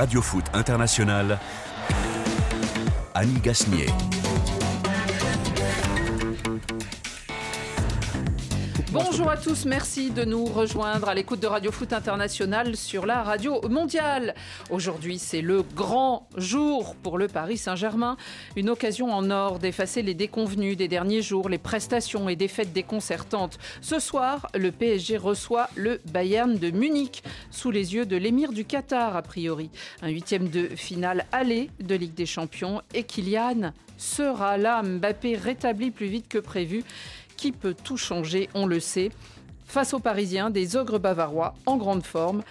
Radio 0.00 0.22
Foot 0.22 0.48
International, 0.54 1.38
Annie 3.12 3.38
Gasnier. 3.42 4.19
Bonjour 8.92 9.30
à 9.30 9.36
tous, 9.36 9.66
merci 9.66 10.10
de 10.10 10.24
nous 10.24 10.44
rejoindre 10.46 11.08
à 11.08 11.14
l'écoute 11.14 11.38
de 11.38 11.46
Radio 11.46 11.70
Foot 11.70 11.92
International 11.92 12.76
sur 12.76 13.06
la 13.06 13.22
radio 13.22 13.60
mondiale. 13.68 14.34
Aujourd'hui, 14.68 15.20
c'est 15.20 15.42
le 15.42 15.62
grand 15.62 16.26
jour 16.36 16.96
pour 17.00 17.16
le 17.16 17.28
Paris 17.28 17.56
Saint-Germain. 17.56 18.16
Une 18.56 18.68
occasion 18.68 19.12
en 19.12 19.30
or 19.30 19.60
d'effacer 19.60 20.02
les 20.02 20.14
déconvenus 20.14 20.76
des 20.76 20.88
derniers 20.88 21.22
jours, 21.22 21.48
les 21.48 21.58
prestations 21.58 22.28
et 22.28 22.34
défaites 22.34 22.72
déconcertantes. 22.72 23.60
Ce 23.80 24.00
soir, 24.00 24.48
le 24.56 24.72
PSG 24.72 25.18
reçoit 25.18 25.70
le 25.76 26.00
Bayern 26.06 26.58
de 26.58 26.72
Munich 26.72 27.22
sous 27.52 27.70
les 27.70 27.94
yeux 27.94 28.06
de 28.06 28.16
l'émir 28.16 28.52
du 28.52 28.64
Qatar, 28.64 29.14
a 29.14 29.22
priori. 29.22 29.70
Un 30.02 30.08
huitième 30.08 30.48
de 30.48 30.66
finale 30.66 31.26
aller 31.30 31.70
de 31.78 31.94
Ligue 31.94 32.14
des 32.14 32.26
Champions 32.26 32.82
et 32.92 33.04
Kylian 33.04 33.72
sera 34.00 34.56
là. 34.56 34.82
Mbappé 34.82 35.36
rétabli 35.36 35.90
plus 35.92 36.08
vite 36.08 36.26
que 36.28 36.38
prévu 36.38 36.82
qui 37.40 37.52
peut 37.52 37.74
tout 37.74 37.96
changer, 37.96 38.50
on 38.54 38.66
le 38.66 38.80
sait. 38.80 39.08
Face 39.64 39.94
aux 39.94 39.98
Parisiens, 39.98 40.50
des 40.50 40.76
ogres 40.76 40.98
bavarois 40.98 41.54
en 41.64 41.78
grande 41.78 42.04
forme, 42.04 42.42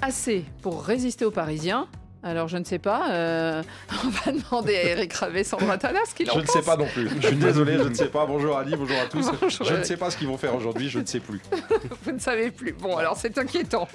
assez 0.00 0.42
pour 0.62 0.82
résister 0.82 1.26
aux 1.26 1.30
Parisiens. 1.30 1.86
Alors 2.24 2.48
je 2.48 2.56
ne 2.56 2.64
sais 2.64 2.80
pas, 2.80 3.12
euh, 3.12 3.62
on 4.04 4.08
va 4.08 4.32
demander 4.32 4.74
à 4.76 4.82
Eric 4.88 5.12
Ravet, 5.12 5.44
Sandra 5.44 5.78
Talas 5.78 6.00
ce 6.10 6.14
qu'il 6.16 6.28
en 6.30 6.34
Je 6.34 6.40
pense. 6.40 6.48
ne 6.56 6.60
sais 6.60 6.66
pas 6.66 6.76
non 6.76 6.86
plus. 6.86 7.08
Je 7.20 7.26
suis 7.28 7.36
désolé, 7.36 7.78
je 7.78 7.84
ne 7.88 7.94
sais 7.94 8.08
pas. 8.08 8.26
Bonjour 8.26 8.56
Ali, 8.58 8.74
bonjour 8.76 8.96
à 8.98 9.06
tous. 9.06 9.30
Bonjour, 9.40 9.64
je 9.66 9.74
ne 9.74 9.84
sais 9.84 9.96
pas 9.96 10.10
ce 10.10 10.16
qu'ils 10.16 10.26
vont 10.26 10.36
faire 10.36 10.54
aujourd'hui, 10.54 10.88
je 10.90 10.98
ne 10.98 11.06
sais 11.06 11.20
plus. 11.20 11.40
Vous 12.04 12.10
ne 12.12 12.18
savez 12.18 12.50
plus. 12.50 12.72
Bon, 12.72 12.96
alors 12.96 13.16
c'est 13.16 13.38
inquiétant. 13.38 13.86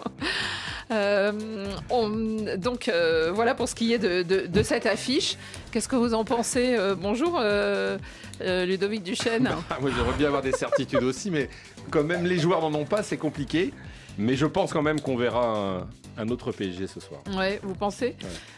Euh, 0.91 1.65
on- 1.89 2.55
donc 2.57 2.87
euh, 2.87 3.31
voilà 3.33 3.55
pour 3.55 3.67
ce 3.67 3.75
qui 3.75 3.93
est 3.93 3.99
de, 3.99 4.21
de- 4.23 4.47
de 4.47 4.63
cette 4.63 4.85
affiche. 4.85 5.35
Qu'est-ce 5.71 5.87
que 5.89 5.95
vous 5.95 6.13
en 6.13 6.23
pensez 6.23 6.75
Euh, 6.77 6.95
Bonjour 6.95 7.37
euh, 7.41 7.97
euh, 8.41 8.65
Ludovic 8.65 9.03
Duchesne. 9.03 9.49
Ah, 9.69 9.77
moi, 9.81 9.91
j'aimerais 9.95 10.17
bien 10.17 10.27
avoir 10.27 10.41
des 10.41 10.51
certitudes 10.53 11.03
aussi, 11.03 11.29
mais 11.29 11.49
quand 11.91 12.03
même 12.03 12.25
les 12.25 12.37
joueurs 12.39 12.61
n'en 12.61 12.73
ont 12.79 12.85
pas, 12.85 13.03
c'est 13.03 13.17
compliqué. 13.17 13.73
Mais 14.17 14.35
je 14.35 14.45
pense 14.45 14.71
quand 14.73 14.81
même 14.83 14.99
qu'on 15.01 15.15
verra 15.17 15.45
un, 15.47 15.87
un 16.21 16.27
autre 16.29 16.51
PSG 16.51 16.85
ce 16.87 16.99
soir. 16.99 17.21
Ouais, 17.35 17.59
vous 17.63 17.73
pensez 17.73 18.15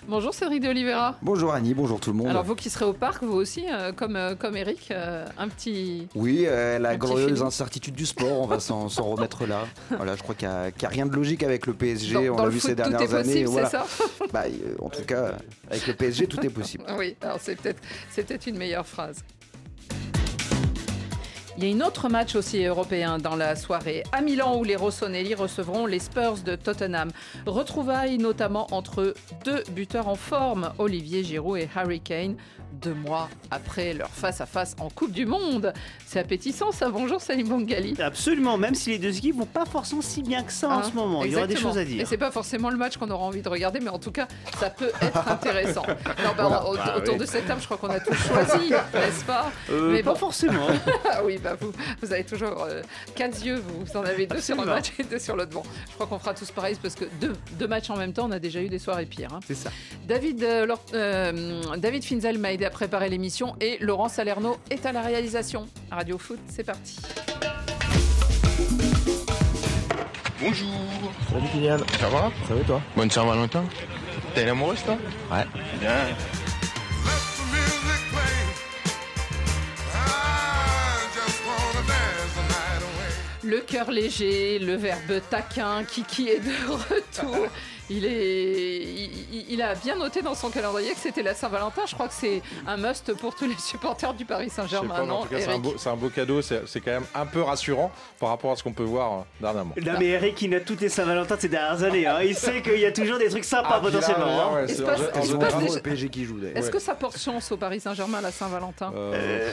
Bonjour 0.07 0.33
Cédric 0.33 0.61
de 0.61 0.67
Oliveira. 0.69 1.15
Bonjour 1.21 1.53
Annie, 1.53 1.73
bonjour 1.73 1.99
tout 1.99 2.11
le 2.11 2.17
monde. 2.17 2.27
Alors 2.27 2.43
vous 2.43 2.55
qui 2.55 2.69
serez 2.69 2.83
au 2.85 2.91
parc, 2.93 3.23
vous 3.23 3.35
aussi, 3.35 3.63
euh, 3.71 3.93
comme, 3.93 4.17
euh, 4.17 4.35
comme 4.35 4.57
Eric, 4.57 4.89
euh, 4.91 5.25
un 5.37 5.47
petit... 5.47 6.07
oui, 6.15 6.43
euh, 6.45 6.77
la 6.79 6.97
glorieuse 6.97 7.41
incertitude 7.41 7.95
du 7.95 8.05
sport, 8.05 8.41
on 8.41 8.47
va 8.47 8.59
s'en 8.59 8.89
s'en 8.89 9.03
remettre 9.05 9.45
là. 9.47 9.65
Voilà, 9.91 10.15
je 10.17 10.23
crois 10.23 10.35
qu'il 10.35 10.47
n'y 10.49 10.53
a, 10.53 10.71
qu'il 10.71 10.83
y 10.83 10.85
a 10.85 10.89
rien 10.89 11.05
de 11.05 11.15
logique 11.15 11.43
avec 11.43 11.67
le 11.67 11.73
PSG, 11.73 12.13
Dans, 12.15 12.33
on 12.33 12.35
dans 12.35 12.43
l'a 12.43 12.49
vu 12.49 12.59
foot, 12.59 12.69
ces 12.71 12.75
tout 12.75 12.81
est 12.81 12.89
dernières 12.89 13.13
années. 13.15 13.43
possible, 13.45 13.49
voilà. 13.49 13.69
c'est 13.69 13.77
ça 13.77 14.05
Bah, 14.33 14.43
euh, 14.47 14.75
en 14.81 14.89
tout 14.89 15.03
cas, 15.03 15.35
avec 15.69 15.87
le 15.87 15.93
PSG, 15.93 16.27
tout 16.27 16.45
est 16.45 16.49
possible. 16.49 16.83
Oui, 16.97 17.15
alors 17.21 17.37
c'est 17.39 17.55
peut-être 17.55 17.81
c'est 18.09 18.23
peut-être 18.27 18.47
une 18.47 18.57
meilleure 18.57 18.85
phrase. 18.85 19.23
Il 21.57 21.63
y 21.63 21.67
a 21.67 21.69
une 21.69 21.83
autre 21.83 22.09
match 22.09 22.35
aussi 22.35 22.65
européen 22.65 23.17
dans 23.17 23.37
la 23.37 23.55
soirée, 23.55 24.03
à 24.11 24.19
Milan 24.21 24.57
où 24.57 24.65
les 24.65 24.75
Rossoneri 24.75 25.35
recevront 25.35 25.85
les 25.85 25.99
Spurs 25.99 26.39
de 26.45 26.55
Tottenham. 26.57 27.11
Retrouvailles 27.45 28.17
notamment 28.17 28.67
entre 28.71 29.13
deux 29.45 29.63
buteurs 29.71 30.09
en 30.09 30.15
forme, 30.15 30.73
Olivier 30.79 31.23
Giroud 31.23 31.57
et 31.59 31.69
Harry 31.73 32.01
Kane, 32.01 32.35
deux 32.73 32.93
mois 32.93 33.29
après 33.51 33.93
leur 33.93 34.09
face-à-face 34.09 34.75
en 34.81 34.89
Coupe 34.89 35.13
du 35.13 35.25
Monde. 35.25 35.71
C'est 36.05 36.19
appétissant 36.19 36.73
ça, 36.73 36.89
bonjour 36.89 37.21
Salim 37.21 37.47
Bongali. 37.47 37.95
Absolument, 38.01 38.57
même 38.57 38.75
si 38.75 38.89
les 38.89 38.99
deux 38.99 39.15
équipes 39.17 39.37
vont 39.37 39.45
pas 39.45 39.63
forcément 39.65 40.01
si 40.01 40.23
bien 40.23 40.43
que 40.43 40.51
ça 40.51 40.67
en 40.67 40.71
Hein, 40.79 40.83
ce 40.83 40.91
moment. 40.93 41.23
Il 41.23 41.31
y 41.31 41.35
aura 41.37 41.47
des 41.47 41.55
choses 41.55 41.77
à 41.77 41.83
Et 41.83 41.85
dire. 41.85 42.05
c'est 42.05 42.17
pas 42.17 42.31
forcément 42.31 42.69
le 42.69 42.75
match 42.75 42.97
qu'on 42.97 43.09
aura 43.09 43.23
envie 43.25 43.41
de 43.41 43.47
regarder, 43.47 43.79
mais 43.79 43.89
en 43.91 43.99
tout 43.99 44.11
cas, 44.11 44.27
ça 44.59 44.69
peut 44.69 44.91
être 45.01 45.25
intéressant. 45.29 45.83
Non, 45.87 46.31
bah, 46.35 46.49
Bah 46.49 46.95
autour 46.97 47.13
oui. 47.13 47.19
de 47.21 47.25
cette 47.25 47.47
table, 47.47 47.61
je 47.61 47.65
crois 47.65 47.77
qu'on 47.77 47.89
a 47.91 48.01
tous 48.01 48.13
choisi, 48.13 48.69
n'est-ce 48.93 49.23
pas? 49.23 49.49
Euh, 49.71 49.93
mais 49.93 50.03
pas 50.03 50.11
bon. 50.11 50.17
forcément. 50.19 50.67
Ah 51.09 51.21
oui, 51.23 51.37
bah 51.45 51.55
vous, 51.61 51.71
vous 52.01 52.11
avez 52.11 52.23
toujours 52.23 52.63
euh, 52.63 52.81
quatre 53.15 53.45
yeux, 53.45 53.55
vous, 53.65 53.85
vous 53.85 53.97
en 53.97 54.03
avez 54.03 54.25
deux 54.25 54.41
sur 54.41 54.59
un 54.59 54.65
match 54.65 54.91
et 54.99 55.03
deux 55.03 55.19
sur 55.19 55.35
l'autre. 55.35 55.51
Bon, 55.51 55.61
je 55.89 55.93
crois 55.93 56.07
qu'on 56.07 56.17
fera 56.19 56.33
tous 56.33 56.49
pareil 56.51 56.75
parce 56.81 56.95
que 56.95 57.05
deux, 57.21 57.33
deux 57.59 57.67
matchs 57.67 57.89
en 57.91 57.97
même 57.97 58.13
temps, 58.13 58.25
on 58.27 58.31
a 58.31 58.39
déjà 58.39 58.61
eu 58.61 58.67
des 58.67 58.79
soirées 58.79 59.05
pires. 59.05 59.31
hein. 59.33 59.39
c'est 59.47 59.53
ça. 59.55 59.69
David, 60.07 60.43
euh, 60.43 60.67
euh, 60.95 61.61
David 61.77 62.03
Finzel 62.03 62.39
m'a 62.39 62.51
aidé 62.51 62.65
à 62.65 62.71
préparer 62.71 63.09
l'émission 63.09 63.55
et 63.61 63.77
Laurent 63.79 64.09
Salerno 64.09 64.57
est 64.71 64.85
à 64.87 64.91
la 64.91 65.01
réalisation. 65.01 65.67
Radio 65.91 66.17
Foot, 66.17 66.39
c'est 66.49 66.63
parti. 66.63 66.97
Bonjour. 70.41 70.67
Salut 71.31 71.47
Kylian, 71.51 71.77
Ça 71.99 72.09
va? 72.09 72.31
Ça 72.47 72.53
va 72.55 72.61
et 72.61 72.63
toi? 72.63 72.81
Bonne 72.95 73.09
Saint-Valentin. 73.11 73.63
T'es 74.33 74.43
une 74.43 74.49
amoureuse, 74.49 74.83
toi? 74.83 74.97
Ouais. 75.31 75.45
Bien. 75.79 75.91
Le 83.45 83.59
cœur 83.59 83.91
léger, 83.91 84.57
le 84.57 84.73
verbe 84.73 85.21
taquin, 85.29 85.83
Kiki 85.83 86.29
est 86.29 86.39
de 86.39 86.67
retour. 86.67 87.47
Il, 87.89 88.03
est, 88.05 88.83
il, 89.49 89.61
a 89.61 89.75
bien 89.75 89.95
noté 89.95 90.21
dans 90.23 90.33
son 90.33 90.49
calendrier 90.49 90.91
que 90.93 90.99
c'était 90.99 91.21
la 91.21 91.35
Saint-Valentin. 91.35 91.83
Je 91.87 91.93
crois 91.93 92.07
que 92.07 92.13
c'est 92.15 92.41
un 92.65 92.77
must 92.77 93.13
pour 93.13 93.35
tous 93.35 93.45
les 93.47 93.57
supporters 93.59 94.13
du 94.15 94.25
Paris 94.25 94.49
Saint-Germain, 94.49 95.07
en 95.09 95.21
tout 95.23 95.27
cas, 95.29 95.39
c'est 95.39 95.51
un, 95.51 95.59
beau, 95.59 95.75
c'est 95.77 95.89
un 95.89 95.95
beau 95.95 96.09
cadeau, 96.09 96.41
c'est 96.41 96.63
quand 96.81 96.91
même 96.91 97.05
un 97.13 97.25
peu 97.25 97.41
rassurant 97.41 97.91
par 98.19 98.29
rapport 98.29 98.51
à 98.51 98.55
ce 98.55 98.63
qu'on 98.63 98.73
peut 98.73 98.83
voir 98.83 99.11
euh, 99.13 99.15
dernièrement. 99.39 99.75
Non 99.79 99.93
mais 99.99 100.07
Eric 100.07 100.41
il 100.41 100.49
note 100.49 100.65
toutes 100.65 100.81
les 100.81 100.89
Saint-Valentin 100.89 101.35
de 101.35 101.41
ces 101.41 101.49
dernières 101.49 101.83
années. 101.83 102.07
hein. 102.07 102.21
Il 102.23 102.35
sait 102.35 102.61
qu'il 102.61 102.79
y 102.79 102.85
a 102.85 102.91
toujours 102.91 103.17
des 103.19 103.29
trucs 103.29 103.45
sympas 103.45 103.75
Ah, 103.75 103.79
potentiellement. 103.79 104.25
ouais, 104.25 104.31
hein. 104.41 104.55
ouais, 104.55 104.65
Il 104.67 104.69
se 104.69 104.75
c'est- 104.77 104.83
passe- 104.83 104.99
en- 104.99 105.03
en 105.19 105.21
il 105.21 105.27
se 105.27 105.33
passe 105.35 105.49
général, 105.49 105.61
déjà- 105.63 105.75
le 105.75 105.81
PSG 105.81 106.09
qui 106.09 106.25
joue 106.25 106.39
d'ailleurs. 106.39 106.57
Est-ce 106.57 106.65
ouais. 106.67 106.71
que 106.71 106.79
ça 106.79 106.95
porte 106.95 107.17
chance 107.19 107.51
au 107.51 107.57
Paris 107.57 107.79
Saint-Germain 107.79 108.21
la 108.21 108.31
Saint-Valentin 108.31 108.91
euh, 108.95 109.51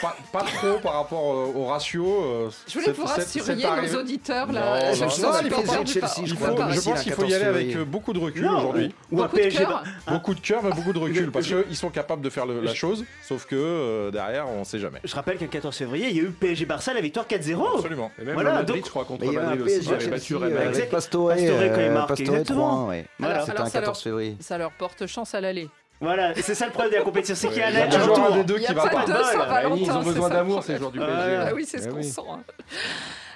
pas, 0.00 0.16
pas 0.32 0.42
trop 0.44 0.78
par 0.82 0.94
rapport 0.94 1.32
euh, 1.32 1.52
au 1.54 1.66
ratio. 1.66 2.50
Je 2.66 2.78
voulais 2.78 2.92
vous 2.92 3.06
cette 3.06 3.46
nos 3.58 4.00
auditeurs. 4.00 4.50
Là, 4.52 4.90
non, 4.90 4.94
Je 4.94 5.00
non, 5.00 5.06
non, 5.06 5.08
pense 5.08 7.02
qu'il 7.02 7.12
faut 7.12 7.24
y 7.24 7.34
aller 7.34 7.44
14 7.44 7.57
avec 7.60 7.76
euh, 7.76 7.84
beaucoup 7.84 8.12
de 8.12 8.18
recul 8.18 8.46
aujourd'hui. 8.46 8.94
Ou 9.10 9.20
un 9.20 9.22
Beaucoup 9.24 9.36
de 9.36 9.42
PSG. 9.42 9.58
cœur. 9.58 9.82
bah, 10.06 10.12
Beaucoup 10.12 10.34
de 10.34 10.40
cœur, 10.40 10.62
mais 10.62 10.70
beaucoup 10.70 10.92
de 10.92 10.98
recul. 10.98 11.24
Je- 11.26 11.30
Parce 11.30 11.46
qu'ils 11.46 11.76
sont 11.76 11.90
capables 11.90 12.22
de 12.22 12.30
faire 12.30 12.46
le- 12.46 12.60
la 12.60 12.74
chose, 12.74 13.04
sauf 13.22 13.46
que 13.46 13.56
euh, 13.56 14.10
derrière, 14.10 14.48
on 14.48 14.64
sait 14.64 14.78
jamais. 14.78 14.98
Je 15.04 15.14
rappelle 15.14 15.36
qu'un 15.38 15.46
14 15.46 15.76
février, 15.76 16.08
il 16.10 16.16
y 16.16 16.20
a 16.20 16.22
eu 16.24 16.30
PSG 16.30 16.64
Barça, 16.66 16.92
la 16.94 17.00
victoire 17.00 17.26
4-0. 17.26 17.76
Absolument. 17.76 18.10
Et 18.20 18.24
même 18.24 18.34
Voilà, 18.34 18.50
le 18.50 18.56
Madrid, 18.56 18.76
donc- 18.76 18.84
je 18.86 18.90
crois, 18.90 19.04
contre 19.04 19.20
Mais 19.22 19.28
il 19.28 19.32
y 19.34 19.36
a 19.36 19.40
un 19.40 19.44
Madrid 19.44 19.62
aussi, 19.62 19.74
PSG 19.78 19.94
avait 19.94 20.06
battu 20.08 20.22
Chelsea, 20.26 20.40
Real 20.40 20.52
euh. 20.52 20.60
Exact. 20.68 20.76
avec 20.78 20.90
Pastore, 20.90 21.28
Pastore 21.28 21.46
quand 21.48 21.64
il 21.64 21.68
euh, 21.80 21.92
marque, 21.94 22.08
Pastore 22.08 22.34
exactement. 22.34 22.86
3-1, 22.86 22.88
ouais. 22.88 23.04
Voilà. 23.18 23.40
C'était 23.40 23.50
Alors, 23.52 23.66
un 23.66 23.68
ça 23.70 23.78
leur- 23.78 23.84
14 23.86 24.02
février. 24.02 24.36
Ça 24.40 24.58
leur 24.58 24.70
porte 24.72 25.06
chance 25.06 25.34
à 25.34 25.40
l'aller. 25.40 25.68
Voilà, 26.00 26.30
et 26.38 26.42
c'est 26.42 26.54
ça 26.54 26.64
le 26.66 26.70
problème 26.70 26.92
de 26.92 26.98
la 26.98 27.02
compétition, 27.02 27.34
c'est 27.34 27.48
qu'il 27.48 27.58
y 27.58 27.62
a 27.62 27.70
Il 27.70 27.76
y 27.76 27.80
a 27.80 27.86
un 27.86 27.88
toujours 27.88 28.10
retour. 28.16 28.32
un 28.32 28.36
des 28.36 28.44
deux 28.44 28.54
Il 28.58 28.62
y 28.62 28.66
a 28.66 28.68
qui 28.68 28.74
va 28.74 28.82
pas 28.82 28.88
pas. 28.88 29.04
de 29.04 29.12
bol. 29.12 29.24
Saint-Valentin, 29.24 29.76
Ils 29.76 29.90
ont 29.90 29.98
c'est 30.02 30.08
besoin 30.08 30.22
ça 30.22 30.28
le 30.28 30.34
d'amour, 30.36 30.56
problème. 30.58 30.62
ces 30.62 30.78
joueurs 30.78 30.92
du. 30.92 30.98
PSG. 31.00 31.36
Ah 31.40 31.54
oui, 31.56 31.64
c'est 31.66 31.78
ce 31.78 31.86
Eh 31.88 31.90
qu'on 31.90 31.96
oui. 31.96 32.04
sent. 32.04 32.20
hein. 32.30 32.40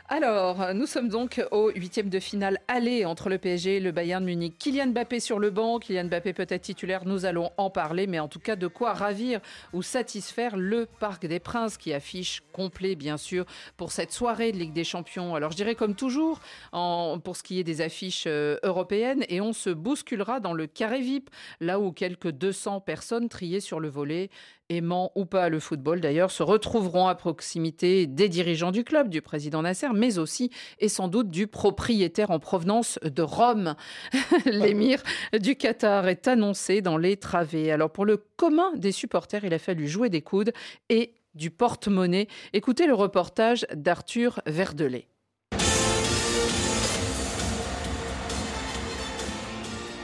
Alors, 0.09 0.75
nous 0.75 0.87
sommes 0.87 1.09
donc 1.09 1.43
au 1.53 1.71
huitième 1.71 2.11
de 2.11 2.19
finale 2.19 2.59
aller 2.67 3.05
entre 3.05 3.29
le 3.29 3.39
PSG 3.39 3.77
et 3.77 3.81
le 3.81 3.93
Bayern 3.93 4.23
Munich. 4.23 4.59
Kylian 4.59 4.89
Mbappé 4.89 5.21
sur 5.21 5.39
le 5.39 5.51
banc, 5.51 5.79
Kylian 5.79 6.05
Mbappé 6.05 6.33
peut-être 6.33 6.63
titulaire, 6.63 7.07
nous 7.07 7.25
allons 7.25 7.51
en 7.57 7.71
parler, 7.71 8.07
mais 8.07 8.19
en 8.19 8.29
tout 8.29 8.41
cas 8.41 8.57
de 8.57 8.67
quoi 8.67 8.93
ravir 8.93 9.41
ou 9.73 9.81
satisfaire 9.81 10.57
le 10.57 10.87
Parc 10.99 11.27
des 11.27 11.39
Princes 11.39 11.79
qui 11.79 11.95
affiche 11.95 12.43
complet 12.53 12.97
bien 12.97 13.17
sûr 13.17 13.47
pour 13.77 13.93
cette 13.93 14.13
soirée 14.13 14.53
de 14.53 14.59
Ligue 14.59 14.73
des 14.73 14.85
Champions. 14.85 15.35
Alors 15.35 15.53
je 15.53 15.57
dirais 15.57 15.77
comme 15.77 15.95
toujours 15.95 16.41
pour 16.73 17.37
ce 17.37 17.43
qui 17.43 17.61
est 17.61 17.65
des 17.65 17.81
affiches 17.81 18.25
euh, 18.27 18.59
européennes 18.65 19.25
et 19.29 19.41
on 19.41 19.53
se 19.53 19.71
bousculera 19.71 20.41
dans 20.41 20.53
le 20.53 20.67
carré 20.67 21.01
VIP, 21.01 21.31
là 21.61 21.79
où 21.81 21.93
quelques 21.93 22.31
200 22.31 22.81
personnes 22.81 23.29
triées 23.29 23.61
sur 23.61 23.81
le 23.81 23.89
volet 23.89 24.31
aimant 24.77 25.13
ou 25.15 25.25
pas 25.25 25.49
le 25.49 25.61
football 25.61 26.01
d'ailleurs, 26.01 26.31
se 26.31 26.43
retrouveront 26.43 27.07
à 27.07 27.15
proximité 27.15 28.07
des 28.07 28.29
dirigeants 28.29 28.71
du 28.71 28.85
club, 28.85 29.09
du 29.09 29.23
président 29.23 29.63
Nasser, 29.63 29.89
mais 29.95 30.19
aussi 30.19 30.51
et 30.79 30.89
sans 30.89 31.09
doute 31.09 31.29
du 31.29 31.47
propriétaire 31.47 32.31
en 32.31 32.39
provenance 32.39 32.99
de 33.03 33.23
Rome. 33.23 33.75
L'émir 34.47 35.03
du 35.39 35.57
Qatar 35.57 36.09
est 36.09 36.29
annoncé 36.29 36.81
dans 36.81 36.97
les 36.97 37.17
travées. 37.17 37.73
Alors 37.73 37.91
pour 37.91 38.05
le 38.05 38.17
commun 38.37 38.73
des 38.77 38.93
supporters, 38.93 39.45
il 39.45 39.55
a 39.55 39.59
fallu 39.59 39.89
jouer 39.89 40.09
des 40.09 40.23
coudes 40.23 40.53
et 40.89 41.15
du 41.35 41.51
porte-monnaie. 41.51 42.29
Écoutez 42.53 42.87
le 42.87 42.95
reportage 42.95 43.67
d'Arthur 43.75 44.41
Verdelet. 44.47 45.09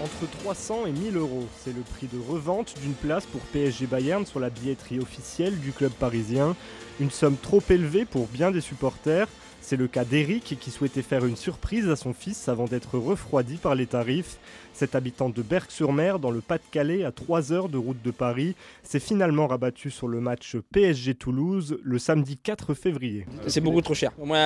Entre 0.00 0.30
300 0.30 0.86
et 0.86 0.92
1000 0.92 1.16
euros, 1.16 1.44
c'est 1.58 1.74
le 1.74 1.82
prix 1.82 2.06
de 2.06 2.20
revente 2.20 2.72
d'une 2.80 2.92
place 2.92 3.26
pour 3.26 3.40
PSG 3.40 3.86
Bayern 3.86 4.24
sur 4.24 4.38
la 4.38 4.48
billetterie 4.48 5.00
officielle 5.00 5.58
du 5.58 5.72
club 5.72 5.90
parisien. 5.90 6.54
Une 7.00 7.10
somme 7.10 7.36
trop 7.36 7.62
élevée 7.68 8.04
pour 8.04 8.28
bien 8.28 8.52
des 8.52 8.60
supporters. 8.60 9.26
C'est 9.60 9.76
le 9.76 9.88
cas 9.88 10.04
d'Eric 10.04 10.56
qui 10.60 10.70
souhaitait 10.70 11.02
faire 11.02 11.26
une 11.26 11.34
surprise 11.34 11.88
à 11.90 11.96
son 11.96 12.12
fils 12.12 12.48
avant 12.48 12.66
d'être 12.66 12.96
refroidi 12.96 13.56
par 13.56 13.74
les 13.74 13.86
tarifs. 13.86 14.38
Cet 14.72 14.94
habitant 14.94 15.30
de 15.30 15.42
Berck-sur-Mer, 15.42 16.20
dans 16.20 16.30
le 16.30 16.40
Pas-de-Calais, 16.40 17.04
à 17.04 17.10
3 17.10 17.52
heures 17.52 17.68
de 17.68 17.76
route 17.76 18.00
de 18.00 18.12
Paris, 18.12 18.54
s'est 18.84 19.00
finalement 19.00 19.48
rabattu 19.48 19.90
sur 19.90 20.06
le 20.06 20.20
match 20.20 20.56
PSG-Toulouse 20.72 21.76
le 21.82 21.98
samedi 21.98 22.36
4 22.36 22.74
février. 22.74 23.26
C'est 23.48 23.60
beaucoup 23.60 23.82
trop 23.82 23.94
cher. 23.94 24.12
Au 24.16 24.26
moins 24.26 24.38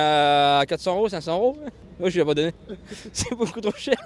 à 0.59 0.65
400 0.67 0.95
euros, 0.95 1.09
500 1.09 1.33
euros. 1.35 1.57
Moi, 1.99 2.09
je 2.09 2.19
ai 2.19 2.25
pas 2.25 2.33
donné. 2.33 2.53
C'est 3.13 3.35
beaucoup 3.35 3.61
trop 3.61 3.77
cher. 3.77 3.97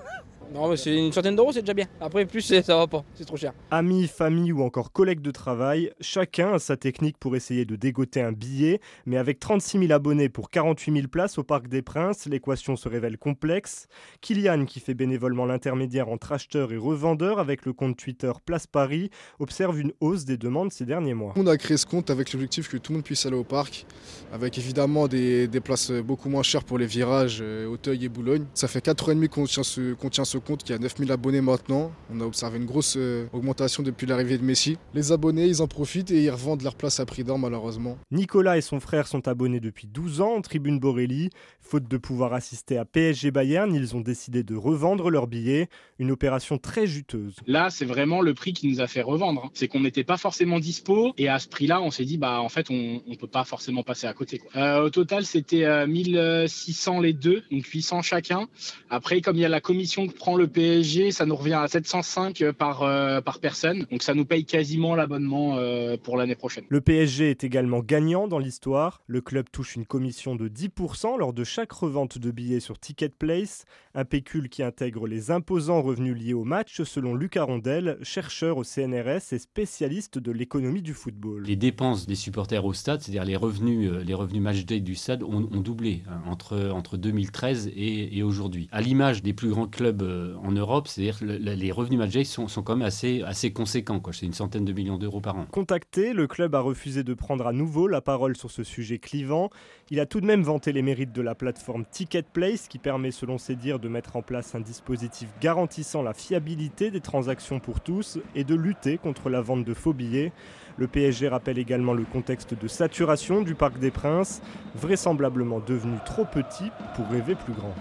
Non, 0.54 0.70
mais 0.70 0.78
c'est 0.78 0.96
une 0.96 1.12
centaine 1.12 1.36
d'euros, 1.36 1.52
c'est 1.52 1.62
déjà 1.62 1.74
bien. 1.74 1.86
Après, 2.00 2.26
plus, 2.26 2.42
c'est- 2.42 2.62
ça 2.62 2.78
va 2.78 2.88
pas, 2.88 3.04
c'est 3.16 3.26
trop 3.26 3.36
cher. 3.38 3.54
Amis, 3.70 4.08
famille 4.08 4.52
ou 4.52 4.64
encore 4.64 4.92
collègues 4.92 5.22
de 5.22 5.32
travail, 5.32 5.92
chacun 6.00 6.54
a 6.54 6.60
sa 6.60 6.78
technique 6.78 7.18
pour 7.18 7.36
essayer 7.36 7.66
de 7.66 7.76
dégoter 7.76 8.22
un 8.22 8.32
billet, 8.32 8.80
mais 9.06 9.18
avec 9.18 9.40
36 9.40 9.80
000 9.80 9.92
abonnés 9.92 10.30
pour 10.30 10.50
48 10.50 10.94
000 10.94 11.08
places 11.08 11.38
au 11.38 11.44
Parc 11.44 11.68
des 11.68 11.82
Princes, 11.82 12.26
l'équation 12.28 12.76
se 12.76 12.88
révèle 12.88 13.18
complexe. 13.18 13.88
Kylian, 14.22 14.66
qui 14.66 14.80
fait 14.80 14.94
bénévolement 14.94 15.46
l'intermédiaire 15.46 16.10
entre 16.10 16.32
acheteurs 16.32 16.72
et 16.72 16.78
revendeurs 16.78 17.40
avec 17.40 17.66
le 17.66 17.74
compte 17.74 17.98
Twitter 17.98 18.32
Place 18.46 18.68
Paris, 18.68 19.10
observe 19.40 19.80
une 19.80 19.92
hausse 20.00 20.26
des 20.26 20.38
demandes 20.38 20.72
ces 20.72 20.86
derniers 20.86 21.14
mois. 21.14 21.34
On 21.36 21.46
a 21.48 21.58
créé 21.58 21.78
ce 21.78 21.86
compte 21.86 22.10
avec 22.10 22.32
l'objectif 22.34 22.70
que 22.70 22.78
tout 22.78 22.92
le 22.94 22.98
monde 22.98 23.06
puisse 23.06 23.26
aller 23.26 23.36
au 23.38 23.44
parc, 23.44 23.86
avec 24.32 24.58
évidemment 24.58 25.08
des, 25.08 25.48
des 25.48 25.60
places 25.60 25.92
beaucoup 25.92 26.30
moins 26.30 26.44
chères 26.44 26.64
pour 26.64 26.78
les 26.78 26.86
virages 26.88 27.40
euh, 27.42 27.68
Auteuil 27.68 28.06
et 28.06 28.10
Boulogne. 28.10 28.46
Ça 28.54 28.68
fait 28.68 28.82
4 28.82 29.10
ans 29.10 29.12
et 29.12 29.16
demi 29.16 29.28
qu'on 29.30 29.46
tient 29.46 29.64
ce, 29.64 29.94
qu'on 29.94 30.10
tient 30.10 30.26
ce 30.26 30.37
compte 30.40 30.64
qui 30.64 30.74
a 30.74 30.78
9000 30.78 31.12
abonnés 31.12 31.42
maintenant. 31.42 31.92
On 32.14 32.22
a 32.22 32.26
observé 32.26 32.58
une 32.58 32.66
grosse 32.66 32.96
euh, 32.98 33.28
augmentation 33.34 33.84
depuis 33.84 34.06
l'arrivée 34.08 34.38
de 34.38 34.44
Messi. 34.44 34.78
Les 34.94 35.12
abonnés, 35.12 35.46
ils 35.46 35.62
en 35.62 35.68
profitent 35.68 36.12
et 36.12 36.24
ils 36.24 36.30
revendent 36.30 36.62
leurs 36.64 36.76
places 36.76 37.00
à 37.00 37.06
prix 37.06 37.24
d'or 37.24 37.40
malheureusement. 37.40 37.98
Nicolas 38.12 38.58
et 38.58 38.62
son 38.62 38.80
frère 38.80 39.08
sont 39.08 39.28
abonnés 39.28 39.60
depuis 39.60 39.88
12 39.88 40.22
ans 40.22 40.36
en 40.36 40.42
tribune 40.42 40.80
Borelli. 40.80 41.30
Faute 41.62 41.88
de 41.90 41.98
pouvoir 41.98 42.34
assister 42.34 42.78
à 42.78 42.86
PSG 42.86 43.32
Bayern, 43.32 43.74
ils 43.76 43.96
ont 43.96 44.00
décidé 44.02 44.44
de 44.44 44.56
revendre 44.56 45.10
leurs 45.10 45.28
billets, 45.28 45.68
une 46.00 46.12
opération 46.12 46.58
très 46.58 46.88
juteuse. 46.88 47.36
Là, 47.46 47.70
c'est 47.70 47.84
vraiment 47.84 48.22
le 48.22 48.34
prix 48.34 48.54
qui 48.54 48.68
nous 48.70 48.80
a 48.80 48.88
fait 48.88 49.02
revendre. 49.02 49.44
hein. 49.46 49.50
C'est 49.54 49.68
qu'on 49.68 49.82
n'était 49.82 50.06
pas 50.06 50.16
forcément 50.18 50.60
dispo 50.60 51.14
et 51.18 51.28
à 51.28 51.40
ce 51.40 51.48
prix-là, 51.50 51.82
on 51.82 51.92
s'est 51.92 52.06
dit 52.06 52.18
bah 52.18 52.40
en 52.42 52.48
fait 52.50 52.68
on 52.70 53.02
on 53.08 53.16
peut 53.16 53.28
pas 53.28 53.44
forcément 53.44 53.84
passer 53.84 54.08
à 54.08 54.14
côté. 54.14 54.38
quoi. 54.38 54.50
Euh, 54.56 54.86
au 54.86 54.90
total, 54.90 55.26
c'était 55.26 55.66
euh, 55.66 55.86
1600 55.88 57.02
les 57.02 57.14
deux, 57.14 57.44
donc 57.52 57.66
800 57.66 58.02
chacun. 58.02 58.48
Après, 58.90 59.22
comme 59.22 59.36
il 59.36 59.42
y 59.42 59.46
a 59.46 59.50
la 59.50 59.62
commission 59.62 60.08
que 60.08 60.14
prend 60.28 60.36
le 60.36 60.50
PSG, 60.50 61.12
ça 61.12 61.26
nous 61.26 61.38
revient 61.38 61.54
à 61.54 61.70
705 61.70 62.52
par 62.52 62.84
euh, 62.84 63.22
par 63.22 63.40
personne. 63.40 63.86
Donc 63.90 64.04
ça 64.04 64.14
nous 64.14 64.26
paye 64.26 64.44
quasiment 64.44 64.94
l'abonnement 64.94 65.56
euh, 65.56 65.96
pour 65.96 66.18
l'année 66.18 66.36
prochaine. 66.36 66.66
Le 66.68 66.82
PSG 66.82 67.30
est 67.30 67.46
également 67.46 67.80
gagnant 67.80 68.28
dans 68.28 68.38
l'histoire. 68.38 69.04
Le 69.08 69.22
club 69.22 69.46
touche 69.50 69.78
une 69.78 69.86
commission 69.86 70.36
de 70.36 70.50
10% 70.50 71.18
lors 71.18 71.32
de 71.32 71.46
chaque 71.46 71.72
revente 71.72 72.18
de 72.18 72.30
billets 72.32 72.60
sur 72.60 72.78
Ticket 72.78 73.08
Place, 73.08 73.64
un 73.96 74.04
pécule 74.04 74.50
qui 74.50 74.64
intègre 74.64 75.08
les 75.08 75.32
imposants 75.32 75.82
revenus 75.82 76.18
liés 76.18 76.34
au 76.34 76.44
match 76.44 76.82
selon 76.82 77.16
Lucas 77.16 77.46
Rondel, 77.46 77.98
chercheur 78.02 78.58
au 78.58 78.66
CNRS 78.66 79.32
et 79.32 79.40
spécialiste 79.40 80.18
de 80.18 80.34
l'économie 80.34 80.82
du 80.82 80.94
football. 80.94 81.44
Les 81.46 81.56
dépenses 81.56 82.06
des 82.06 82.16
supporters 82.16 82.66
au 82.66 82.74
stade, 82.74 83.00
c'est-à-dire 83.00 83.24
les 83.24 83.38
revenus, 83.38 83.90
euh, 83.90 84.04
les 84.04 84.14
revenus 84.14 84.42
match 84.42 84.66
day 84.66 84.82
du 84.82 84.96
stade, 84.96 85.24
ont, 85.24 85.48
ont 85.54 85.62
doublé 85.62 86.04
hein, 86.10 86.22
entre, 86.26 86.70
entre 86.74 86.98
2013 86.98 87.72
et, 87.74 88.18
et 88.18 88.24
aujourd'hui. 88.24 88.68
À 88.74 88.82
l'image 88.82 89.24
des 89.24 89.32
plus 89.32 89.52
grands 89.52 89.68
clubs 89.68 90.17
euh, 90.18 90.36
en 90.44 90.52
Europe, 90.52 90.88
c'est-à-dire 90.88 91.18
le- 91.22 91.38
le- 91.38 91.54
les 91.54 91.72
revenus 91.72 92.00
day 92.12 92.24
sont, 92.24 92.48
sont 92.48 92.64
quand 92.64 92.76
même 92.76 92.86
assez, 92.86 93.22
assez 93.24 93.52
conséquents. 93.52 94.02
C'est 94.12 94.26
une 94.26 94.34
centaine 94.34 94.66
de 94.66 94.74
millions 94.74 94.98
d'euros 94.98 95.22
par 95.22 95.36
an. 95.38 95.46
Contacté, 95.52 96.14
le 96.14 96.28
club 96.28 96.56
a 96.56 96.60
refusé 96.60 97.04
de 97.04 97.14
prendre 97.14 97.46
à 97.48 97.54
nouveau 97.54 97.88
la 97.88 98.02
parole 98.02 98.36
sur 98.36 98.52
ce 98.52 98.64
sujet 98.64 98.98
clivant. 98.98 99.50
Il 99.90 100.00
a 100.00 100.06
tout 100.06 100.20
de 100.22 100.26
même 100.26 100.44
vanté 100.44 100.74
les 100.74 100.82
mérites 100.82 101.14
de 101.14 101.22
la 101.22 101.36
plateforme 101.36 101.86
Ticket 101.90 102.24
Place 102.24 102.68
qui 102.68 102.78
permet 102.80 103.12
selon 103.12 103.38
ses 103.38 103.56
dires 103.56 103.80
de 103.80 103.88
mettre 103.90 104.16
en 104.16 104.22
place 104.22 104.56
un 104.56 104.60
dispositif 104.60 105.30
garantissant 105.42 106.02
la 106.02 106.14
fiabilité 106.14 106.92
des 106.92 107.02
transactions 107.02 107.60
pour 107.60 107.80
tous 107.82 108.20
et 108.36 108.44
de 108.44 108.56
lutter 108.56 108.98
contre 108.98 109.30
la 109.30 109.42
vente 109.42 109.64
de 109.64 109.74
faux 109.74 109.94
billets. 109.94 110.32
Le 110.78 110.88
PSG 110.88 111.28
rappelle 111.28 111.58
également 111.58 111.94
le 111.94 112.04
contexte 112.04 112.54
de 112.54 112.68
saturation 112.68 113.42
du 113.42 113.56
Parc 113.56 113.80
des 113.80 113.90
Princes, 113.92 114.42
vraisemblablement 114.76 115.60
devenu 115.60 115.98
trop 116.06 116.26
petit 116.26 116.70
pour 116.96 117.08
rêver 117.08 117.36
plus 117.36 117.54
grand. 117.54 117.74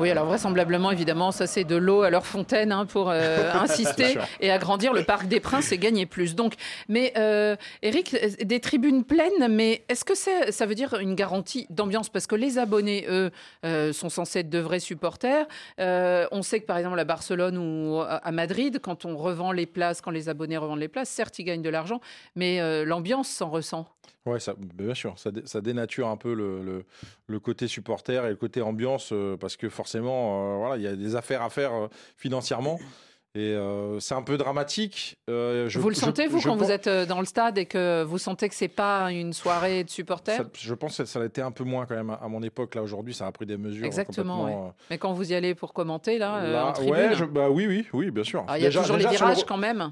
Oui, 0.00 0.10
alors 0.10 0.26
vraisemblablement, 0.26 0.90
évidemment, 0.90 1.30
ça 1.30 1.46
c'est 1.46 1.62
de 1.62 1.76
l'eau 1.76 2.02
à 2.02 2.10
leur 2.10 2.26
fontaine 2.26 2.72
hein, 2.72 2.84
pour 2.84 3.10
euh, 3.10 3.52
insister 3.54 4.18
et 4.40 4.50
agrandir 4.50 4.92
le 4.92 5.04
Parc 5.04 5.28
des 5.28 5.38
Princes 5.38 5.70
et 5.70 5.78
gagner 5.78 6.04
plus. 6.04 6.34
Donc, 6.34 6.54
mais 6.88 7.12
euh, 7.16 7.54
Eric, 7.80 8.16
des 8.44 8.58
tribunes 8.58 9.04
pleines, 9.04 9.48
mais 9.48 9.84
est-ce 9.88 10.04
que 10.04 10.16
c'est- 10.16 10.50
ça 10.50 10.66
veut 10.66 10.74
dire 10.74 10.94
une 10.94 11.14
garantie 11.14 11.66
d'ambiance? 11.70 12.08
Parce 12.08 12.26
que 12.26 12.34
les 12.34 12.58
abonnés, 12.58 13.06
eux, 13.08 13.30
euh, 13.64 13.92
sont 13.92 14.08
censés 14.08 14.40
être 14.40 14.50
de 14.50 14.58
vrais 14.58 14.80
supporters. 14.80 15.46
Euh, 15.78 16.26
on 16.32 16.42
sait 16.42 16.58
que 16.60 16.66
par 16.66 16.76
exemple 16.78 16.98
à 16.98 17.04
Barcelone 17.04 17.56
ou 17.56 18.00
à 18.00 18.14
à 18.24 18.32
Madrid, 18.32 18.80
quand 18.82 19.04
on 19.04 19.16
revend 19.16 19.52
les 19.52 19.66
places, 19.66 20.00
quand 20.00 20.10
les 20.10 20.28
abonnés 20.28 20.56
revendent 20.56 20.80
les 20.80 20.88
places, 20.88 21.08
certes 21.10 21.38
ils 21.38 21.44
gagnent 21.44 21.62
de 21.62 21.68
l'argent, 21.70 22.00
mais 22.34 22.60
euh, 22.60 22.84
l'ambiance 22.84 23.28
s'en 23.28 23.48
ressent. 23.50 23.86
Ouais, 24.26 24.40
ça, 24.40 24.54
bien 24.58 24.94
sûr, 24.94 25.18
ça, 25.18 25.30
dé- 25.30 25.42
ça 25.46 25.60
dénature 25.60 26.08
un 26.08 26.16
peu 26.16 26.34
le, 26.34 26.62
le- 26.62 26.84
le 27.26 27.40
côté 27.40 27.68
supporter 27.68 28.24
et 28.24 28.30
le 28.30 28.36
côté 28.36 28.62
ambiance 28.62 29.10
euh, 29.12 29.36
parce 29.36 29.56
que 29.56 29.68
forcément, 29.68 30.54
euh, 30.54 30.58
voilà, 30.58 30.76
il 30.76 30.82
y 30.82 30.86
a 30.86 30.96
des 30.96 31.14
affaires 31.16 31.42
à 31.42 31.50
faire 31.50 31.72
euh, 31.74 31.88
financièrement 32.16 32.78
et 33.36 33.56
c'est 33.98 34.14
un 34.14 34.22
peu 34.22 34.36
dramatique. 34.36 35.16
Je- 35.26 35.78
vous 35.80 35.88
le 35.88 35.94
je- 35.96 36.00
sentez, 36.00 36.28
vous, 36.28 36.38
je 36.38 36.44
quand 36.48 36.56
pense- 36.56 36.66
vous 36.68 36.72
êtes 36.72 36.88
dans 37.08 37.18
le 37.18 37.26
stade 37.26 37.58
et 37.58 37.66
que 37.66 38.04
vous 38.04 38.16
sentez 38.18 38.48
que 38.48 38.54
c'est 38.54 38.68
pas 38.68 39.10
une 39.10 39.32
soirée 39.32 39.82
de 39.82 39.90
supporters? 39.90 40.36
Ça- 40.36 40.44
je 40.56 40.72
pense 40.72 40.98
que 40.98 41.04
ça 41.04 41.20
a 41.20 41.24
été 41.24 41.42
un 41.42 41.50
peu 41.50 41.64
moins 41.64 41.84
quand 41.84 41.96
même 41.96 42.10
à, 42.10 42.14
à 42.14 42.28
mon 42.28 42.44
époque. 42.44 42.76
Là, 42.76 42.82
aujourd'hui, 42.84 43.12
ça 43.12 43.26
a 43.26 43.32
pris 43.32 43.44
des 43.44 43.56
mesures. 43.56 43.84
Exactement, 43.86 44.44
ouais. 44.66 44.70
Mais 44.88 44.98
quand 44.98 45.12
vous 45.12 45.32
y 45.32 45.34
allez 45.34 45.56
pour 45.56 45.72
commenter, 45.72 46.16
là, 46.18 46.46
là, 46.46 46.66
en 46.68 46.72
tribune, 46.74 46.92
ouais, 46.94 47.14
je- 47.16 47.24
bah 47.24 47.50
oui, 47.50 47.66
oui, 47.66 47.84
oui, 47.92 48.12
bien 48.12 48.22
sûr. 48.22 48.42
alors, 48.44 48.56
il 48.56 48.62
y 48.62 48.66
a 48.66 48.68
Déjà- 48.68 48.82
toujours 48.82 48.96
déjà 48.98 49.08
les 49.10 49.14
le 49.14 49.18
virages 49.18 49.44
quand 49.44 49.56
même. 49.56 49.90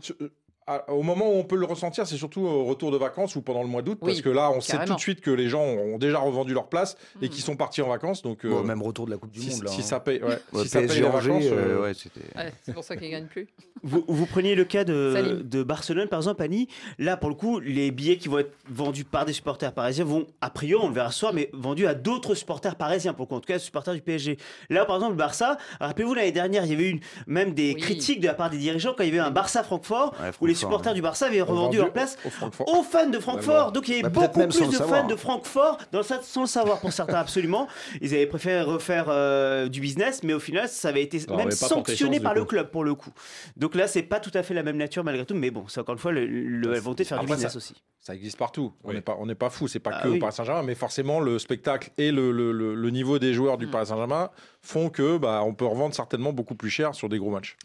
À- 0.66 0.90
au 0.92 1.02
moment 1.02 1.28
où 1.28 1.34
on 1.34 1.44
peut 1.44 1.56
le 1.56 1.66
ressentir, 1.66 2.06
c'est 2.06 2.16
surtout 2.16 2.42
au 2.42 2.64
retour 2.64 2.90
de 2.90 2.96
vacances 2.96 3.36
ou 3.36 3.42
pendant 3.42 3.62
le 3.62 3.68
mois 3.68 3.82
d'août, 3.82 3.98
Oui, 4.02 4.10
parce 4.12 4.22
que 4.22 4.28
là, 4.28 4.50
on 4.50 4.60
sait 4.60 4.84
tout 4.84 4.94
de 4.94 5.00
suite 5.00 5.20
que 5.20 5.30
les 5.30 5.48
gens 5.48 5.62
ont 5.62 5.98
déjà 5.98 6.18
revendu 6.18 6.54
leur 6.54 6.68
place 6.68 6.96
et 7.20 7.26
Mm. 7.26 7.28
qu'ils 7.30 7.42
sont 7.42 7.56
partis 7.56 7.82
en 7.82 7.88
vacances. 7.88 8.22
Donc, 8.22 8.46
Bon, 8.46 8.58
euh, 8.60 8.62
même 8.62 8.82
retour 8.82 9.06
de 9.06 9.10
la 9.10 9.16
Coupe 9.16 9.30
du 9.32 9.40
si, 9.40 9.50
Monde. 9.50 9.64
là, 9.64 9.70
si 9.70 9.80
hein. 9.80 9.84
ça 9.84 10.00
paye, 10.00 10.22
ouais, 10.22 10.38
Ouais, 10.52 10.62
si 10.62 10.68
ça 10.68 10.80
paye 10.80 10.88
les 10.88 11.00
vacances, 11.02 11.44
euh, 11.46 11.78
euh, 11.78 11.82
ouais, 11.82 11.94
c'était. 11.94 12.20
Ouais, 12.36 12.52
c'est 12.64 12.72
pour 12.74 12.84
ça 12.84 12.96
qu'ils 12.96 13.10
gagnent 13.10 13.26
plus. 13.26 13.48
Vous, 13.84 14.04
vous 14.06 14.26
preniez 14.26 14.54
le 14.54 14.64
cas 14.64 14.84
de, 14.84 15.42
de 15.44 15.62
Barcelone, 15.64 16.06
par 16.06 16.20
exemple, 16.20 16.40
Annie. 16.44 16.68
Là, 17.00 17.16
pour 17.16 17.28
le 17.30 17.34
coup, 17.34 17.58
les 17.58 17.90
billets 17.90 18.16
qui 18.16 18.28
vont 18.28 18.38
être 18.38 18.52
vendus 18.70 19.02
par 19.04 19.24
des 19.24 19.32
supporters 19.32 19.72
parisiens 19.72 20.04
vont, 20.04 20.26
a 20.40 20.50
priori, 20.50 20.84
on 20.84 20.88
le 20.88 20.94
verra 20.94 21.10
ce 21.10 21.18
soir, 21.18 21.32
mais 21.34 21.50
vendus 21.52 21.88
à 21.88 21.94
d'autres 21.94 22.36
supporters 22.36 22.76
parisiens, 22.76 23.12
pour 23.12 23.24
le 23.24 23.28
coup, 23.30 23.34
en 23.34 23.40
tout 23.40 23.48
cas, 23.52 23.58
supporters 23.58 23.94
du 23.94 24.00
PSG. 24.00 24.38
Là, 24.70 24.84
par 24.84 24.94
exemple, 24.96 25.12
le 25.14 25.18
Barça, 25.18 25.58
rappelez-vous, 25.80 26.14
l'année 26.14 26.30
dernière, 26.30 26.64
il 26.64 26.70
y 26.70 26.74
avait 26.74 26.90
eu 26.90 27.00
même 27.26 27.54
des 27.54 27.74
Oui. 27.74 27.80
critiques 27.80 28.20
de 28.20 28.28
la 28.28 28.34
part 28.34 28.50
des 28.50 28.58
dirigeants 28.58 28.94
quand 28.96 29.02
il 29.02 29.06
y 29.08 29.18
avait 29.18 29.18
un 29.18 29.32
Barça-Francfort, 29.32 30.14
Ouais, 30.20 30.30
où 30.40 30.46
les 30.52 30.58
supporters 30.58 30.94
du 30.94 31.02
Barça 31.02 31.26
avaient 31.26 31.40
revendu 31.42 31.62
vendu 31.62 31.76
leur 31.78 31.92
place 31.92 32.16
aux 32.24 32.82
fans 32.82 33.08
de 33.10 33.18
Francfort. 33.18 33.66
Ouais, 33.66 33.72
Donc 33.72 33.88
il 33.88 33.92
y 33.92 34.00
avait 34.00 34.02
Bah, 34.08 34.28
beaucoup 34.28 34.46
plus 34.48 34.68
de 34.68 34.76
fans 34.76 35.06
de 35.06 35.16
Francfort 35.16 35.78
dans 35.92 35.98
le 35.98 36.04
stade 36.04 36.22
sans 36.22 36.42
le 36.42 36.46
savoir 36.46 36.80
pour 36.80 36.92
certains 36.92 37.14
absolument. 37.18 37.68
Ils 38.00 38.14
avaient 38.14 38.26
préféré 38.26 38.62
refaire 38.62 39.06
euh, 39.08 39.68
du 39.68 39.80
business, 39.80 40.22
mais 40.22 40.32
au 40.34 40.40
final 40.40 40.68
ça 40.68 40.88
avait 40.88 41.02
été 41.02 41.18
Ça 41.18 41.34
même 41.36 41.50
sanctionné 41.50 42.16
chance, 42.16 42.22
par 42.24 42.34
le 42.34 42.44
club 42.44 42.70
pour 42.70 42.84
le 42.84 42.94
coup. 42.94 43.10
Donc 43.56 43.74
là 43.74 43.86
c'est 43.88 44.02
pas 44.02 44.20
tout 44.20 44.30
à 44.34 44.42
fait 44.42 44.54
la 44.54 44.62
même 44.62 44.76
nature 44.76 45.04
malgré 45.04 45.24
tout, 45.26 45.34
mais 45.34 45.50
bon 45.50 45.64
c'est 45.68 45.80
encore 45.80 45.94
une 45.94 45.98
fois 45.98 46.12
le, 46.12 46.26
le- 46.26 46.78
volonté 46.78 47.02
de 47.04 47.08
faire 47.08 47.18
du 47.20 47.26
business 47.26 47.52
ça- 47.52 47.56
aussi. 47.56 47.74
Ça 48.00 48.14
existe 48.16 48.36
partout. 48.36 48.72
On 48.82 48.92
n'est 48.92 49.00
pas, 49.00 49.16
on 49.20 49.26
n'est 49.26 49.36
pas 49.36 49.48
fou. 49.48 49.68
C'est 49.68 49.78
pas 49.78 49.92
Ah 49.94 50.02
que 50.02 50.08
oui. 50.08 50.16
au 50.16 50.20
Paris 50.20 50.32
Saint-Germain, 50.32 50.64
mais 50.64 50.74
forcément 50.74 51.20
le 51.20 51.38
spectacle 51.38 51.90
et 51.98 52.10
le, 52.10 52.32
le- 52.32 52.50
le- 52.50 52.74
le 52.74 52.90
niveau 52.90 53.20
des 53.20 53.32
joueurs 53.32 53.58
du 53.58 53.66
Mm. 53.68 53.70
Paris 53.70 53.86
Saint-Germain 53.86 54.30
font 54.60 54.88
que 54.90 55.18
bah, 55.18 55.42
on 55.44 55.54
peut 55.54 55.66
revendre 55.66 55.94
certainement 55.94 56.32
beaucoup 56.32 56.56
plus 56.56 56.68
cher 56.70 56.96
sur 56.96 57.08
des 57.08 57.18
gros 57.18 57.30
matchs. 57.30 57.56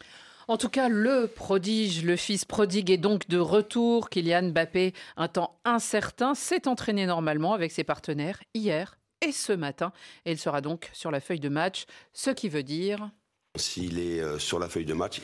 En 0.50 0.56
tout 0.56 0.70
cas, 0.70 0.88
le 0.88 1.26
prodige, 1.26 2.02
le 2.04 2.16
fils 2.16 2.46
prodigue 2.46 2.90
est 2.90 2.96
donc 2.96 3.28
de 3.28 3.36
retour. 3.36 4.08
Kylian 4.08 4.44
Mbappé, 4.44 4.94
un 5.18 5.28
temps 5.28 5.60
incertain, 5.66 6.34
s'est 6.34 6.66
entraîné 6.66 7.04
normalement 7.04 7.52
avec 7.52 7.70
ses 7.70 7.84
partenaires 7.84 8.42
hier 8.54 8.96
et 9.20 9.30
ce 9.30 9.52
matin. 9.52 9.92
Et 10.24 10.32
il 10.32 10.38
sera 10.38 10.62
donc 10.62 10.88
sur 10.94 11.10
la 11.10 11.20
feuille 11.20 11.38
de 11.38 11.50
match, 11.50 11.84
ce 12.14 12.30
qui 12.30 12.48
veut 12.48 12.62
dire... 12.62 13.10
S'il 13.56 13.98
est 13.98 14.20
euh, 14.20 14.38
sur 14.38 14.58
la 14.58 14.70
feuille 14.70 14.86
de 14.86 14.94
match, 14.94 15.20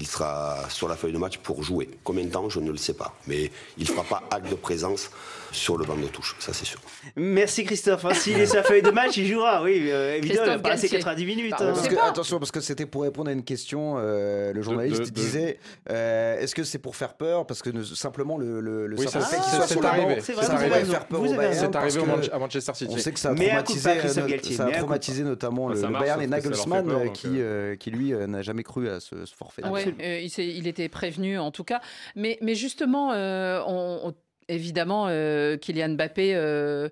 il 0.00 0.06
sera 0.06 0.56
sur 0.70 0.88
la 0.88 0.96
feuille 0.96 1.12
de 1.12 1.18
match 1.18 1.36
pour 1.38 1.62
jouer. 1.62 1.88
Combien 2.04 2.24
de 2.24 2.30
temps, 2.30 2.48
je 2.48 2.58
ne 2.58 2.70
le 2.70 2.76
sais 2.78 2.94
pas. 2.94 3.14
Mais 3.26 3.50
il 3.76 3.82
ne 3.84 3.88
fera 3.88 4.02
pas 4.02 4.22
acte 4.30 4.48
de 4.50 4.54
présence 4.54 5.10
sur 5.52 5.76
le 5.76 5.84
banc 5.84 5.96
de 5.96 6.06
touche, 6.06 6.36
ça 6.38 6.52
c'est 6.52 6.64
sûr. 6.64 6.78
Merci 7.16 7.64
Christophe. 7.64 8.04
hein. 8.04 8.14
S'il 8.14 8.38
est 8.38 8.46
sur 8.46 8.54
la 8.56 8.62
feuille 8.62 8.82
de 8.82 8.90
match, 8.92 9.16
il 9.16 9.26
jouera. 9.26 9.62
Oui, 9.64 9.88
euh, 9.90 10.14
évidemment, 10.16 10.22
il 10.22 10.36
va 10.36 10.44
Christophe 10.44 10.62
pas 10.62 10.68
rester 10.70 10.86
Galtier. 10.88 10.98
90 11.00 11.26
minutes. 11.26 11.50
Bah, 11.50 11.56
hein. 11.60 11.66
on 11.70 11.74
Parce 11.74 11.88
que- 11.88 11.96
attention, 11.96 12.38
parce 12.38 12.50
que 12.52 12.60
c'était 12.60 12.86
pour 12.86 13.02
répondre 13.02 13.30
à 13.30 13.32
une 13.32 13.42
question. 13.42 13.96
euh, 13.98 14.52
le 14.52 14.62
journaliste 14.62 15.00
de- 15.00 15.06
de- 15.06 15.10
disait 15.10 15.58
euh, 15.90 16.38
est-ce 16.38 16.54
que 16.54 16.62
c'est 16.62 16.78
pour 16.78 16.94
faire 16.94 17.14
peur? 17.14 17.46
Parce 17.46 17.62
que 17.62 17.70
ne- 17.70 17.82
simplement 17.82 18.38
le, 18.38 18.60
le, 18.60 18.86
le 18.86 18.96
Oui, 18.96 19.06
simple 19.08 19.24
ça- 19.24 19.28
fait 19.28 19.36
qu'il 19.42 19.52
soit 19.54 19.66
c'est 19.66 19.74
sur 19.74 19.84
arrivé. 19.86 20.20
C'est 20.20 20.34
faire 20.34 21.06
peur 21.06 21.20
au 21.20 21.24
Bayern. 21.24 21.52
C'est 21.54 21.70
parce 21.70 21.76
arrivé 21.84 21.98
au 21.98 22.02
que 22.04 22.08
Manche- 22.08 22.30
à 22.32 22.38
Manchester 22.38 22.72
City. 22.74 22.94
On 22.94 22.98
sait 22.98 23.12
que 23.12 23.18
ça 23.18 23.30
a 23.30 23.34
traumatisé, 23.34 23.90
euh, 23.90 24.26
Galtier, 24.28 24.56
ça 24.56 24.66
a 24.66 24.70
traumatisé 24.70 25.22
notamment 25.24 25.66
Bah, 25.68 25.74
le, 25.74 25.88
Bayern 25.98 26.22
et 26.22 26.26
Nagelsmann 26.28 27.10
qui, 27.12 27.40
qui 27.80 27.90
lui 27.90 28.12
n'a 28.12 28.42
jamais 28.42 28.62
cru 28.62 28.88
à 28.88 29.00
ce 29.00 29.16
forfait. 29.36 29.62
Euh, 30.00 30.20
il, 30.38 30.66
était 30.66 30.88
prévenu 30.88 31.38
en 31.38 31.50
tout 31.50 31.64
cas. 31.64 31.80
Mais, 32.16 32.38
mais 32.40 32.54
justement, 32.54 33.12
euh, 33.12 33.60
on- 33.66 34.08
on- 34.08 34.14
évidemment, 34.48 35.06
euh, 35.08 35.56
Kylian 35.56 35.90
Mbappé 35.90 36.34
euh, 36.34 36.88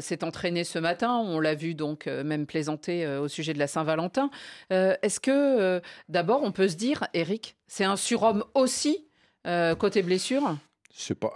s'est 0.00 0.22
entraîné 0.22 0.62
ce 0.64 0.78
matin. 0.78 1.16
On 1.16 1.40
l'a 1.40 1.54
vu 1.54 1.74
donc 1.74 2.06
euh, 2.06 2.22
même 2.22 2.46
plaisanter 2.46 3.06
au 3.06 3.26
sujet 3.28 3.52
de 3.54 3.58
la 3.58 3.66
Saint-Valentin. 3.66 4.30
Est-ce 4.70 5.18
que 5.20 5.80
d'abord 6.08 6.42
on 6.44 6.52
peut 6.52 6.68
se 6.68 6.76
dire, 6.76 7.06
Eric, 7.14 7.56
c'est 7.66 7.84
un 7.84 7.96
surhomme 7.96 8.44
aussi 8.54 9.06
côté 9.78 10.02
blessure? 10.02 10.56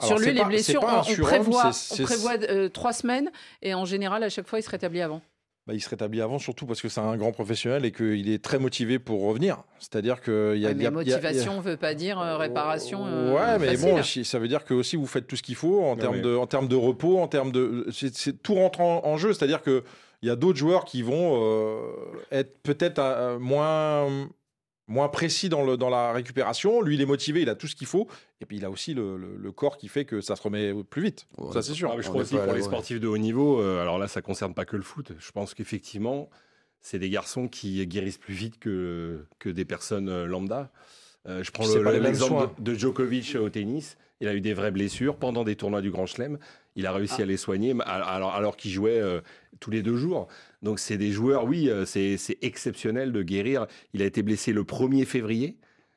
Sur 0.00 0.18
lui, 0.18 0.32
les 0.32 0.40
pas- 0.40 0.46
blessures, 0.46 0.80
pas 0.80 1.02
on, 1.06 1.14
prévoit, 1.22 1.70
on 1.92 2.04
trois 2.72 2.92
semaines 2.94 3.30
et 3.60 3.74
en 3.74 3.84
général, 3.84 4.22
à 4.22 4.28
chaque 4.30 4.46
fois, 4.46 4.58
il 4.58 4.62
se 4.62 4.70
rétablit 4.70 5.02
avant. 5.02 5.20
Bah, 5.70 5.74
il 5.76 5.80
se 5.80 5.88
rétablit 5.88 6.20
avant, 6.20 6.40
surtout 6.40 6.66
parce 6.66 6.82
que 6.82 6.88
c'est 6.88 7.00
un 7.00 7.16
grand 7.16 7.30
professionnel 7.30 7.84
et 7.84 7.92
qu'il 7.92 8.28
est 8.28 8.42
très 8.42 8.58
motivé 8.58 8.98
pour 8.98 9.22
revenir. 9.24 9.62
C'est-à-dire 9.78 10.20
qu'il 10.20 10.32
y 10.32 10.36
a, 10.36 10.42
Ouais, 10.42 10.56
il 10.56 10.62
y 10.72 10.74
mais 10.74 10.86
a- 10.86 10.90
motivation 10.90 11.58
ne 11.58 11.62
veut 11.62 11.76
pas 11.76 11.94
dire 11.94 12.18
euh, 12.20 12.36
réparation. 12.36 13.06
euh, 13.06 13.32
Ouais, 13.34 13.58
mais 13.60 13.76
facile. 13.76 13.94
bon, 13.94 14.24
ça 14.24 14.38
veut 14.40 14.48
dire 14.48 14.64
que 14.64 14.74
aussi 14.74 14.96
vous 14.96 15.06
faites 15.06 15.28
tout 15.28 15.36
ce 15.36 15.42
qu'il 15.44 15.54
faut 15.54 15.80
en 15.82 15.94
Ouais, 15.94 16.00
termes 16.00 16.16
ouais. 16.16 16.22
de, 16.22 16.34
en 16.34 16.46
termes 16.48 16.66
de 16.66 16.74
repos, 16.74 17.18
en 17.20 17.28
termes 17.28 17.52
de, 17.52 17.86
c'est, 17.92 18.42
tout 18.42 18.54
rentre 18.56 18.80
en, 18.80 19.06
en 19.06 19.16
jeu. 19.16 19.32
C'est-à-dire 19.32 19.62
que 19.62 19.84
il 20.22 20.28
y 20.28 20.30
a 20.32 20.36
d'autres 20.36 20.58
joueurs 20.58 20.84
qui 20.84 21.02
vont 21.02 21.40
euh, 21.40 21.78
être 22.32 22.58
peut-être 22.62 23.38
moins 23.38 24.28
moins 24.90 25.08
précis 25.08 25.48
dans, 25.48 25.64
le, 25.64 25.76
dans 25.78 25.88
la 25.88 26.12
récupération. 26.12 26.82
Lui, 26.82 26.96
il 26.96 27.00
est 27.00 27.06
motivé, 27.06 27.40
il 27.42 27.48
a 27.48 27.54
tout 27.54 27.66
ce 27.66 27.74
qu'il 27.74 27.86
faut. 27.86 28.06
Et 28.42 28.44
puis, 28.46 28.58
il 28.58 28.64
a 28.64 28.70
aussi 28.70 28.92
le, 28.92 29.16
le- 29.16 29.36
le 29.36 29.52
corps 29.52 29.78
qui 29.78 29.88
fait 29.88 30.04
que 30.04 30.20
ça 30.20 30.36
se 30.36 30.42
remet 30.42 30.74
plus 30.84 31.02
vite. 31.02 31.26
ça, 31.52 31.62
c'est 31.62 31.72
sûr. 31.72 31.90
Ah, 31.90 31.96
mais 31.96 32.02
je 32.02 32.08
crois 32.08 32.22
aussi 32.22 32.34
pour 32.36 32.44
les 32.46 32.52
ouais. 32.52 32.62
sportifs 32.62 33.00
de 33.00 33.06
haut 33.08 33.16
niveau, 33.18 33.60
euh, 33.60 33.80
alors 33.80 33.98
là, 33.98 34.08
ça 34.08 34.20
concerne 34.20 34.52
pas 34.52 34.64
que 34.66 34.76
le 34.76 34.82
foot. 34.82 35.12
Je 35.18 35.30
pense 35.30 35.54
qu'effectivement, 35.54 36.28
c'est 36.80 36.98
des 36.98 37.08
garçons 37.10 37.48
qui 37.48 37.86
guérissent 37.86 38.18
plus 38.18 38.34
vite 38.34 38.58
que, 38.58 39.24
que 39.38 39.48
des 39.48 39.64
personnes 39.64 40.08
euh, 40.08 40.26
lambda. 40.26 40.70
Euh, 41.28 41.42
je 41.44 41.50
prends 41.50 41.66
l'exemple 41.90 42.48
de, 42.58 42.72
de 42.72 42.78
Djokovic 42.78 43.36
au 43.36 43.48
tennis. 43.50 43.96
Il 44.22 44.28
a 44.28 44.34
eu 44.34 44.40
des 44.40 44.54
vraies 44.54 44.70
blessures 44.70 45.16
pendant 45.16 45.44
des 45.44 45.56
tournois 45.56 45.80
du 45.82 45.90
Grand 45.90 46.06
Chelem. 46.06 46.38
Il 46.76 46.86
a 46.86 46.92
réussi 46.92 47.20
à 47.20 47.26
les 47.26 47.36
soigner 47.36 47.74
alors, 47.84 48.32
alors 48.34 48.56
qu'il 48.56 48.70
jouait 48.70 49.00
euh, 49.00 49.20
tous 49.58 49.70
les 49.70 49.82
deux 49.82 49.96
jours. 49.96 50.28
Donc, 50.62 50.78
c'est 50.78 50.96
des 50.96 51.10
joueurs, 51.10 51.44
oui, 51.44 51.68
euh, 51.68 51.84
c'est 51.84 52.16
c'est 52.16 52.38
exceptionnel 52.42 53.12
de 53.12 53.22
guérir. 53.22 53.66
Il 53.92 54.02
a 54.02 54.04
été 54.04 54.22
blessé 54.22 54.52
le 54.52 54.62
1er 54.62 55.04
février. 55.04 55.56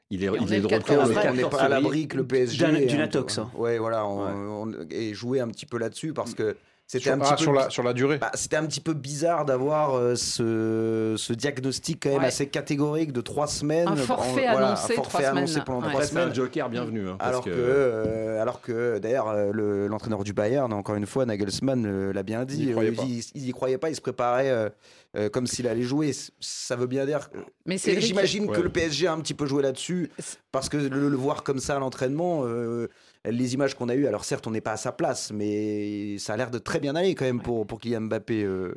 Il 0.10 0.24
est, 0.24 0.30
on 0.30 0.36
il 0.36 0.54
est 0.54 0.58
est 0.58 0.60
le 0.60 0.64
de 0.64 0.68
14 0.68 1.10
retour 1.10 1.22
on 1.26 1.34
n'est 1.34 1.42
14 1.42 1.50
pas 1.52 1.62
à 1.64 1.70
l'abri 1.70 2.08
que 2.08 2.18
le 2.18 2.28
PSG. 2.28 2.66
D'une 2.88 3.00
un- 3.02 3.04
intox, 3.04 3.38
hein. 3.38 3.52
Ouais, 3.56 3.78
voilà, 3.78 4.06
on, 4.06 4.64
on- 4.68 4.88
et 4.90 5.14
jouer 5.14 5.40
un 5.40 5.48
petit 5.48 5.66
peu 5.66 5.78
là-dessus 5.78 6.14
parce 6.14 6.34
que 6.34 6.56
c'était 6.86 7.06
Sur, 7.06 7.14
un 7.14 7.18
petit 7.20 7.30
ah, 7.32 7.36
peu 7.38 7.42
sur, 7.44 7.54
la, 7.54 7.70
sur 7.70 7.82
la 7.84 7.94
durée. 7.94 8.18
Bah, 8.18 8.30
c'était 8.36 8.56
un 8.58 8.66
petit 8.66 8.82
peu 8.82 8.94
bizarre 8.94 9.46
d'avoir 9.46 9.96
euh, 9.96 10.16
ce, 10.16 11.16
ce 11.18 11.34
diagnostic 11.34 12.04
quand 12.04 12.10
même 12.10 12.20
Ouais. 12.20 12.26
assez 12.28 12.48
catégorique 12.48 13.12
de 13.14 13.22
trois 13.22 13.48
semaines. 13.48 13.88
Un 13.88 13.96
forfait 13.96 14.48
En- 14.48 14.52
voilà, 14.52 14.68
annoncé, 14.68 14.94
un 14.94 14.96
forfait 14.98 15.10
trois 15.24 15.30
annoncé 15.30 15.54
semaines. 15.54 15.66
pendant 15.66 15.82
Ouais. 15.88 15.90
trois 15.92 16.04
c'est 16.04 16.18
un 16.18 16.22
semaines. 16.24 16.36
joker 16.36 16.70
bienvenu. 16.70 17.10
hein, 17.10 17.16
parce 17.18 17.30
Alors 17.30 17.44
que, 17.46 17.50
euh, 17.54 18.42
alors 18.42 18.62
que 18.62 19.00
d'ailleurs, 19.00 19.30
euh, 19.30 19.52
le- 19.52 19.88
l'entraîneur 19.88 20.24
du 20.24 20.34
Bayern, 20.34 20.72
encore 20.74 20.96
une 20.96 21.06
fois, 21.08 21.26
Nagelsmann 21.26 21.86
euh, 21.86 22.14
l'a 22.14 22.24
bien 22.24 22.46
dit, 22.46 22.58
Il 22.64 22.70
y 22.70 22.72
croyait 22.72 22.92
euh, 22.92 22.96
pas. 22.96 23.04
il, 23.08 23.24
il 23.36 23.48
y 23.48 23.52
croyait 23.52 23.78
pas, 23.78 23.90
il 23.90 23.96
se 23.96 24.02
préparait 24.02 24.72
euh, 25.16 25.30
comme 25.30 25.48
s'il 25.48 25.68
allait 25.68 25.84
jouer. 25.84 26.12
Ça 26.40 26.76
veut 26.76 26.88
bien 26.88 27.06
dire. 27.06 27.30
Mais 27.66 27.76
Et 27.76 27.78
Cédric, 27.78 28.04
J'imagine 28.06 28.50
Ouais. 28.50 28.56
que 28.56 28.62
le 28.62 28.70
PSG 28.70 29.08
a 29.08 29.14
un 29.14 29.20
petit 29.22 29.34
peu 29.34 29.46
joué 29.46 29.62
là-dessus, 29.64 30.10
parce 30.52 30.70
que 30.70 30.78
le, 30.78 31.10
le 31.10 31.16
voir 31.18 31.44
comme 31.44 31.60
ça 31.60 31.76
à 31.76 31.80
l'entraînement, 31.80 32.42
euh, 32.46 32.88
les 33.26 33.54
images 33.54 33.76
qu'on 33.76 33.90
a 33.90 33.96
eues, 33.96 34.08
alors 34.08 34.26
certes, 34.26 34.48
on 34.48 34.52
n'est 34.52 34.62
pas 34.62 34.74
à 34.74 34.78
sa 34.78 34.92
place, 34.92 35.32
mais 35.32 36.18
ça 36.18 36.34
a 36.34 36.38
l'air 36.38 36.52
de 36.52 36.58
très 36.60 36.80
bien 36.80 36.96
aller 36.96 37.16
quand 37.16 37.26
même 37.26 37.42
pour, 37.42 37.66
pour 37.68 37.80
Kylian 37.80 38.02
Mbappé. 38.02 38.44
euh, 38.44 38.74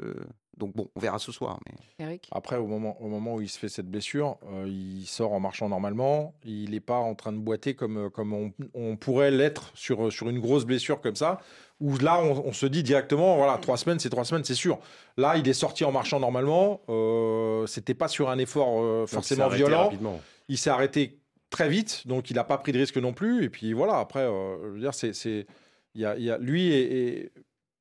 donc 0.57 0.75
bon, 0.75 0.89
on 0.97 1.01
verra 1.01 1.19
ce 1.19 1.33
soir. 1.33 1.59
Mais... 1.67 2.05
Eric. 2.05 2.29
Après, 2.33 2.57
au 2.57 2.67
moment, 2.67 2.97
au 3.03 3.09
moment 3.09 3.35
où 3.35 3.41
il 3.41 3.49
se 3.49 3.59
fait 3.59 3.69
cette 3.69 3.89
blessure, 3.91 4.39
euh, 4.53 4.67
il 4.67 5.07
sort 5.07 5.33
en 5.33 5.41
marchant 5.41 5.69
normalement. 5.69 6.35
Il 6.45 6.71
n'est 6.71 6.81
pas 6.81 6.99
en 6.99 7.15
train 7.15 7.33
de 7.33 7.39
boiter 7.39 7.75
comme, 7.75 8.11
comme 8.11 8.33
on, 8.33 8.53
on 8.75 8.97
pourrait 8.97 9.31
l'être 9.31 9.71
sur, 9.75 10.13
sur 10.13 10.29
une 10.29 10.41
grosse 10.41 10.65
blessure 10.65 11.01
comme 11.01 11.17
ça. 11.17 11.41
Où 11.79 11.99
là, 11.99 12.21
on, 12.23 12.47
on 12.47 12.53
se 12.55 12.65
dit 12.65 12.83
directement, 12.83 13.37
voilà, 13.37 13.59
trois 13.59 13.77
semaines, 13.77 13.99
c'est 13.99 14.09
trois 14.09 14.25
semaines, 14.25 14.45
c'est 14.45 14.55
sûr. 14.55 14.79
Là, 15.19 15.37
il 15.37 15.47
est 15.47 15.53
sorti 15.53 15.85
en 15.85 15.93
marchant 15.93 16.19
normalement. 16.21 16.81
Euh, 16.89 17.67
C'était 17.67 17.93
pas 17.95 18.09
sur 18.09 18.31
un 18.31 18.39
effort 18.39 18.81
euh, 18.83 19.01
Donc, 19.01 19.03
il 19.03 19.09
s'est 19.09 19.15
forcément 19.17 19.49
violent. 19.49 19.83
rapidement. 19.85 20.21
Il 20.49 20.57
s'est 20.57 20.71
arrêté 20.71 21.19
très 21.51 21.69
vite, 21.69 22.07
donc 22.07 22.31
il 22.31 22.35
n'a 22.37 22.45
pas 22.45 22.57
pris 22.59 22.73
de 22.73 22.79
risque 22.79 22.97
non 22.97 23.13
plus. 23.13 23.45
Et 23.45 23.51
puis 23.51 23.73
voilà, 23.75 23.99
après, 23.99 24.21
euh, 24.21 24.57
je 24.65 24.69
veux 24.71 24.81
dire, 24.81 24.95
c'est, 24.95 25.13
c'est, 25.13 25.47
il 25.95 26.01
y 26.01 26.07
a, 26.07 26.17
il 26.17 26.25
y 26.25 26.31
a- 26.31 26.39
lui 26.39 26.73
est, 26.73 26.93
est 26.93 27.33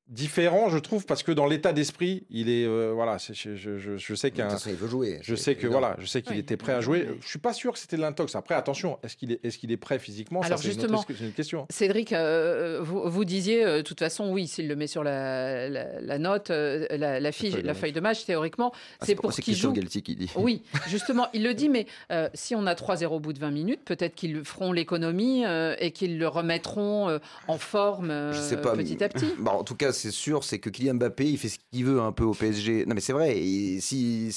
différent, 0.08 0.68
je 0.68 0.78
trouve, 0.78 1.04
parce 1.04 1.22
que 1.22 1.32
dans 1.32 1.46
l'état 1.46 1.72
d'esprit, 1.72 2.24
il 2.30 2.48
est, 2.48 2.64
euh, 2.64 2.92
voilà, 2.94 3.16
je, 3.18 3.56
je- 3.56 3.78
je- 3.78 3.96
je 3.96 4.14
sais 4.14 4.30
qu'un, 4.30 4.48
il 4.66 4.74
veut 4.74 4.86
jouer. 4.88 5.18
je 5.22 5.34
sais 5.34 5.56
que 5.56 5.66
voilà, 5.66 5.96
je 5.98 6.06
sais 6.06 6.22
qu'il 6.22 6.34
Oui. 6.34 6.38
était 6.38 6.56
prêt 6.56 6.72
à 6.74 6.80
jouer. 6.80 7.08
Je 7.20 7.28
suis 7.28 7.38
pas 7.40 7.52
sûr 7.52 7.72
que 7.72 7.78
c'était 7.78 7.96
de 7.96 8.02
l'intox. 8.02 8.36
Après, 8.36 8.54
attention, 8.54 8.98
est-ce 9.02 9.16
qu'il 9.16 9.32
est, 9.32 9.44
est-ce 9.44 9.58
qu'il 9.58 9.72
est 9.72 9.76
prêt 9.76 9.98
physiquement? 9.98 10.42
Alors, 10.42 10.58
Ça, 10.58 10.62
c'est 10.64 10.68
une, 10.74 10.80
justement, 10.80 11.04
c'est 11.08 11.20
une 11.24 11.32
question. 11.32 11.66
Cédric, 11.70 12.12
euh, 12.12 12.80
vous, 12.82 13.02
vous 13.10 13.24
disiez, 13.24 13.64
euh, 13.64 13.76
de 13.78 13.82
toute 13.82 13.98
façon, 13.98 14.30
oui, 14.30 14.46
s'il 14.46 14.68
le 14.68 14.76
met 14.76 14.86
sur 14.86 15.02
la, 15.02 15.68
la- 15.68 16.00
la 16.00 16.18
note, 16.18 16.50
euh, 16.50 16.86
la, 16.90 17.18
la 17.18 17.32
fiche, 17.32 17.52
feuille 17.52 17.62
de 17.62 17.66
la 17.66 17.72
match. 17.72 17.80
feuille 17.80 17.92
de 17.92 18.00
match, 18.00 18.24
théoriquement, 18.24 18.72
Ah, 19.00 19.06
c'est 19.06 19.14
pour 19.16 19.32
c'est 19.32 19.42
qu'il 19.42 19.56
joue. 19.56 19.72
Galtier 19.72 20.02
qui 20.02 20.14
dit. 20.14 20.30
Oui, 20.36 20.62
justement, 20.88 21.26
il 21.34 21.42
le 21.42 21.52
dit, 21.54 21.68
mais 21.68 21.86
euh, 22.12 22.28
si 22.32 22.54
on 22.54 22.66
a 22.66 22.74
3-0 22.74 23.06
au 23.16 23.20
bout 23.20 23.32
de 23.32 23.40
20 23.40 23.50
minutes, 23.50 23.80
peut-être 23.84 24.14
qu'ils 24.14 24.44
feront 24.44 24.70
l'économie 24.72 25.44
euh, 25.44 25.74
et 25.80 25.90
qu'ils 25.90 26.18
le 26.18 26.28
remettront 26.28 27.08
euh, 27.08 27.18
en 27.48 27.58
forme 27.58 28.10
euh, 28.12 28.32
Je 28.32 28.40
sais 28.40 28.56
pas. 28.60 28.76
petit 28.76 29.02
à 29.02 29.08
petit. 29.08 29.26
Bon, 29.38 29.50
en 29.50 29.64
tout 29.64 29.74
cas, 29.74 29.92
c'est 29.96 30.10
sûr, 30.10 30.44
c'est 30.44 30.58
que 30.58 30.70
Kylian 30.70 30.94
Mbappé, 30.94 31.24
il 31.28 31.38
fait 31.38 31.48
ce 31.48 31.58
qu'il 31.72 31.84
veut 31.84 32.00
un 32.00 32.12
peu 32.12 32.24
au 32.24 32.34
PSG. 32.34 32.86
Non, 32.86 32.94
mais 32.94 33.00
c'est 33.00 33.12
vrai. 33.12 33.34
si, 33.80 34.30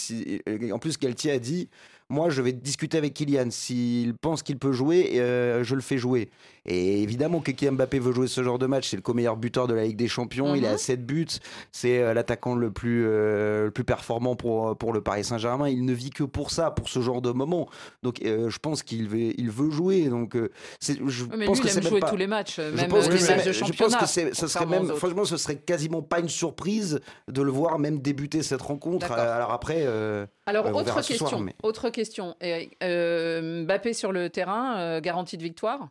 en 0.72 0.80
plus, 0.80 0.98
Galtier 0.98 1.32
a 1.32 1.40
dit 1.40 1.70
Moi, 2.12 2.30
je 2.32 2.42
vais 2.42 2.54
discuter 2.54 2.98
avec 2.98 3.14
Kylian. 3.14 3.52
S'il 3.52 4.16
pense 4.16 4.42
qu'il 4.42 4.58
peut 4.58 4.72
jouer, 4.72 5.12
euh, 5.20 5.64
je 5.64 5.76
le 5.76 5.82
fais 5.82 6.00
jouer. 6.00 6.30
Et 6.66 7.02
évidemment 7.04 7.40
que 7.40 7.52
Kylian 7.52 7.74
Mbappé 7.74 8.00
veut 8.00 8.12
jouer 8.14 8.28
ce 8.28 8.44
genre 8.44 8.58
de 8.58 8.66
match. 8.66 8.90
C'est 8.90 8.96
le 8.96 9.02
co-meilleur 9.04 9.38
buteur 9.38 9.68
de 9.68 9.76
la 9.76 9.84
Ligue 9.86 9.96
des 9.96 10.08
Champions. 10.08 10.56
Il 10.56 10.62
Mhm. 10.64 10.68
à 10.74 10.78
7 10.80 11.06
buts. 11.06 11.28
C'est 11.72 12.00
euh, 12.02 12.14
l'attaquant 12.16 12.56
le 12.56 12.72
plus, 12.72 13.06
euh, 13.08 13.66
le 13.66 13.72
plus 13.72 13.84
performant 13.84 14.36
pour, 14.36 14.76
pour 14.78 14.92
le 14.92 15.02
Paris 15.02 15.24
Saint-Germain. 15.24 15.70
Il 15.70 15.86
ne 15.86 15.94
vit 15.94 16.10
que 16.10 16.24
pour 16.24 16.50
ça, 16.50 16.72
pour 16.72 16.90
ce 16.90 17.00
genre 17.00 17.22
de 17.22 17.32
moment. 17.32 17.70
Donc, 18.02 18.24
euh, 18.26 18.50
je 18.50 18.58
pense 18.58 18.82
qu'il 18.82 19.08
veut, 19.08 19.40
il 19.40 19.52
veut 19.52 19.70
jouer. 19.70 20.10
Donc, 20.10 20.36
je 20.36 21.26
mais 21.38 21.46
pense 21.46 21.60
lui, 21.62 21.68
que 21.68 21.72
il 21.74 21.78
aime 21.78 21.84
jouer 21.90 22.00
pas- 22.00 22.10
tous 22.10 22.18
les 22.18 22.28
matchs, 22.28 22.56
je 22.60 22.86
pense 22.86 23.08
que 23.08 23.14
les 23.14 23.20
c'est- 23.20 23.36
matchs 23.36 23.46
de 23.46 23.52
je 23.52 23.60
pense 23.60 23.70
championnat. 23.70 23.98
que 24.00 24.06
c'est- 24.08 24.34
ce 24.34 24.48
serait 24.48 24.66
même, 24.66 24.88
franchement, 24.96 25.26
ce 25.26 25.38
serait 25.38 25.58
quasiment 25.58 26.02
pas 26.02 26.20
une 26.20 26.30
surprise 26.30 27.00
de 27.32 27.42
le 27.44 27.52
voir 27.52 27.78
même 27.78 28.00
débuter 28.00 28.42
cette 28.42 28.62
rencontre. 28.64 29.12
Alors 29.12 29.52
après, 29.52 29.86
Alors, 30.48 30.66
autre 30.76 30.96
question. 31.02 31.28
soir, 31.28 31.42
mais- 31.42 31.54
Autre 31.64 31.84
question. 31.90 31.99
Eric. 32.42 32.76
Euh, 32.84 33.64
Mbappé 33.66 33.94
sur 33.94 34.12
le 34.12 34.30
terrain, 34.30 34.78
euh, 34.80 35.02
garantie 35.02 35.38
de 35.38 35.44
victoire? 35.44 35.90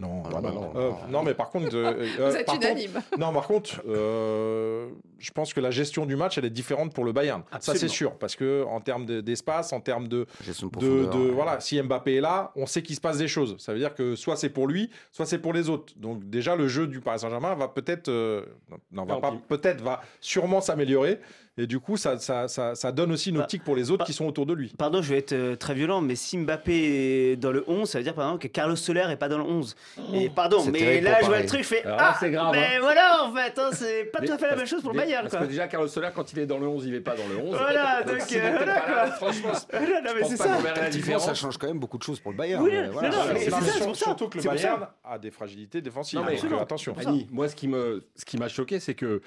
Non, 0.00 0.24
Ah 0.26 0.40
bah 0.40 0.50
non, 0.50 0.60
non. 0.60 0.72
Euh, 0.74 0.90
non, 1.08 1.22
mais 1.22 1.34
par 1.34 1.50
contre, 1.50 1.72
euh, 1.76 2.04
euh, 2.18 2.28
Vous 2.30 2.36
êtes 2.36 2.46
par 2.46 2.56
contre- 2.56 2.66
unanime. 2.66 3.00
non, 3.16 3.32
par 3.32 3.46
contre, 3.46 3.80
euh, 3.86 4.88
je 5.20 5.30
pense 5.30 5.54
que 5.54 5.60
la 5.60 5.70
gestion 5.70 6.04
du 6.04 6.16
match, 6.16 6.36
elle 6.36 6.44
est 6.44 6.50
différente 6.50 6.92
pour 6.92 7.04
le 7.04 7.12
Bayern. 7.12 7.44
Ça, 7.60 7.76
c'est 7.76 7.86
sûr, 7.86 8.16
parce 8.18 8.34
que 8.34 8.64
en 8.64 8.80
termes 8.80 9.06
de- 9.06 9.20
d'espace, 9.20 9.72
en 9.72 9.80
termes 9.80 10.08
de, 10.08 10.26
gestion 10.44 10.66
de 10.66 10.80
de, 11.06 11.16
ouais. 11.16 11.30
voilà, 11.30 11.60
si 11.60 11.80
Mbappé 11.80 12.16
est 12.16 12.20
là, 12.20 12.50
on 12.56 12.66
sait 12.66 12.82
qu'il 12.82 12.96
se 12.96 13.00
passe 13.00 13.18
des 13.18 13.28
choses. 13.28 13.54
Ça 13.60 13.72
veut 13.72 13.78
dire 13.78 13.94
que 13.94 14.16
soit 14.16 14.34
c'est 14.34 14.50
pour 14.50 14.66
lui, 14.66 14.90
soit 15.12 15.26
c'est 15.26 15.38
pour 15.38 15.52
les 15.52 15.68
autres. 15.70 15.92
Donc 15.96 16.28
déjà, 16.28 16.56
le 16.56 16.66
jeu 16.66 16.88
du 16.88 17.00
Paris 17.00 17.20
Saint-Germain 17.20 17.54
va 17.54 17.68
peut-être, 17.68 18.08
euh, 18.08 18.44
non, 18.90 19.04
va 19.04 19.14
Non, 19.14 19.20
pas, 19.20 19.32
peut-être, 19.48 19.80
va 19.80 20.00
sûrement 20.20 20.60
s'améliorer. 20.60 21.20
Et 21.56 21.68
du 21.68 21.78
coup, 21.78 21.96
ça, 21.96 22.18
ça, 22.18 22.48
ça, 22.48 22.74
ça 22.74 22.90
donne 22.90 23.12
aussi 23.12 23.30
une 23.30 23.36
Bah, 23.36 23.42
optique 23.44 23.62
pour 23.62 23.76
les 23.76 23.90
autres 23.92 24.00
bah, 24.00 24.04
qui 24.06 24.12
sont 24.12 24.26
autour 24.26 24.44
de 24.44 24.52
lui. 24.54 24.74
Pardon, 24.76 25.02
je 25.02 25.10
vais 25.10 25.18
être 25.18 25.32
euh, 25.34 25.54
très 25.54 25.72
violent, 25.74 26.00
mais 26.00 26.16
si 26.16 26.36
Mbappé 26.36 27.30
est 27.32 27.36
dans 27.36 27.52
le 27.52 27.62
11, 27.68 27.88
ça 27.88 27.98
veut 27.98 28.04
dire 28.04 28.14
par 28.14 28.24
exemple 28.26 28.42
que 28.42 28.48
Carlos 28.48 28.74
Soler 28.74 29.06
est 29.08 29.16
pas 29.16 29.28
dans 29.28 29.38
le 29.38 29.44
11. 29.44 29.76
Et 30.14 30.30
pardon, 30.30 30.58
C'est 30.64 30.72
mais 30.72 31.00
là 31.00 31.18
je 31.22 31.26
vois 31.26 31.38
le 31.38 31.46
truc, 31.46 31.62
je 31.62 31.68
fais 31.68 31.84
Alors 31.84 31.98
ah, 32.00 32.16
c'est 32.18 32.30
grave, 32.32 32.50
Mais 32.52 32.76
hein. 32.76 32.80
voilà, 32.80 33.22
en 33.24 33.32
fait, 33.32 33.56
hein, 33.56 33.70
c'est 33.72 34.04
pas 34.06 34.20
tout 34.20 34.32
à 34.32 34.36
fait 34.38 34.48
la 34.48 34.56
même 34.56 34.66
chose 34.66 34.82
pour 34.82 34.90
le 34.92 34.98
Bayern, 34.98 35.22
Parce 35.22 35.36
quoi. 35.36 35.46
que 35.46 35.50
déjà, 35.50 35.68
Carlos 35.68 35.86
Soler, 35.86 36.08
quand 36.12 36.32
il 36.32 36.40
est 36.40 36.46
dans 36.46 36.58
le 36.58 36.66
11, 36.66 36.86
il 36.86 36.92
n'est 36.92 37.00
pas 37.00 37.14
dans 37.14 37.28
le 37.28 37.36
11. 37.38 37.56
Voilà, 37.56 38.02
donc, 38.02 38.16
euh, 38.32 38.50
voilà, 38.50 38.64
là, 38.66 38.80
quoi. 38.80 39.06
franchement, 39.12 39.52
je 39.72 39.78
Voilà, 39.78 40.00
non, 40.00 40.08
je 40.10 40.14
mais 40.14 40.20
pense 40.22 40.30
c'est 40.30 40.36
pas 40.38 40.44
ça. 40.44 40.50
la 40.62 40.72
Tactiquement, 40.72 40.80
ça 40.80 40.90
différence. 41.30 41.38
change 41.38 41.58
quand 41.58 41.66
même 41.68 41.78
beaucoup 41.78 41.98
de 41.98 42.02
choses 42.02 42.18
pour 42.18 42.32
le 42.32 42.36
Bayern. 42.36 42.64
Oui, 42.64 42.70
mais 42.72 42.88
voilà. 42.88 43.10
non, 43.10 43.16
mais 43.32 43.38
C'est 43.38 43.50
ça, 43.50 43.60
surtout 43.94 44.28
que 44.28 44.38
le. 44.38 44.44
Bayern 44.44 44.88
a 45.04 45.18
des 45.20 45.30
fragilités 45.30 45.80
défensives. 45.80 46.18
Non, 46.18 46.24
mais 46.24 46.32
donc, 46.32 46.38
absolument. 46.40 46.60
attention. 46.62 46.96
Moi, 47.30 47.48
ce 47.48 47.54
qui 47.54 47.68
me, 47.68 48.04
ce 48.16 48.24
qui 48.24 48.38
m'a 48.38 48.48
choqué, 48.48 48.80
c'est 48.80 48.94
que 48.94 49.22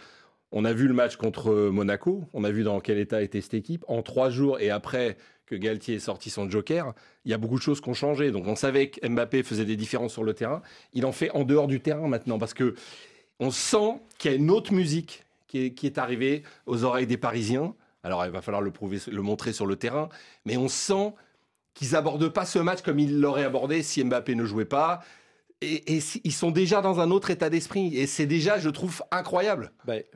on 0.52 0.66
a 0.66 0.74
vu 0.74 0.88
le 0.88 0.94
match 0.94 1.18
contre 1.18 1.52
Monaco, 1.70 2.26
on 2.34 2.44
a 2.44 2.52
vu 2.52 2.64
dans 2.64 2.80
quel 2.80 2.98
état 2.98 3.22
était 3.22 3.42
cette 3.42 3.54
équipe. 3.54 3.84
En 3.88 4.02
trois 4.02 4.30
jours 4.30 4.60
et 4.60 4.70
après 4.70 5.18
que 5.46 5.56
Galtier 5.56 5.96
ait 5.96 6.00
sorti 6.00 6.30
son 6.30 6.50
joker, 6.50 6.94
il 7.26 7.32
y 7.32 7.34
a 7.34 7.38
beaucoup 7.38 7.58
de 7.58 7.62
choses 7.62 7.82
qui 7.82 7.90
ont 7.90 7.94
changé. 7.94 8.32
Donc 8.32 8.48
on 8.48 8.56
savait 8.56 8.90
que 8.90 9.08
Mbappé 9.08 9.44
faisait 9.44 9.66
des 9.66 9.76
différences 9.76 10.14
sur 10.14 10.24
le 10.24 10.34
terrain. 10.34 10.62
Il 10.94 11.06
en 11.06 11.12
fait 11.12 11.32
en 11.32 11.44
dehors 11.44 11.68
du 11.68 11.80
terrain 11.80 12.08
maintenant 12.08 12.38
parce 12.38 12.54
que 12.54 12.76
on 13.40 13.52
sent 13.52 14.00
qu'il 14.18 14.32
y 14.32 14.34
a 14.34 14.38
une 14.38 14.52
autre 14.52 14.74
musique 14.74 15.26
qui 15.48 15.74
est, 15.82 15.98
arrivée 15.98 16.44
aux 16.66 16.84
oreilles 16.84 17.08
des 17.08 17.18
Parisiens. 17.18 17.74
Alors 18.04 18.26
il 18.26 18.32
va 18.32 18.42
falloir 18.42 18.62
le 18.62 18.72
prouver, 18.72 19.00
le 19.08 19.22
montrer 19.22 19.54
sur 19.54 19.66
le 19.66 19.76
terrain, 19.76 20.10
mais 20.46 20.58
on 20.58 20.68
sent 20.68 21.14
qu'ils 21.74 21.96
abordent 21.96 22.30
pas 22.30 22.46
ce 22.46 22.60
match 22.60 22.82
comme 22.82 23.00
ils 23.00 23.20
l'auraient 23.20 23.46
abordé 23.46 23.84
si 23.84 24.04
Mbappé 24.04 24.36
ne 24.36 24.46
jouait 24.46 24.66
pas. 24.66 25.02
Et, 25.62 26.00
ils 26.24 26.34
sont 26.34 26.52
déjà 26.52 26.82
dans 26.82 27.00
un 27.00 27.10
autre 27.10 27.32
état 27.32 27.50
d'esprit. 27.50 27.96
Et 27.98 28.06
c'est 28.06 28.28
déjà, 28.28 28.60
je 28.60 28.70
trouve, 28.70 29.02
incroyable. 29.12 29.72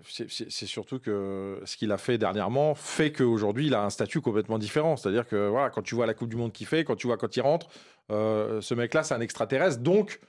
C'est- 0.08 0.30
c'est 0.30 0.52
c'est 0.52 0.68
surtout 0.68 1.00
que 1.00 1.60
ce 1.66 1.78
qu'il 1.78 1.92
a 1.92 1.98
fait 1.98 2.18
dernièrement 2.20 2.76
fait 2.76 3.12
qu'aujourd'hui, 3.12 3.68
il 3.68 3.74
a 3.74 3.84
un 3.84 3.90
statut 3.90 4.22
complètement 4.22 4.60
différent. 4.60 4.98
C'est-à-dire 4.98 5.28
que 5.28 5.48
voilà, 5.48 5.70
quand 5.72 5.82
tu 5.82 5.96
vois 5.96 6.06
la 6.06 6.14
Coupe 6.14 6.30
du 6.30 6.36
Monde 6.36 6.52
qu'il 6.52 6.68
fait, 6.68 6.84
quand 6.84 6.96
tu 6.96 7.08
vois 7.08 7.18
quand 7.18 7.36
il 7.36 7.42
rentre, 7.42 7.70
euh, 8.12 8.62
ce 8.62 8.76
mec-là, 8.76 9.02
c'est 9.04 9.16
un 9.16 9.22
extraterrestre. 9.22 9.80
Donc, 9.82 10.20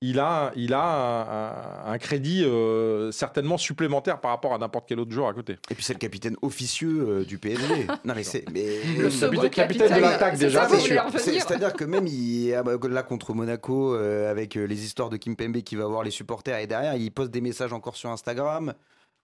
il 0.00 0.20
a, 0.20 0.52
il 0.54 0.74
a 0.74 0.82
un, 0.84 1.88
un- 1.90 1.92
un 1.92 1.98
crédit 1.98 2.44
euh, 2.44 3.10
certainement 3.10 3.58
supplémentaire 3.58 4.20
par 4.20 4.30
rapport 4.30 4.54
à 4.54 4.58
n'importe 4.58 4.86
quel 4.88 5.00
autre 5.00 5.10
joueur 5.10 5.28
à 5.28 5.34
côté. 5.34 5.54
Et 5.70 5.74
puis 5.74 5.82
c'est 5.82 5.92
le 5.94 5.98
capitaine 5.98 6.36
officieux 6.42 7.04
euh, 7.08 7.24
du 7.24 7.38
PSG. 7.38 7.86
non 8.04 8.14
mais 8.14 8.22
c'est 8.22 8.44
mais 8.52 8.80
Le 8.96 9.10
second 9.10 9.40
capitaine- 9.48 9.50
capitaine 9.88 9.96
de 9.96 10.00
l'attaque, 10.00 10.38
déjà, 10.38 10.68
C'est-à-dire 10.68 11.72
que 11.72 11.84
même 11.84 12.06
il, 12.06 12.54
ah 12.54 12.62
bah, 12.62 12.72
là 12.88 13.02
contre 13.02 13.34
Monaco, 13.34 13.94
euh, 13.94 14.30
avec 14.30 14.54
les 14.54 14.84
histoires 14.84 15.10
de 15.10 15.16
Kim 15.16 15.34
Pembe 15.36 15.58
qui 15.62 15.74
va 15.76 15.86
voir 15.86 16.02
les 16.04 16.10
supporters 16.12 16.58
et 16.58 16.66
derrière 16.66 16.94
il 16.94 17.10
poste 17.10 17.30
des 17.32 17.40
messages 17.40 17.72
encore 17.72 17.96
sur 17.96 18.10
Instagram. 18.10 18.74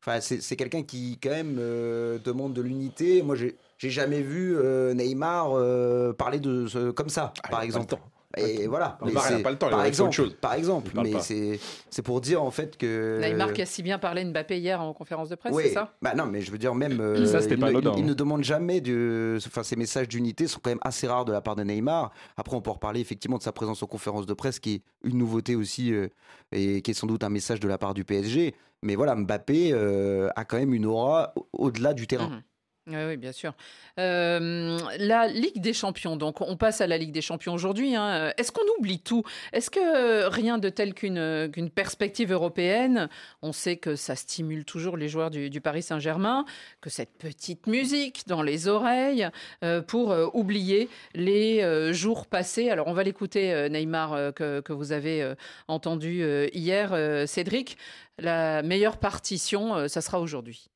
Enfin, 0.06 0.20
c'est 0.20 0.56
quelqu'un 0.56 0.82
qui, 0.82 1.18
quand 1.22 1.30
même, 1.30 1.56
euh, 1.58 2.18
demande 2.22 2.52
de 2.52 2.60
l'unité. 2.60 3.22
Moi, 3.22 3.36
j'ai 3.36 3.56
jamais 3.90 4.20
vu 4.20 4.54
euh, 4.54 4.92
Neymar 4.92 5.52
euh, 5.56 6.12
parler 6.12 6.40
de 6.40 6.90
comme 6.90 7.08
ça, 7.08 7.32
Ah, 7.42 7.48
par 7.48 7.62
exemple. 7.62 7.94
Et 8.36 8.66
voilà. 8.66 8.98
Neymar, 9.04 9.24
il 9.28 9.32
a 9.34 9.36
c'est- 9.38 9.42
pas 9.42 9.50
le 9.50 9.56
temps, 9.58 9.66
il 9.68 9.70
Par 9.70 9.78
autre 9.80 9.88
exemple, 9.88 10.12
chose. 10.12 10.36
par 10.40 10.54
exemple. 10.54 10.88
Il 10.88 10.94
parle 10.94 11.06
Mais 11.08 11.20
c'est 11.20 11.60
c'est 11.90 12.02
pour 12.02 12.20
dire 12.20 12.42
en 12.42 12.50
fait 12.50 12.76
que. 12.76 13.20
Neymar 13.22 13.52
qui 13.52 13.62
a 13.62 13.66
si 13.66 13.82
bien 13.82 13.98
parlé 13.98 14.24
de 14.24 14.30
Mbappé 14.30 14.58
hier 14.58 14.80
en 14.80 14.92
conférence 14.92 15.28
de 15.28 15.34
presse, 15.36 15.52
Oui, 15.54 15.64
c'est 15.66 15.72
ça? 15.74 15.94
Bah 16.02 16.14
non, 16.14 16.26
mais 16.26 16.40
je 16.40 16.50
veux 16.50 16.58
dire 16.58 16.74
même. 16.74 17.00
euh, 17.00 17.26
Ça, 17.26 17.40
c'était 17.40 17.54
il, 17.54 17.60
pas 17.60 17.70
ne- 17.72 17.78
il- 17.78 17.84
il 17.84 17.88
hein. 17.88 18.06
ne 18.06 18.14
demande 18.14 18.42
jamais 18.44 18.80
de. 18.80 19.38
Enfin, 19.46 19.62
ces 19.62 19.76
messages 19.76 20.08
d'unité 20.08 20.46
sont 20.46 20.60
quand 20.62 20.70
même 20.70 20.78
assez 20.82 21.06
rares 21.06 21.24
de 21.24 21.32
la 21.32 21.40
part 21.40 21.56
de 21.56 21.62
Neymar. 21.62 22.12
Après, 22.36 22.56
on 22.56 22.60
peut 22.60 22.70
reparler 22.70 23.00
effectivement 23.00 23.38
de 23.38 23.42
sa 23.42 23.52
présence 23.52 23.82
aux 23.82 23.86
conférences 23.86 24.26
de 24.26 24.34
presse, 24.34 24.58
qui 24.58 24.74
est 24.74 24.82
une 25.08 25.18
nouveauté 25.18 25.54
aussi 25.56 25.92
euh, 25.92 26.08
et 26.52 26.82
qui 26.82 26.90
est 26.90 26.94
sans 26.94 27.06
doute 27.06 27.24
un 27.24 27.30
message 27.30 27.60
de 27.60 27.68
la 27.68 27.78
part 27.78 27.94
du 27.94 28.04
PSG. 28.04 28.54
Mais 28.82 28.96
voilà, 28.96 29.14
Mbappé 29.14 29.70
euh, 29.72 30.28
a 30.36 30.44
quand 30.44 30.58
même 30.58 30.74
une 30.74 30.84
aura 30.86 31.32
au- 31.36 31.46
au-delà 31.52 31.94
du 31.94 32.06
terrain. 32.06 32.28
Mhm. 32.28 32.42
Oui, 32.86 33.16
bien 33.16 33.32
sûr. 33.32 33.54
Euh, 33.98 34.78
la 34.98 35.26
Ligue 35.26 35.62
des 35.62 35.72
Champions, 35.72 36.16
donc 36.16 36.42
on 36.42 36.58
passe 36.58 36.82
à 36.82 36.86
la 36.86 36.98
Ligue 36.98 37.12
des 37.12 37.22
Champions 37.22 37.54
aujourd'hui. 37.54 37.96
hein. 37.96 38.34
Est-ce 38.36 38.52
qu'on 38.52 38.66
oublie 38.78 39.00
tout? 39.00 39.22
Est-ce 39.54 39.70
que 39.70 40.28
rien 40.28 40.58
de 40.58 40.68
tel 40.68 40.92
qu'une 40.92 41.70
perspective 41.74 42.30
européenne 42.30 43.08
On 43.40 43.52
sait 43.52 43.76
que 43.76 43.96
ça 43.96 44.16
stimule 44.16 44.66
toujours 44.66 44.98
les 44.98 45.08
joueurs 45.08 45.30
du, 45.30 45.60
Paris 45.62 45.82
Saint-Germain, 45.82 46.44
que 46.82 46.90
cette 46.90 47.16
petite 47.16 47.66
musique 47.66 48.24
dans 48.26 48.42
les 48.42 48.68
oreilles 48.68 49.28
euh, 49.62 49.80
pour 49.80 50.12
euh, 50.12 50.26
oublier 50.34 50.90
les 51.14 51.94
jours 51.94 52.26
passés? 52.26 52.68
Alors 52.68 52.88
on 52.88 52.92
va 52.92 53.02
l'écouter, 53.02 53.68
Neymar, 53.70 54.34
que, 54.34 54.72
vous 54.74 54.92
avez 54.92 55.32
entendu 55.68 56.22
hier, 56.52 57.26
Cédric. 57.26 57.78
La 58.18 58.62
meilleure 58.62 58.98
partition, 58.98 59.88
ça 59.88 60.00
sera 60.02 60.20
aujourd'hui. 60.20 60.68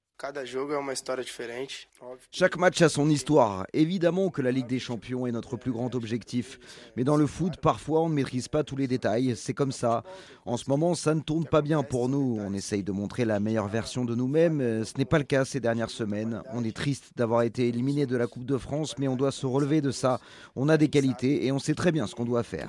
Chaque 2.33 2.57
match 2.57 2.83
a 2.83 2.89
son 2.89 3.09
histoire. 3.09 3.67
Évidemment 3.73 4.31
que 4.31 4.43
la 4.43 4.51
Ligue 4.51 4.67
des 4.67 4.81
Champions 4.81 5.29
est 5.29 5.31
notre 5.31 5.57
plus 5.57 5.71
grand 5.71 5.95
objectif. 5.95 6.59
Mais 6.97 7.05
dans 7.05 7.17
le 7.17 7.29
foot, 7.29 7.59
parfois, 7.59 8.01
on 8.03 8.09
ne 8.09 8.15
maîtrise 8.15 8.49
pas 8.49 8.65
tous 8.65 8.75
les 8.75 8.89
détails. 8.89 9.37
C'est 9.37 9.55
comme 9.55 9.71
ça. 9.71 10.03
En 10.45 10.57
ce 10.57 10.69
moment, 10.69 10.97
ça 10.97 11.15
ne 11.15 11.21
tourne 11.21 11.47
pas 11.47 11.63
bien 11.63 11.85
pour 11.85 12.09
nous. 12.09 12.37
On 12.41 12.53
essaye 12.53 12.83
de 12.83 12.91
montrer 12.91 13.25
la 13.25 13.39
meilleure 13.39 13.69
version 13.69 14.05
de 14.05 14.17
nous-mêmes. 14.17 14.85
Ce 14.85 14.99
n'est 14.99 15.05
pas 15.05 15.19
le 15.19 15.25
cas 15.25 15.45
ces 15.45 15.61
dernières 15.61 15.91
semaines. 15.91 16.43
On 16.53 16.65
est 16.65 16.75
triste 16.75 17.13
d'avoir 17.15 17.43
été 17.43 17.69
éliminé 17.69 18.05
de 18.05 18.17
la 18.17 18.27
Coupe 18.27 18.45
de 18.45 18.59
France, 18.59 18.99
mais 18.99 19.07
on 19.07 19.15
doit 19.15 19.31
se 19.31 19.47
relever 19.47 19.81
de 19.81 19.93
ça. 19.93 20.21
On 20.57 20.69
a 20.69 20.77
des 20.77 20.89
qualités 20.89 21.47
et 21.47 21.53
on 21.53 21.61
sait 21.61 21.75
très 21.75 21.93
bien 21.93 22.09
ce 22.09 22.17
qu'on 22.17 22.25
doit 22.25 22.43
faire. 22.43 22.69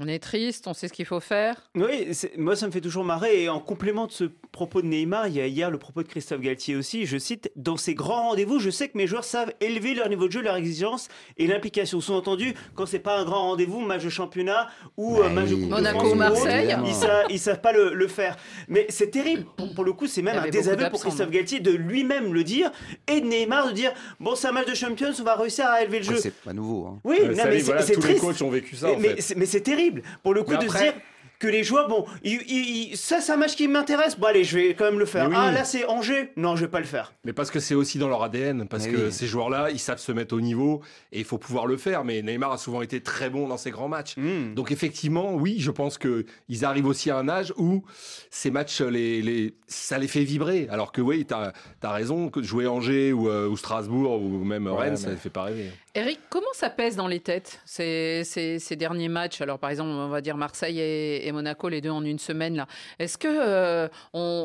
On 0.00 0.06
est 0.08 0.18
triste, 0.18 0.66
on 0.66 0.74
sait 0.74 0.88
ce 0.88 0.92
qu'il 0.92 1.04
faut 1.06 1.20
faire. 1.20 1.56
Oui, 1.74 2.08
c'est- 2.12 2.36
moi 2.36 2.56
ça 2.56 2.66
me 2.66 2.72
fait 2.72 2.80
toujours 2.80 3.04
marrer. 3.04 3.42
Et 3.44 3.48
en 3.48 3.60
complément 3.60 4.06
de 4.06 4.12
ce 4.12 4.24
propos 4.52 4.80
de 4.82 4.86
Neymar, 4.86 5.28
il 5.28 5.34
y 5.34 5.40
a 5.40 5.46
hier 5.46 5.70
le 5.70 5.78
propos 5.78 6.02
de 6.02 6.08
Christophe 6.08 6.40
Galtier 6.40 6.76
aussi. 6.76 7.06
Je 7.06 7.18
cite 7.18 7.50
Dans 7.56 7.76
ces 7.76 7.94
grands 7.94 8.28
rendez-vous, 8.28 8.58
je 8.58 8.70
sais 8.70 8.88
que 8.88 8.96
mes 8.96 9.06
joueurs 9.06 9.24
savent 9.24 9.52
élever 9.60 9.94
leur 9.94 10.08
niveau 10.08 10.26
de 10.28 10.32
jeu, 10.32 10.40
leur 10.42 10.56
exigence 10.56 11.08
et 11.36 11.46
l'implication. 11.46 12.00
Sous-entendu, 12.00 12.54
quand 12.74 12.86
c'est 12.86 12.98
pas 12.98 13.18
un 13.18 13.24
grand 13.24 13.42
rendez-vous, 13.48 13.80
match 13.80 14.04
de 14.04 14.08
championnat 14.10 14.68
ou 14.96 15.16
euh, 15.18 15.22
Ouais, 15.22 15.30
match 15.30 15.48
de 15.48 15.54
Coupe 15.54 15.64
de 15.64 15.68
Monaco, 15.70 15.98
France 15.98 16.08
ou 16.08 16.12
autre, 16.12 16.16
Marseille. 16.18 16.76
ils, 16.86 16.94
savent, 16.94 17.26
ils 17.30 17.38
savent 17.38 17.60
pas 17.60 17.72
le, 17.72 17.92
le 17.94 18.08
faire. 18.08 18.36
Mais 18.68 18.86
c'est 18.88 19.10
terrible. 19.10 19.44
Pour, 19.56 19.74
pour 19.74 19.84
le 19.84 19.92
coup, 19.92 20.06
c'est 20.06 20.22
même 20.22 20.38
un 20.38 20.48
désaveu 20.48 20.88
pour 20.90 21.00
Christophe 21.00 21.26
non 21.26 21.32
Galtier 21.32 21.60
de 21.60 21.72
lui-même 21.72 22.32
le 22.32 22.44
dire 22.44 22.70
et 23.06 23.20
de 23.20 23.26
Neymar 23.26 23.68
de 23.68 23.72
dire 23.72 23.92
Bon, 24.20 24.34
c'est 24.34 24.48
un 24.48 24.52
match 24.52 24.66
de 24.68 24.74
Champions, 24.74 25.12
on 25.18 25.22
va 25.24 25.34
réussir 25.36 25.66
à 25.66 25.82
élever 25.82 25.98
le 25.98 26.04
jeu. 26.04 26.16
c'est 26.18 26.32
pas 26.34 26.52
nouveau. 26.52 26.86
hein. 26.86 27.00
Oui, 27.04 27.16
Euh, 27.20 27.28
non, 27.34 27.44
mais 27.46 27.58
c'est 27.58 27.64
voilà, 27.64 27.82
tous 27.84 27.88
les 27.92 27.96
triste. 27.96 28.20
coachs 28.20 28.42
ont 28.42 28.50
vécu 28.50 28.76
ça, 28.76 28.88
Mais- 28.88 28.94
en 28.94 28.98
mais 29.00 29.08
fait. 29.16 29.20
c'est- 29.22 29.46
c'est 29.46 29.60
terrible. 29.88 30.02
Pour 30.22 30.34
le 30.34 30.42
coup, 30.42 30.52
Mais 30.52 30.58
de 30.58 30.64
après- 30.66 30.78
se 30.78 30.84
dire 30.84 30.94
que 31.40 31.46
les 31.46 31.62
joueurs, 31.62 31.86
bon, 31.86 32.04
ils- 32.24 32.42
ils- 32.48 32.90
ils- 32.90 32.96
ça 32.96 33.20
c'est 33.20 33.30
un 33.30 33.36
match 33.36 33.54
qui 33.54 33.68
m'intéresse. 33.68 34.18
Bon, 34.18 34.26
allez, 34.26 34.42
je 34.42 34.58
vais 34.58 34.74
quand 34.74 34.86
même 34.86 34.98
le 34.98 35.06
faire. 35.06 35.28
Oui. 35.28 35.36
Ah, 35.38 35.52
là 35.52 35.62
c'est 35.64 35.84
Angers. 35.86 36.32
Non, 36.36 36.56
je 36.56 36.62
vais 36.64 36.70
pas 36.70 36.80
le 36.80 36.84
faire. 36.84 37.12
Mais 37.24 37.32
parce 37.32 37.52
que 37.52 37.60
c'est 37.60 37.76
aussi 37.76 37.96
dans 37.98 38.08
leur 38.08 38.24
ADN, 38.24 38.66
parce 38.66 38.86
Mais 38.86 38.92
que 38.92 38.96
oui. 39.06 39.12
ces 39.12 39.28
joueurs-là, 39.28 39.68
ils 39.70 39.78
savent 39.78 40.00
se 40.00 40.10
mettre 40.10 40.34
au 40.34 40.40
niveau 40.40 40.82
et 41.12 41.20
il 41.20 41.24
faut 41.24 41.38
pouvoir 41.38 41.66
le 41.66 41.76
faire. 41.76 42.02
Mais 42.04 42.22
Neymar 42.22 42.50
a 42.50 42.58
souvent 42.58 42.82
été 42.82 43.00
très 43.02 43.30
bon 43.30 43.46
dans 43.46 43.56
ses 43.56 43.70
grands 43.70 43.86
matchs. 43.86 44.16
Hmm. 44.16 44.54
Donc 44.54 44.72
effectivement, 44.72 45.32
oui, 45.32 45.58
je 45.60 45.70
pense 45.70 45.96
que 45.96 46.26
ils 46.48 46.64
arrivent 46.64 46.86
aussi 46.86 47.08
à 47.08 47.16
un 47.18 47.28
âge 47.28 47.52
où 47.56 47.84
ces 48.30 48.50
matchs, 48.50 48.80
les, 48.80 49.22
les, 49.22 49.54
ça 49.68 49.96
les 49.98 50.08
fait 50.08 50.24
vibrer. 50.24 50.66
Alors 50.72 50.90
que 50.90 51.00
oui, 51.00 51.24
tu 51.24 51.34
as, 51.34 51.52
raison, 51.92 52.30
que 52.30 52.42
jouer 52.42 52.66
Angers 52.66 53.12
ou, 53.12 53.28
euh, 53.28 53.46
ou 53.46 53.56
Strasbourg 53.56 54.20
ou 54.20 54.42
même 54.44 54.66
Ouais, 54.66 54.76
Rennes, 54.76 54.90
mais- 54.90 54.96
ça 54.96 55.10
ne 55.10 55.14
fait 55.14 55.30
pas 55.30 55.44
rêver. 55.44 55.70
Eric, 55.98 56.20
comment 56.30 56.46
ça 56.52 56.70
pèse 56.70 56.94
dans 56.94 57.08
les 57.08 57.18
têtes 57.18 57.60
ces, 57.64 58.76
derniers 58.76 59.08
matchs? 59.08 59.40
Alors 59.40 59.58
par 59.58 59.70
exemple, 59.70 59.90
on 59.90 60.08
va 60.08 60.20
dire 60.20 60.36
Marseille 60.36 60.78
et, 60.78 61.32
Monaco, 61.32 61.68
les 61.68 61.80
deux 61.80 61.90
en 61.90 62.04
une 62.04 62.20
semaine 62.20 62.54
là. 62.54 62.68
Est-ce 63.00 63.18
que 63.18 63.26
euh, 63.28 63.88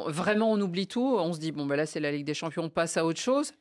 vraiment 0.07 0.51
on 0.51 0.59
oublie 0.59 0.87
tout? 0.87 1.15
On 1.15 1.31
se 1.31 1.37
dit 1.37 1.51
bon 1.51 1.67
ben 1.67 1.75
là 1.75 1.85
c'est 1.85 1.99
la 1.99 2.11
Ligue 2.11 2.25
des 2.25 2.33
Champions, 2.33 2.63
on 2.63 2.69
passe 2.69 2.97
à 2.97 3.05
autre 3.05 3.19
chose. 3.19 3.53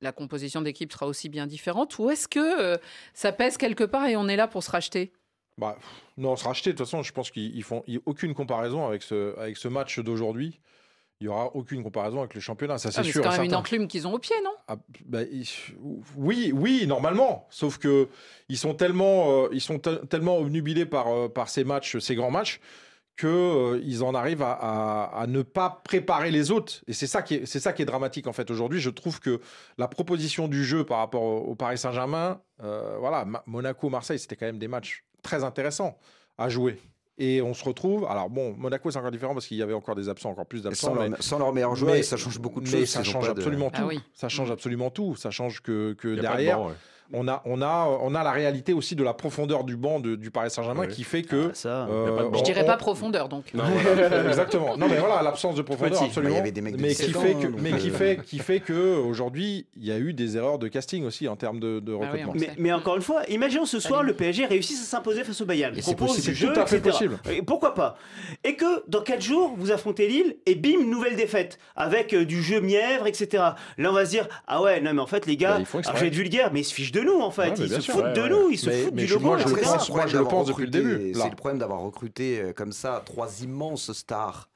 La 0.00 0.12
composition 0.12 0.62
d'équipe 0.62 0.92
sera 0.92 1.08
aussi 1.08 1.28
bien 1.28 1.48
différente. 1.48 1.98
Ou 1.98 2.10
est-ce 2.10 2.28
que 2.28 2.38
euh, 2.38 2.76
ça 3.14 3.32
pèse 3.32 3.56
quelque 3.56 3.82
part 3.82 4.06
et 4.06 4.14
on 4.14 4.28
est 4.28 4.36
là 4.36 4.46
pour 4.46 4.62
se 4.62 4.70
racheter? 4.70 5.12
Bah, 5.58 5.76
non, 6.18 6.36
se 6.36 6.44
racheter, 6.44 6.70
de 6.70 6.76
toute 6.76 6.86
façon, 6.86 7.02
je 7.02 7.12
pense 7.12 7.32
qu'ils 7.32 7.56
ils 7.56 7.64
font 7.64 7.82
aucune 8.06 8.32
comparaison 8.32 8.86
avec 8.86 9.02
ce 9.02 9.68
match 9.68 9.98
d'aujourd'hui. 9.98 10.60
Il 11.22 11.26
n'y 11.26 11.28
aura 11.28 11.54
aucune 11.54 11.82
comparaison 11.82 12.20
avec 12.20 12.32
le 12.34 12.40
championnat, 12.40 12.78
ça 12.78 12.90
c'est 12.90 13.00
Ah, 13.00 13.04
sûr. 13.04 13.12
C'est 13.12 13.20
quand 13.20 13.30
même 13.32 13.42
une 13.44 13.50
certain. 13.50 13.60
enclume 13.60 13.88
qu'ils 13.88 14.06
ont 14.08 14.14
au 14.14 14.18
pied, 14.18 14.34
non? 14.42 14.52
Ah, 14.68 14.76
bah, 15.04 15.20
ils- 15.30 15.46
oui, 16.16 16.50
oui, 16.54 16.86
normalement. 16.86 17.46
Sauf 17.50 17.76
que 17.76 18.08
ils 18.48 18.56
sont 18.56 18.72
tellement, 18.72 19.44
euh, 19.44 19.48
ils 19.52 19.60
sont 19.60 19.78
te- 19.78 20.06
tellement 20.06 20.38
obnubilés 20.38 20.86
par, 20.86 21.08
euh, 21.08 21.28
par 21.28 21.50
ces 21.50 21.62
matchs, 21.62 21.98
ces 21.98 22.14
grands 22.14 22.30
matchs, 22.30 22.58
que 23.16 23.26
euh, 23.26 23.80
ils 23.84 24.02
en 24.02 24.14
arrivent 24.14 24.40
à, 24.40 24.52
à- 24.52 25.20
à 25.20 25.26
ne 25.26 25.42
pas 25.42 25.82
préparer 25.84 26.30
les 26.30 26.50
autres. 26.50 26.80
Et 26.86 26.94
c'est 26.94 27.06
ça 27.06 27.20
qui 27.20 27.34
est, 27.34 27.44
c'est 27.44 27.60
ça 27.60 27.74
qui 27.74 27.82
est 27.82 27.84
dramatique 27.84 28.26
en 28.26 28.32
fait 28.32 28.50
aujourd'hui. 28.50 28.80
Je 28.80 28.88
trouve 28.88 29.20
que 29.20 29.42
la 29.76 29.88
proposition 29.88 30.48
du 30.48 30.64
jeu 30.64 30.84
par 30.86 30.98
rapport 31.00 31.22
au, 31.22 31.38
au 31.40 31.54
Paris 31.54 31.76
Saint-Germain, 31.76 32.40
voilà, 32.60 33.26
Monaco, 33.44 33.90
Marseille, 33.90 34.18
c'était 34.18 34.36
quand 34.36 34.46
même 34.46 34.58
des 34.58 34.68
matchs 34.68 35.04
très 35.22 35.44
intéressants 35.44 35.98
à 36.38 36.48
jouer. 36.48 36.78
Et 37.22 37.42
on 37.42 37.52
se 37.52 37.62
retrouve. 37.64 38.06
Alors 38.08 38.30
bon, 38.30 38.54
Monaco 38.56 38.90
c'est 38.90 38.98
encore 38.98 39.10
différent 39.10 39.34
parce 39.34 39.46
qu'il 39.46 39.58
y 39.58 39.62
avait 39.62 39.74
encore 39.74 39.94
des 39.94 40.08
absents, 40.08 40.30
encore 40.30 40.46
plus 40.46 40.62
d'absents. 40.62 40.88
Sans, 40.88 40.94
mais- 40.94 41.10
leur, 41.10 41.22
sans 41.22 41.38
leur 41.38 41.52
meilleur 41.52 41.76
joueur, 41.76 41.92
mais- 41.92 42.00
et 42.00 42.02
ça 42.02 42.16
change 42.16 42.38
beaucoup 42.38 42.60
de 42.60 42.64
mais 42.70 42.78
choses. 42.80 42.88
ça 42.88 43.04
change 43.04 43.26
de- 43.26 43.30
absolument 43.32 43.70
Ah 43.74 43.80
tout. 43.82 43.86
oui. 43.88 44.00
Ça 44.14 44.30
change 44.30 44.50
absolument 44.50 44.88
tout. 44.90 45.16
Ça 45.16 45.30
change 45.30 45.60
que, 45.60 45.92
derrière, 46.16 46.58
banc, 46.58 46.68
ouais. 46.68 46.74
On 47.12 47.28
a, 47.28 47.42
on 47.44 47.60
a, 47.62 47.86
on 48.02 48.14
a 48.14 48.22
la 48.22 48.30
réalité 48.32 48.72
aussi 48.72 48.94
de 48.96 49.02
la 49.02 49.14
profondeur 49.14 49.64
du 49.64 49.76
banc 49.76 50.00
de- 50.00 50.14
du 50.16 50.30
Paris 50.30 50.50
Saint-Germain 50.50 50.86
qui 50.86 51.04
fait 51.04 51.22
que. 51.22 51.48
Ah, 51.50 51.54
ça. 51.54 51.86
euh. 51.88 52.30
Je 52.34 52.42
dirais 52.42 52.62
on- 52.62 52.66
pas 52.66 52.76
profondeur 52.76 53.28
donc. 53.28 53.52
Non, 53.54 53.64
voilà. 53.64 54.24
Exactement. 54.28 54.76
Non, 54.76 54.86
mais 54.88 54.96
voilà, 54.98 55.22
l'absence 55.22 55.54
de 55.54 55.62
profondeur, 55.62 55.98
Petit. 55.98 56.04
absolument. 56.06 56.30
Bah, 56.34 56.36
il 56.36 56.38
y 56.38 56.40
avait 56.42 56.52
des 56.52 56.60
mecs 56.60 56.76
de 56.76 56.82
mais 56.82 56.88
17 56.88 57.06
qui 57.06 57.12
fait 57.12 57.34
que, 57.34 57.46
mais 57.60 57.72
qui 57.78 57.90
euh, 57.90 57.92
fait, 57.92 58.20
qui 58.24 58.38
fait 58.38 58.60
que 58.60 58.96
aujourd'hui, 58.96 59.66
il 59.76 59.84
y 59.86 59.92
a 59.92 59.98
eu 59.98 60.12
des 60.12 60.36
erreurs 60.36 60.58
de 60.58 60.68
casting 60.68 61.04
aussi 61.04 61.28
en 61.28 61.36
termes 61.36 61.60
de, 61.60 61.80
de 61.80 61.92
Ah 61.94 62.08
oui, 62.12 62.22
recrutement. 62.22 62.54
Mais, 62.58 62.72
encore 62.72 62.96
une 62.96 63.02
fois, 63.02 63.22
imaginons 63.28 63.64
ce 63.66 63.80
soir 63.80 64.02
le 64.02 64.14
PSG 64.14 64.46
réussisse 64.46 64.80
à 64.82 64.84
s'imposer 64.86 65.24
face 65.24 65.40
au 65.40 65.46
Bayern. 65.46 65.76
Et 65.76 65.82
c'est 65.82 65.94
Propose 65.94 66.16
possible, 66.16 66.34
du 66.34 66.40
c'est 66.40 66.46
jeu, 66.46 66.52
tout 66.52 66.60
à 66.60 66.66
fait 66.66 66.76
etc. 66.78 66.90
possible. 66.90 67.18
Et 67.30 67.42
pourquoi 67.42 67.74
pas 67.74 67.96
Et 68.44 68.54
que 68.56 68.88
dans 68.88 69.02
4 69.02 69.20
jours, 69.20 69.54
vous 69.56 69.72
affrontez 69.72 70.06
Lille 70.08 70.36
et 70.46 70.54
bim, 70.54 70.84
nouvelle 70.86 71.16
défaite 71.16 71.58
avec 71.76 72.14
euh, 72.14 72.24
du 72.24 72.42
jeu 72.42 72.60
mièvre, 72.60 73.06
etc. 73.06 73.42
Là, 73.78 73.90
on 73.90 73.92
va 73.92 74.04
se 74.04 74.10
dire 74.10 74.28
ah 74.46 74.62
ouais, 74.62 74.80
non 74.80 74.92
mais 74.94 75.00
en 75.00 75.06
fait 75.06 75.26
les 75.26 75.36
gars, 75.36 75.58
Bah, 75.72 75.80
je 75.94 76.00
vais 76.00 76.06
être 76.08 76.14
vulgaire, 76.14 76.50
mais 76.52 76.60
ils 76.60 76.64
se 76.64 76.74
fichent 76.74 76.92
de 76.92 76.99
nous 77.02 77.20
en 77.20 77.30
fait. 77.30 77.50
Ouais, 77.50 77.54
ils 77.58 77.68
se 77.70 77.80
sûr, 77.80 77.94
foutent 77.94 78.04
ouais, 78.04 78.12
de 78.14 78.20
ouais. 78.22 78.28
nous, 78.30 78.50
ils 78.50 78.58
se 78.58 78.68
Mais- 78.68 78.82
foutent 78.84 78.94
mais 78.94 79.04
du 79.04 79.12
logo. 79.12 79.24
moi, 79.26 79.38
je 79.38 79.48
le 79.48 79.56
pense, 79.60 79.86
c'est 79.86 79.92
moi, 79.92 80.06
je 80.06 80.16
le 80.18 80.24
pense 80.24 80.46
depuis 80.46 80.64
le 80.64 80.70
début. 80.70 81.12
C'est 81.14 81.30
le 81.30 81.36
problème 81.36 81.58
d'avoir 81.58 81.80
recruté 81.80 82.40
euh, 82.40 82.52
comme 82.52 82.72
ça 82.72 83.02
trois 83.04 83.42
immenses 83.42 83.92
stars. 83.92 84.48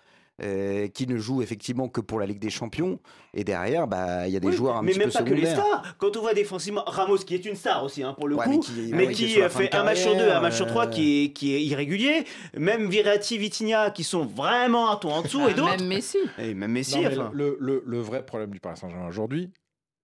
euh, 0.43 0.89
qui 0.89 1.07
ne 1.07 1.17
jouent 1.17 1.43
effectivement 1.43 1.89
que 1.89 2.01
pour 2.01 2.19
la 2.19 2.27
Ligue 2.27 2.41
des 2.41 2.51
Champions 2.51 2.99
et 3.35 3.45
derrière 3.45 3.87
bah 3.87 4.27
il 4.27 4.35
y 4.35 4.37
a 4.37 4.41
des 4.41 4.49
Oui, 4.49 4.53
joueurs 4.57 4.77
un 4.77 4.83
mais 4.83 4.91
petit 4.91 4.99
même 4.99 5.09
peu 5.13 5.19
pas 5.21 5.23
que 5.23 5.33
les 5.33 5.47
stars. 5.47 5.95
Quand 5.97 6.17
on 6.17 6.23
voit 6.23 6.35
défensivement 6.35 6.83
Ramos 6.89 7.19
qui 7.19 7.37
est 7.37 7.45
une 7.45 7.55
star 7.55 7.85
aussi 7.85 8.03
hein, 8.03 8.15
pour 8.19 8.27
le 8.27 8.35
Ouais, 8.35 8.45
coup, 8.47 8.51
mais 8.51 8.59
qui- 8.59 8.73
mais 8.93 9.41
euh, 9.41 9.45
de 9.45 9.49
fait 9.49 9.73
un 9.77 9.85
match 9.85 10.01
sur 10.01 10.17
deux, 10.17 10.29
un 10.29 10.41
match 10.41 10.57
sur 10.57 10.67
trois 10.67 10.87
euh, 10.87 10.91
qui 10.91 11.23
est 11.27 11.33
qui 11.33 11.55
est 11.55 11.63
irrégulier. 11.65 12.25
Même 12.59 12.89
Virati, 12.91 13.39
Vitinha 13.39 13.93
qui 13.93 14.03
sont 14.03 14.27
vraiment 14.27 14.91
un 14.91 14.97
ton 14.97 15.13
en 15.13 15.23
dessous 15.23 15.41
Ah, 15.47 15.51
et 15.53 15.55
d'autres. 15.55 15.77
Même 15.79 15.87
Messi. 15.87 16.19
Et 16.39 16.53
même 16.53 16.73
Messi. 16.73 16.97
Non, 16.97 17.03
mais 17.03 17.17
enfin. 17.17 17.31
le, 17.33 17.57
le- 17.61 17.85
le 17.87 17.99
vrai 18.01 18.27
problème 18.27 18.51
du 18.51 18.59
Paris 18.59 18.77
Saint-Germain 18.77 19.07
aujourd'hui, 19.07 19.53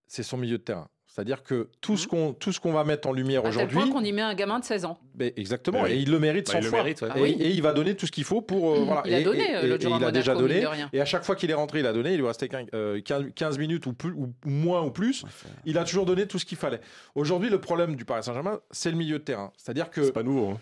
c'est 0.06 0.22
son 0.22 0.36
milieu 0.36 0.58
de 0.58 0.62
terrain. 0.62 0.86
C'est-à-dire 1.12 1.42
que 1.42 1.68
tout 1.80 1.96
ce 1.96 2.06
qu'on 2.06 2.32
tout 2.34 2.52
ce 2.52 2.60
qu'on 2.60 2.72
va 2.72 2.84
mettre 2.84 3.08
en 3.08 3.12
lumière 3.12 3.44
aujourd'hui, 3.44 3.90
qu'on 3.90 4.04
y 4.04 4.12
met 4.12 4.22
un 4.22 4.32
gamin 4.34 4.60
de 4.60 4.64
16 4.64 4.84
ans. 4.84 5.00
Ben, 5.16 5.32
exactement, 5.36 5.82
Oui. 5.82 5.90
et 5.90 5.96
il 5.96 6.08
le 6.10 6.20
mérite 6.20 6.46
Bah, 6.46 6.52
sans 6.52 6.58
il 6.58 6.64
le 6.64 6.70
fois. 6.70 6.78
mérite, 6.84 7.02
ouais. 7.02 7.08
Ah 7.10 7.18
et, 7.18 7.22
oui. 7.22 7.36
et 7.40 7.50
il 7.50 7.60
va 7.62 7.72
donner 7.72 7.96
tout 7.96 8.06
ce 8.06 8.12
qu'il 8.12 8.22
faut 8.22 8.40
pour. 8.42 8.74
euh, 8.76 8.84
voilà. 8.84 9.02
Il 9.04 9.14
a 9.14 9.22
donné, 9.22 9.40
et- 9.50 9.56
euh, 9.56 9.76
et- 9.76 9.80
jour 9.80 9.96
il 9.98 10.04
a 10.04 10.12
déjà 10.12 10.34
donné. 10.36 10.64
Et 10.92 11.00
à 11.00 11.04
chaque 11.04 11.24
fois 11.24 11.34
qu'il 11.34 11.50
est 11.50 11.54
rentré, 11.54 11.80
il 11.80 11.86
a 11.86 11.92
donné. 11.92 12.12
Il 12.12 12.18
lui 12.20 12.26
restait 12.28 12.48
qu'un- 12.48 12.64
euh, 12.74 13.00
15, 13.00 13.24
15 13.34 13.58
minutes 13.58 13.86
ou, 13.86 13.92
plus, 13.92 14.12
ou 14.12 14.32
moins 14.44 14.82
ou 14.82 14.92
plus. 14.92 15.24
Il 15.66 15.78
a 15.78 15.84
toujours 15.84 16.06
donné 16.06 16.26
tout 16.28 16.38
ce 16.38 16.44
qu'il 16.46 16.58
fallait. 16.58 16.80
Aujourd'hui, 17.16 17.50
le 17.50 17.60
problème 17.60 17.96
du 17.96 18.04
Paris 18.04 18.22
Saint-Germain, 18.22 18.60
c'est 18.70 18.92
le 18.92 18.96
milieu 18.96 19.18
de 19.18 19.24
terrain. 19.24 19.52
C'est-à-dire 19.56 19.90
que 19.90 20.04
C'est 20.04 20.12
pas 20.12 20.22
nouveau. 20.22 20.50
hein. 20.50 20.60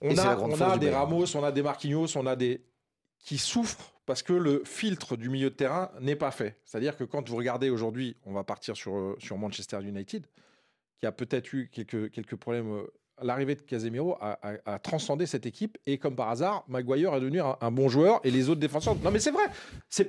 on 0.00 0.16
a, 0.16 0.38
on 0.38 0.60
a 0.62 0.78
des. 0.78 0.88
Ramos, 0.90 1.36
on 1.36 1.44
a 1.44 1.52
des 1.52 1.62
Marquinhos, 1.62 2.16
on 2.16 2.26
a 2.26 2.36
des 2.36 2.62
qui 3.22 3.36
souffrent 3.36 3.92
parce 4.10 4.24
que 4.24 4.32
le 4.32 4.64
filtre 4.64 5.16
du 5.16 5.28
milieu 5.28 5.50
de 5.50 5.54
terrain 5.54 5.88
n'est 6.00 6.16
pas 6.16 6.32
fait. 6.32 6.58
C'est-à-dire 6.64 6.96
que 6.96 7.04
quand 7.04 7.28
vous 7.28 7.36
regardez 7.36 7.70
aujourd'hui, 7.70 8.16
on 8.24 8.32
va 8.32 8.42
partir 8.42 8.76
sur, 8.76 8.96
euh, 8.96 9.36
Manchester 9.36 9.78
United, 9.84 10.26
qui 10.98 11.06
a 11.06 11.12
peut-être 11.12 11.52
eu 11.52 11.68
quelques, 11.70 12.10
quelques 12.10 12.34
problèmes 12.34 12.82
l'arrivée 13.22 13.54
de 13.54 13.60
Casemiro 13.60 14.16
a, 14.20 14.78
transcendé 14.78 15.26
cette 15.26 15.46
équipe 15.46 15.78
et 15.86 15.98
comme 15.98 16.14
par 16.14 16.30
hasard, 16.30 16.64
Maguire 16.68 17.14
est 17.14 17.20
devenu 17.20 17.40
un, 17.40 17.70
bon 17.70 17.88
joueur 17.88 18.20
et 18.24 18.30
les 18.30 18.48
autres 18.48 18.60
défenseurs. 18.60 18.96
Non 19.02 19.10
mais 19.10 19.18
c'est 19.18 19.30
vrai. 19.30 19.44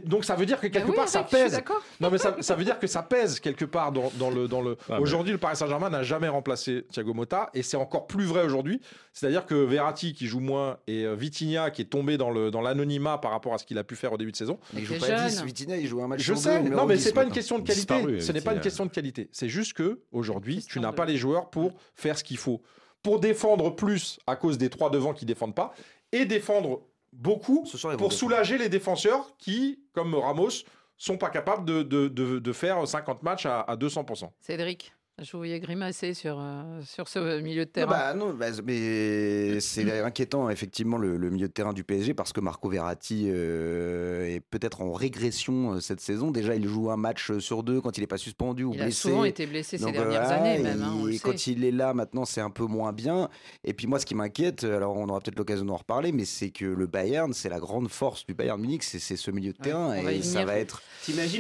donc 0.06 0.26
ça 0.26 0.36
veut 0.36 0.46
dire 0.46 0.60
que 0.60 0.68
quelque 0.68 0.92
part 0.92 1.08
ça 1.08 1.24
pèse. 1.24 1.62
Non 2.00 2.10
mais 2.10 2.18
ça, 2.18 2.56
veut 2.56 2.64
dire 2.64 2.80
que 2.80 2.88
ça 2.88 3.04
pèse 3.04 3.40
quelque 3.40 3.66
part 3.66 3.92
dans, 3.92 4.30
le 4.30 4.78
aujourd'hui, 5.00 5.32
le 5.32 5.38
Paris 5.38 5.56
Saint-Germain 5.56 5.90
n'a 5.90 6.04
jamais 6.04 6.28
remplacé 6.28 6.86
Thiago 6.92 7.14
Motta 7.14 7.50
et 7.54 7.64
c'est 7.64 7.78
encore 7.78 8.08
plus 8.08 8.26
vrai 8.26 8.44
aujourd'hui. 8.44 8.82
C'est-à-dire 9.14 9.46
que 9.46 9.56
Verratti 9.56 10.14
qui 10.14 10.28
joue 10.28 10.40
moins 10.40 10.78
et 10.88 11.06
euh, 11.06 11.16
Vitinha 11.16 11.70
qui 11.70 11.82
est 11.82 11.86
tombé 11.86 12.18
dans 12.18 12.30
le 12.30 12.50
dans 12.50 12.62
l'anonymat 12.62 13.18
par 13.18 13.32
rapport 13.32 13.54
à 13.54 13.58
ce 13.58 13.66
qu'il 13.66 13.78
a 13.78 13.84
pu 13.84 13.96
faire 13.96 14.14
au 14.14 14.18
début 14.18 14.32
de 14.32 14.38
saison. 14.38 14.58
Il 14.74 14.86
joue 14.86 14.98
pas 14.98 15.28
10, 15.28 15.44
Vitinha 15.44 15.78
il 15.78 15.88
joue 15.88 16.02
un 16.02 16.08
match. 16.08 16.22
Je 16.22 16.34
sais. 16.34 16.62
Non 16.64 16.86
mais 16.86 16.98
c'est 16.98 17.14
pas 17.14 17.24
une 17.24 17.32
question 17.32 17.60
de 17.60 17.64
qualité. 17.64 18.22
Ce 18.22 18.32
n'est 18.32 18.42
pas 18.42 18.54
une 18.54 18.62
question 18.62 18.86
de 18.86 18.92
qualité. 18.92 19.30
C'est 19.32 19.50
juste 19.50 19.74
que 19.74 20.02
aujourd'hui, 20.12 20.66
tu 20.68 20.80
n'as 20.80 20.92
pas 20.92 21.06
les 21.06 21.18
joueurs 21.18 21.50
pour 21.50 21.74
faire 21.96 22.18
ce 22.18 22.24
qu'il 22.24 22.38
faut 22.38 22.62
pour 23.04 23.20
défendre 23.20 23.76
plus 23.76 24.20
à 24.28 24.36
cause 24.36 24.58
des 24.58 24.70
trois 24.70 24.90
devants 24.90 25.14
qui 25.14 25.26
ne 25.26 25.28
défendent 25.28 25.56
pas 25.56 25.74
et 26.12 26.26
défendre 26.26 26.82
beaucoup 27.14 27.66
pour 27.98 28.14
soulager 28.14 28.58
les 28.58 28.70
défenseurs 28.70 29.36
qui, 29.38 29.80
comme 29.94 30.16
Ramos, 30.16 30.64
sont 30.98 31.18
pas 31.18 31.30
capables 31.30 31.66
de, 31.66 32.52
faire 32.54 32.88
50 32.88 33.24
matchs 33.24 33.46
à, 33.46 33.62
à 33.62 33.76
200%. 33.76 34.30
Cédric 34.40 34.94
je 35.22 35.32
vous 35.34 35.38
voyais 35.38 35.60
grimacer 35.60 36.16
sur, 36.16 36.40
euh, 36.40 36.82
sur 36.84 37.08
ce 37.08 37.40
milieu 37.42 37.66
de 37.66 37.70
terrain. 37.70 37.92
Bah 37.92 38.14
non, 38.16 38.34
bah, 38.34 38.48
mais 38.66 39.60
c'est 39.60 40.02
inquiétant, 40.02 40.50
effectivement, 40.50 40.98
le, 40.98 41.30
milieu 41.30 41.48
de 41.48 41.54
terrain 41.54 41.74
du 41.74 41.84
PSG, 41.84 42.16
parce 42.16 42.34
que 42.34 42.40
Marco 42.40 42.68
Verratti 42.70 43.28
euh, 43.30 44.26
est 44.26 44.40
peut-être 44.40 44.82
en 44.82 44.94
régression 44.94 45.74
euh, 45.74 45.80
cette 45.80 46.02
saison. 46.02 46.32
Déjà, 46.32 46.56
il 46.56 46.68
joue 46.68 46.90
un 46.90 46.98
match 46.98 47.38
sur 47.38 47.62
deux 47.62 47.82
quand 47.82 48.00
il 48.00 48.02
n'est 48.02 48.08
pas 48.08 48.18
suspendu 48.18 48.64
ou 48.64 48.74
il 48.74 48.80
blessé. 48.80 49.10
Il 49.10 49.12
a 49.12 49.14
souvent 49.14 49.24
été 49.26 49.46
blessé 49.46 49.78
ces 49.78 49.92
dernières 49.92 50.32
années, 50.32 50.58
même. 50.58 50.82
Hein, 50.82 51.18
quand 51.22 51.46
il 51.46 51.66
est 51.66 51.72
là, 51.72 51.94
maintenant, 51.94 52.26
c'est 52.26 52.42
un 52.42 52.50
peu 52.50 52.66
moins 52.66 52.92
bien. 52.92 53.30
Et 53.64 53.74
puis, 53.74 53.86
moi, 53.86 54.00
ce 54.00 54.08
qui 54.08 54.16
m'inquiète, 54.16 54.64
alors 54.64 54.98
on 54.98 55.08
aura 55.08 55.20
peut-être 55.20 55.38
l'occasion 55.38 55.66
d'en 55.66 55.78
reparler, 55.78 56.12
mais 56.12 56.26
c'est 56.26 56.50
que 56.50 56.66
le 56.66 56.88
Bayern, 56.88 57.32
c'est 57.32 57.50
la 57.50 57.60
grande 57.60 57.90
force 57.90 58.26
du 58.26 58.34
Bayern 58.34 58.60
Munich, 58.60 58.82
c'est 58.82 59.00
ce 59.00 59.30
milieu 59.30 59.54
de 59.54 59.58
terrain. 59.58 59.94
Et 59.94 60.24
ça, 60.24 60.46
va 60.46 60.58
être, 60.58 60.82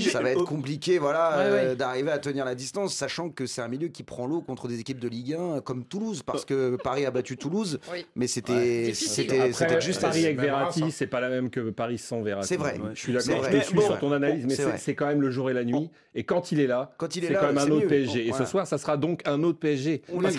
ça 0.01 0.21
va 0.21 0.29
être 0.29 0.45
compliqué 0.45 0.99
voilà, 0.99 1.73
d'arriver 1.73 2.11
à 2.11 2.19
tenir 2.19 2.45
la 2.45 2.53
distance, 2.53 2.93
sachant 2.93 3.31
que 3.31 3.47
c'est 3.47 3.61
un 3.63 3.70
milieu 3.71 3.87
qui 3.87 4.03
prend 4.03 4.27
l'eau 4.27 4.41
contre 4.41 4.67
des 4.67 4.79
équipes 4.79 4.99
de 4.99 5.07
Ligue 5.07 5.33
1 5.33 5.61
comme 5.61 5.83
Toulouse, 5.83 6.23
parce 6.23 6.45
euh. 6.51 6.77
que 6.77 6.83
Paris 6.83 7.05
a 7.05 7.11
battu 7.11 7.37
Toulouse, 7.37 7.79
mais 8.15 8.27
c'était 8.27 8.93
c'était 8.93 9.81
juste 9.81 10.01
Paris 10.01 10.25
avec 10.25 10.39
Verratti, 10.39 10.91
c'est 10.91 11.07
pas 11.07 11.19
la 11.19 11.29
même 11.29 11.49
que 11.49 11.69
Paris 11.71 11.97
sans 11.97 12.21
Verratti. 12.21 12.47
C'est 12.47 12.57
vrai. 12.57 12.79
Je 12.93 12.99
suis 12.99 13.13
d'accord. 13.13 13.45
Je 13.51 13.59
suis 13.59 13.81
sur 13.81 13.99
ton 13.99 14.11
analyse, 14.11 14.45
mais 14.45 14.55
c'est 14.77 14.95
quand 14.95 15.07
même 15.07 15.21
le 15.21 15.31
jour 15.31 15.49
et 15.49 15.53
la 15.53 15.63
nuit. 15.63 15.89
Et 16.13 16.25
quand 16.25 16.51
il 16.51 16.59
est 16.59 16.67
là, 16.67 16.93
quand 16.97 17.15
il 17.15 17.23
est, 17.23 17.27
est 17.27 17.33
là, 17.33 17.39
quand 17.39 17.47
même 17.47 17.57
un 17.57 17.71
autre 17.71 17.87
PSG. 17.87 18.27
Et 18.27 18.33
ce 18.33 18.43
soir, 18.43 18.67
ça 18.67 18.77
sera 18.77 18.97
donc 18.97 19.21
un 19.25 19.43
autre 19.43 19.59
PSG. 19.59 20.01
On 20.11 20.19
là. 20.19 20.29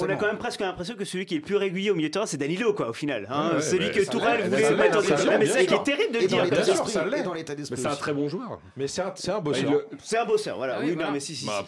On 0.00 0.08
a 0.08 0.14
quand 0.14 0.26
même 0.26 0.38
presque 0.38 0.60
l'impression 0.60 0.94
que 0.94 1.04
celui 1.04 1.26
qui 1.26 1.34
est 1.34 1.38
le 1.38 1.42
plus 1.42 1.56
régulier 1.56 1.90
au 1.90 1.94
milieu 1.94 2.08
de 2.08 2.12
terrain, 2.12 2.26
c'est 2.26 2.36
Danilo, 2.36 2.72
quoi, 2.72 2.90
au 2.90 2.92
final. 2.92 3.26
Hein. 3.30 3.60
Celui 3.60 3.90
que 3.90 4.08
Tourelle 4.08 4.48
voulait 4.48 4.74
mettre 4.76 4.98
en. 4.98 5.38
Mais 5.38 5.46
c'est 5.46 5.66
terrible 5.82 6.14
de 6.14 6.26
dire. 6.26 6.46
Mais 7.70 7.76
c'est 7.76 7.86
un 7.86 7.96
très 7.96 8.12
bon 8.12 8.28
joueur. 8.28 8.60
Mais 8.76 8.86
c'est 8.86 9.02
un 9.02 9.40
bosseur. 9.40 9.82
C'est 10.02 10.18
un 10.18 10.24
bosseur, 10.24 10.56
voilà. 10.56 10.76
Ah 10.78 10.84
oui, 10.84 10.96
mais 11.12 11.20
si, 11.20 11.34
si. 11.34 11.46
Bah, 11.46 11.64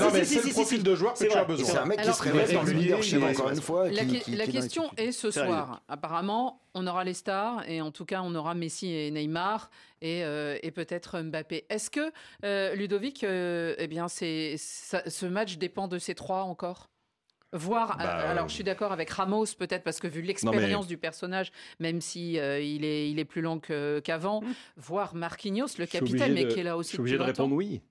non, 0.00 0.10
mais 0.12 0.24
c'est 0.24 0.44
le 0.44 0.50
profil 0.50 0.82
de 0.82 0.94
joueur 0.94 1.14
que 1.14 1.24
tu 1.24 1.32
as 1.32 1.44
besoin. 1.44 1.66
C'est 1.66 1.78
un 1.78 1.86
mec 1.86 2.00
qui 2.00 2.12
serait 2.12 2.52
dans 2.52 2.62
le 2.62 2.72
leadership, 2.72 3.22
encore 3.22 3.50
une 3.50 3.60
fois. 3.60 3.88
La 3.90 4.46
question 4.46 4.90
est 4.96 5.12
ce 5.12 5.30
soir. 5.30 5.82
Apparemment, 5.88 6.60
on 6.74 6.86
aura 6.86 7.04
les 7.04 7.14
stars 7.14 7.68
et 7.68 7.80
en 7.80 7.90
tout 7.90 8.04
cas, 8.04 8.20
on 8.22 8.34
aura 8.34 8.54
Messi 8.54 8.92
et 8.92 9.10
Neymar 9.10 9.70
et, 10.02 10.24
euh, 10.24 10.58
peut-être 10.74 11.20
Mbappé. 11.22 11.64
Est-ce 11.70 11.90
que, 11.90 12.12
euh, 12.44 12.74
Ludovic, 12.74 13.24
euh, 13.24 13.74
eh 13.78 14.56
ce 14.58 15.26
match 15.26 15.56
dépend 15.56 15.88
de 15.88 15.98
ces 15.98 16.14
trois 16.14 16.42
encore? 16.42 16.90
Voir, 17.52 17.96
bah, 17.96 18.04
euh, 18.04 18.30
alors 18.32 18.48
je 18.48 18.54
suis 18.54 18.62
euh, 18.62 18.66
d'accord 18.66 18.90
avec 18.90 19.08
Ramos 19.08 19.46
peut-être 19.56 19.84
parce 19.84 20.00
que 20.00 20.08
vu 20.08 20.20
l'expérience 20.20 20.84
mais... 20.84 20.88
du 20.88 20.98
personnage, 20.98 21.52
même 21.78 22.00
si 22.00 22.40
euh, 22.40 22.60
il 22.60 22.84
est 22.84 23.08
il 23.08 23.20
est 23.20 23.24
plus 23.24 23.40
lent 23.40 23.60
qu'avant, 23.60 24.40
qu 24.40 24.46
voir 24.76 25.14
Marquinhos 25.14 25.78
le 25.78 25.86
capitaine, 25.86 26.34
mais 26.34 26.44
de, 26.44 26.52
qui 26.52 26.60
est 26.60 26.64
là 26.64 26.76
aussi. 26.76 26.90
Je 26.90 26.94
suis 26.94 27.00
obligé 27.00 27.18
de 27.18 27.22
répondre 27.22 27.54
oui, 27.54 27.82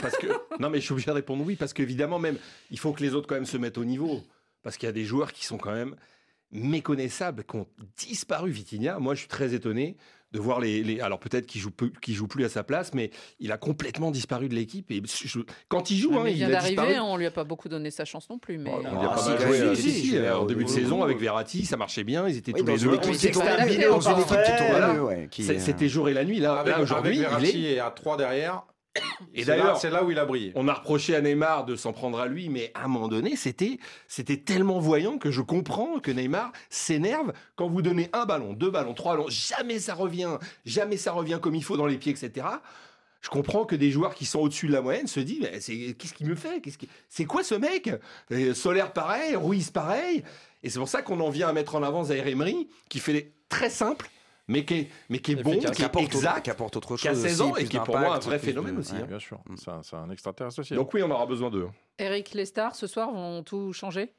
parce 0.00 0.16
que 0.16 0.28
non 0.60 0.70
mais 0.70 0.78
je 0.78 0.84
suis 0.84 0.92
obligé 0.92 1.08
de 1.08 1.16
répondre 1.16 1.44
oui 1.44 1.56
parce 1.56 1.72
qu'évidemment 1.72 2.20
même 2.20 2.38
il 2.70 2.78
faut 2.78 2.92
que 2.92 3.02
les 3.02 3.14
autres 3.14 3.26
quand 3.26 3.34
même 3.34 3.46
se 3.46 3.56
mettent 3.56 3.78
au 3.78 3.84
niveau 3.84 4.22
parce 4.62 4.76
qu'il 4.76 4.86
y 4.86 4.90
a 4.90 4.92
des 4.92 5.04
joueurs 5.04 5.32
qui 5.32 5.44
sont 5.44 5.58
quand 5.58 5.72
même 5.72 5.96
méconnaissables, 6.52 7.44
qui 7.44 7.56
ont 7.56 7.66
disparu. 7.96 8.50
Vitinha, 8.50 9.00
moi 9.00 9.14
je 9.14 9.20
suis 9.20 9.28
très 9.28 9.54
étonné 9.54 9.96
de 10.32 10.38
voir 10.38 10.60
les, 10.60 10.82
les 10.82 11.00
alors 11.00 11.18
peut-être 11.18 11.46
qu'il 11.46 11.60
joue 11.60 11.70
peu, 11.70 11.90
qu 12.00 12.12
joue 12.12 12.26
plus 12.26 12.44
à 12.44 12.48
sa 12.48 12.62
place, 12.62 12.94
mais 12.94 13.10
il 13.38 13.52
a 13.52 13.58
complètement 13.58 14.10
disparu 14.10 14.48
de 14.48 14.54
l'équipe. 14.54 14.90
Et 14.90 15.02
je, 15.04 15.40
quand 15.68 15.90
il 15.90 15.96
joue, 15.96 16.12
ah, 16.14 16.20
hein, 16.22 16.28
il, 16.28 16.34
vient 16.34 16.48
d'arriver, 16.48 17.00
on 17.00 17.16
lui 17.16 17.26
a 17.26 17.30
pas 17.30 17.44
beaucoup 17.44 17.68
donné 17.68 17.90
sa 17.90 18.04
chance 18.04 18.28
non 18.30 18.38
plus. 18.38 18.58
Mais 18.58 18.70
euh, 18.70 20.36
en 20.36 20.44
début 20.46 20.64
de 20.64 20.68
saison 20.68 21.02
avec 21.02 21.18
Verratti, 21.18 21.64
ça 21.64 21.76
marchait 21.76 22.04
bien, 22.04 22.28
ils 22.28 22.36
étaient 22.36 22.52
tous 22.52 22.64
les 22.64 22.78
deux. 22.78 22.98
C'était 25.58 25.88
jour 25.88 26.08
et 26.08 26.14
la 26.14 26.24
nuit 26.24 26.40
là. 26.40 26.64
Aujourd'hui, 26.80 27.24
il 27.42 27.66
est 27.66 27.78
à 27.80 27.90
3 27.90 28.16
derrière. 28.16 28.62
Et 29.34 29.44
d'ailleurs, 29.44 29.76
c'est 29.78 29.90
là 29.90 30.04
où 30.04 30.10
il 30.10 30.18
a 30.18 30.24
brillé. 30.24 30.52
On 30.54 30.68
a 30.68 30.74
reproché 30.74 31.14
à 31.14 31.20
Neymar 31.20 31.64
de 31.64 31.76
s'en 31.76 31.92
prendre 31.92 32.18
à 32.20 32.26
lui, 32.26 32.48
mais 32.48 32.70
à 32.74 32.84
un 32.84 32.88
moment 32.88 33.08
donné, 33.08 33.36
c'était 33.36 33.78
c'était 34.08 34.38
tellement 34.38 34.78
voyant 34.78 35.18
que 35.18 35.30
je 35.30 35.40
comprends 35.40 36.00
que 36.00 36.10
Neymar 36.10 36.52
s'énerve 36.68 37.32
quand 37.56 37.68
vous 37.68 37.82
donnez 37.82 38.10
un 38.12 38.26
ballon, 38.26 38.52
deux 38.52 38.70
ballons, 38.70 38.94
trois 38.94 39.16
ballons, 39.16 39.28
jamais 39.28 39.78
ça 39.78 39.94
revient, 39.94 40.38
jamais 40.64 40.96
ça 40.96 41.12
revient 41.12 41.38
comme 41.40 41.54
il 41.54 41.64
faut 41.64 41.76
dans 41.76 41.86
les 41.86 41.98
pieds, 41.98 42.12
etc. 42.12 42.46
Je 43.20 43.28
comprends 43.28 43.66
que 43.66 43.76
des 43.76 43.90
joueurs 43.90 44.14
qui 44.14 44.24
sont 44.24 44.40
au-dessus 44.40 44.66
de 44.66 44.72
la 44.72 44.80
moyenne 44.80 45.06
se 45.06 45.20
disent 45.20 45.40
bah, 45.40 45.60
c'est 45.60 45.94
qu'est-ce 45.98 46.14
qu'il 46.14 46.26
me 46.26 46.34
fait 46.34 46.60
Qu'est-ce 46.60 46.78
qui 46.78 46.88
c'est 47.08 47.26
quoi 47.26 47.44
ce 47.44 47.54
mec? 47.54 47.90
Solaire 48.54 48.92
pareil, 48.92 49.36
Ruiz 49.36 49.70
pareil. 49.70 50.24
Et 50.62 50.70
c'est 50.70 50.78
pour 50.78 50.88
ça 50.88 51.02
qu'on 51.02 51.20
en 51.20 51.30
vient 51.30 51.48
à 51.48 51.52
mettre 51.52 51.74
en 51.74 51.82
avant 51.82 52.04
Zaire 52.04 52.26
Emery 52.26 52.68
qui 52.88 52.98
fait 52.98 53.12
des 53.12 53.32
très 53.48 53.70
simples 53.70 54.08
mais 54.50 54.64
qui 54.64 54.74
est, 54.74 54.88
mais 55.08 55.20
qui 55.20 55.32
est 55.32 55.36
bon, 55.36 55.56
qui, 55.58 55.84
apporte 55.84 56.04
exact, 56.06 56.42
qui 56.42 56.50
apporte 56.50 56.76
autre 56.76 56.88
chose, 56.96 57.00
qui 57.00 57.08
a 57.08 57.14
16 57.14 57.40
ans 57.40 57.56
et 57.56 57.66
qui 57.66 57.76
est 57.76 57.84
pour 57.84 57.96
moi 57.96 58.16
un 58.16 58.18
vrai 58.18 58.38
phénomène 58.40 58.78
aussi. 58.78 58.96
Hein. 58.96 59.06
Bien 59.06 59.20
sûr, 59.20 59.40
mm. 59.48 59.80
c'est 59.82 59.96
un, 59.96 60.10
extraterrestre 60.10 60.60
aussi. 60.60 60.74
Hein. 60.74 60.76
Donc 60.76 60.92
oui, 60.92 61.02
on 61.04 61.10
aura 61.10 61.24
besoin 61.24 61.50
d'eux. 61.50 61.66
Hein. 61.68 61.74
Eric, 61.98 62.34
les 62.34 62.46
stars 62.46 62.74
ce 62.74 62.88
soir 62.88 63.12
vont 63.12 63.44
tout 63.44 63.72
changer? 63.72 64.12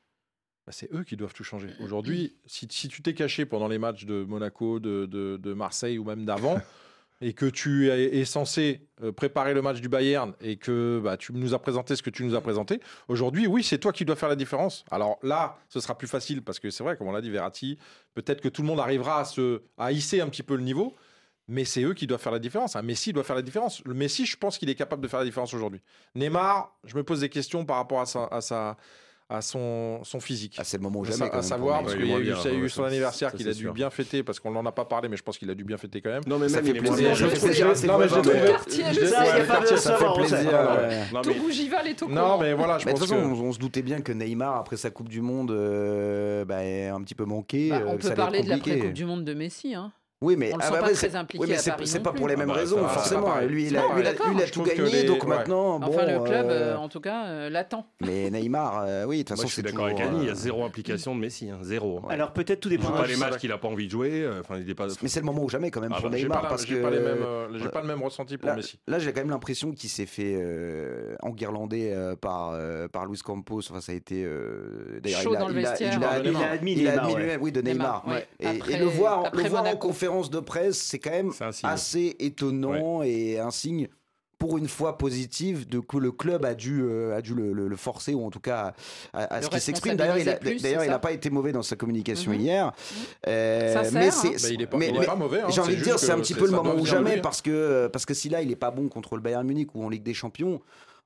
Bah, 0.65 0.71
c'est 0.71 0.91
eux 0.93 1.03
qui 1.03 1.17
doivent 1.17 1.33
tout 1.33 1.43
changer. 1.43 1.67
Mmh. 1.67 1.83
Aujourd'hui, 1.83 2.37
si, 2.45 2.67
si, 2.71 2.87
tu 2.87 3.01
t'es 3.01 3.13
caché 3.13 3.45
pendant 3.45 3.67
les 3.67 3.77
matchs 3.77 4.05
de 4.05 4.23
Monaco, 4.23 4.79
de, 4.79 5.05
de 5.05 5.53
Marseille 5.53 5.97
ou 5.97 6.05
même 6.05 6.23
d'avant, 6.23 6.61
et 7.21 7.33
que 7.33 7.45
tu 7.45 7.89
es 7.89 8.25
censé 8.25 8.87
euh, 9.03 9.11
préparer 9.11 9.53
le 9.53 9.61
match 9.61 9.79
du 9.79 9.87
Bayern 9.87 10.33
et 10.41 10.57
que 10.57 10.99
bah, 11.03 11.17
tu 11.17 11.33
nous 11.33 11.53
as 11.53 11.59
présenté 11.59 11.95
ce 11.95 12.01
que 12.01 12.09
tu 12.09 12.25
nous 12.25 12.35
as 12.35 12.41
présenté, 12.41 12.79
aujourd'hui, 13.07 13.45
oui, 13.45 13.63
c'est 13.63 13.77
toi 13.77 13.93
qui 13.93 14.05
dois 14.05 14.15
faire 14.15 14.29
la 14.29 14.35
différence. 14.35 14.83
Alors 14.89 15.19
là, 15.21 15.59
ce 15.69 15.79
sera 15.79 15.95
plus 15.95 16.07
facile 16.07 16.41
parce 16.41 16.59
que 16.59 16.71
c'est 16.71 16.83
vrai, 16.83 16.97
comme 16.97 17.07
on 17.07 17.11
l'a 17.11 17.21
dit, 17.21 17.29
Verratti, 17.29 17.77
peut-être 18.15 18.41
que 18.41 18.49
tout 18.49 18.63
le 18.63 18.67
monde 18.67 18.79
arrivera 18.79 19.19
à, 19.19 19.25
se, 19.25 19.61
hisser 19.91 20.19
un 20.19 20.29
petit 20.29 20.43
peu 20.43 20.55
le 20.55 20.63
niveau, 20.63 20.95
mais 21.47 21.63
c'est 21.63 21.83
eux 21.83 21.93
qui 21.93 22.07
doivent 22.07 22.21
faire 22.21 22.31
la 22.31 22.39
différence. 22.39 22.75
Un 22.75 22.81
Messi 22.81 23.13
doit 23.13 23.23
faire 23.23 23.35
la 23.35 23.41
différence. 23.43 23.83
Le 23.85 23.93
Messi, 23.93 24.25
je 24.25 24.37
pense 24.37 24.57
qu'il 24.57 24.69
est 24.69 24.75
capable 24.75 25.03
de 25.03 25.07
faire 25.07 25.19
la 25.19 25.25
différence 25.25 25.53
aujourd'hui. 25.53 25.81
Neymar, 26.15 26.75
je 26.85 26.95
me 26.95 27.03
pose 27.03 27.19
des 27.19 27.29
questions 27.29 27.65
par 27.65 27.77
rapport 27.77 28.01
à 28.01 28.05
sa, 28.07 28.25
à 28.25 28.41
sa 28.41 28.77
à 29.31 29.41
son, 29.41 30.03
son 30.03 30.19
physique. 30.19 30.55
Ah, 30.59 30.63
c'est 30.63 30.77
le 30.77 30.83
moment 30.83 30.99
où 30.99 31.05
jamais. 31.05 31.31
À 31.31 31.41
savoir, 31.41 31.81
parce 31.81 31.95
qu'il 31.95 32.05
y 32.05 32.13
a 32.13 32.53
eu, 32.53 32.69
son 32.69 32.83
anniversaire 32.83 33.31
qu'il 33.33 33.47
a 33.47 33.53
dû 33.53 33.69
bien 33.71 33.89
fêter, 33.89 34.23
parce 34.23 34.39
qu'on 34.39 34.51
n'en 34.51 34.65
a 34.65 34.71
pas 34.71 34.85
parlé, 34.85 35.07
mais 35.09 35.17
je 35.17 35.23
pense 35.23 35.37
qu'il 35.37 35.49
a 35.49 35.55
dû 35.55 35.63
bien 35.63 35.77
fêter 35.77 36.01
quand 36.01 36.09
même. 36.09 36.23
Non, 36.27 36.37
mais 36.37 36.49
ça 36.49 36.61
fait 36.61 36.73
plaisir. 36.73 37.15
Je 37.15 37.27
plaisir. 37.27 37.67
Non, 37.87 37.97
mais 37.97 38.07
j'ai. 38.07 39.07
Ça 39.77 39.97
fait 39.97 40.13
plaisir. 40.15 40.51
Tout 41.23 41.33
Bougival 41.41 41.87
et 41.87 41.95
tout. 41.95 42.09
Non, 42.09 42.37
mais 42.37 42.53
voilà, 42.53 42.77
je 42.77 42.85
pense. 42.85 42.93
De 42.93 42.99
toute 42.99 43.09
façon, 43.09 43.21
on 43.21 43.53
se 43.53 43.59
doutait 43.59 43.81
bien 43.81 44.01
que 44.01 44.11
Neymar, 44.11 44.57
après 44.57 44.77
sa 44.77 44.89
Coupe 44.89 45.09
du 45.09 45.21
Monde, 45.21 45.51
est 45.51 46.87
un 46.87 47.01
petit 47.01 47.15
peu 47.15 47.25
manqué. 47.25 47.69
Bah, 47.69 47.81
on 47.87 47.93
euh, 47.93 47.97
peut 47.97 48.13
parler 48.13 48.43
de 48.43 48.49
la 48.49 48.59
Coupe 48.59 48.93
du 48.93 49.05
Monde 49.05 49.23
de 49.23 49.33
Messi, 49.33 49.73
hein. 49.73 49.91
Oui, 50.21 50.35
mais 50.37 50.53
on 50.53 50.57
le 50.57 50.63
ah 50.63 50.69
bah 50.69 50.79
pas. 50.81 50.93
C'est 50.93 51.99
pas 51.99 52.13
pour 52.13 52.27
les 52.27 52.35
mêmes 52.35 52.51
ah 52.51 52.53
bah, 52.53 52.59
raisons, 52.59 52.87
forcément. 52.87 53.31
Ah 53.31 53.39
bah, 53.39 53.45
lui, 53.47 53.67
il 53.67 53.77
a, 53.77 53.81
tout 54.51 54.61
gagné, 54.61 55.03
donc 55.03 55.25
maintenant. 55.25 55.79
Bon, 55.79 55.87
enfin, 55.87 56.05
le 56.05 56.23
club, 56.23 56.45
euh, 56.45 56.73
euh, 56.73 56.75
en 56.75 56.89
tout 56.89 56.99
cas, 56.99 57.25
euh, 57.25 57.49
l'attend. 57.49 57.87
Mais 58.01 58.29
Neymar, 58.29 58.83
euh, 58.85 59.05
oui, 59.05 59.17
de 59.17 59.21
toute 59.23 59.29
façon, 59.29 59.41
Moi, 59.43 59.47
je 59.47 59.53
suis 59.53 59.63
d'accord 59.63 59.85
avec 59.85 59.99
Annie, 59.99 60.19
il 60.21 60.27
y 60.27 60.29
a 60.29 60.35
zéro 60.35 60.63
implication 60.63 61.15
de 61.15 61.19
Messi, 61.19 61.49
hein, 61.49 61.57
zéro. 61.63 62.03
Alors 62.07 62.33
peut-être 62.33 62.59
tout 62.59 62.69
dépend. 62.69 62.91
pas 62.91 63.07
les 63.07 63.15
matchs 63.15 63.37
qu'il 63.37 63.51
a 63.51 63.57
pas 63.57 63.67
envie 63.67 63.87
de 63.87 63.91
jouer. 63.91 64.29
Enfin, 64.39 64.57
il 64.59 64.69
est 64.69 64.75
pas... 64.75 64.87
Mais 65.01 65.09
c'est 65.09 65.21
le 65.21 65.25
moment 65.25 65.43
ou 65.43 65.49
jamais 65.49 65.71
quand 65.71 65.81
même 65.81 65.93
pour 65.93 66.09
Neymar, 66.09 66.47
parce 66.47 66.65
que 66.65 66.75
j'ai 66.75 67.69
pas 67.69 67.81
le 67.81 67.87
même 67.87 68.03
ressenti 68.03 68.37
pour 68.37 68.53
Messi. 68.53 68.79
Là, 68.87 68.99
j'ai 68.99 69.11
quand 69.13 69.21
même 69.21 69.31
l'impression 69.31 69.71
qu'il 69.71 69.89
s'est 69.89 70.05
fait 70.05 70.39
enguirlander 71.23 72.13
par 72.21 72.55
Luis 73.07 73.19
Campos. 73.19 73.61
Enfin, 73.71 73.81
ça 73.81 73.91
a 73.91 73.95
été 73.95 74.23
d'ailleurs 75.01 75.21
il 75.21 76.03
a 76.03 76.51
admis, 76.51 76.73
il 76.73 76.87
a 76.87 77.01
admis 77.01 77.15
lui-même, 77.15 77.41
oui, 77.41 77.51
de 77.51 77.61
Neymar. 77.61 78.05
Et 78.39 78.77
le 78.77 78.85
voir, 78.85 79.31
le 79.33 79.49
voir 79.49 79.65
en 79.65 79.75
conférence 79.75 80.10
de 80.29 80.39
presse, 80.39 80.77
c'est 80.77 80.99
quand 80.99 81.11
même 81.11 81.31
assez 81.63 82.15
étonnant 82.19 83.03
et 83.03 83.39
un 83.39 83.51
signe 83.51 83.87
pour 84.41 84.57
une 84.57 84.67
fois 84.67 84.97
positive 84.97 85.69
de 85.69 85.79
que 85.79 85.97
le 85.97 86.11
club 86.11 86.45
a 86.45 86.55
dû 86.55 86.81
euh, 86.81 87.15
a 87.15 87.21
dû 87.21 87.35
le, 87.35 87.75
forcer 87.75 88.15
ou 88.15 88.25
en 88.25 88.31
tout 88.31 88.39
cas 88.39 88.73
à, 89.13 89.39
ce 89.43 89.49
qu'il 89.49 89.61
s'exprime. 89.61 89.95
D'ailleurs, 89.95 90.17
il 90.17 90.27
a, 90.27 90.87
n'a 90.87 90.99
pas 90.99 91.11
été 91.11 91.29
mauvais 91.29 91.51
dans 91.51 91.61
sa 91.61 91.75
communication 91.75 92.33
hier. 92.33 92.71
Mais 93.27 93.75
c'est, 93.75 94.65
pas, 94.65 95.15
mauvais. 95.15 95.41
J'ai 95.49 95.61
envie 95.61 95.75
de 95.75 95.83
dire, 95.83 95.99
c'est 95.99 96.11
un 96.11 96.19
petit 96.19 96.33
peu 96.33 96.45
le 96.45 96.51
moment 96.51 96.73
ou 96.73 96.87
jamais 96.87 97.17
parce 97.17 97.43
que 97.43 97.87
parce 97.93 98.07
que 98.07 98.15
si 98.15 98.29
là, 98.29 98.41
il 98.41 98.51
est 98.51 98.55
pas 98.55 98.71
bon 98.71 98.89
contre 98.89 99.15
le 99.15 99.21
Bayern 99.21 99.45
Munich 99.45 99.69
ou 99.75 99.85
en 99.85 99.89
Ligue 99.89 100.03
des 100.03 100.15
Champions 100.15 100.59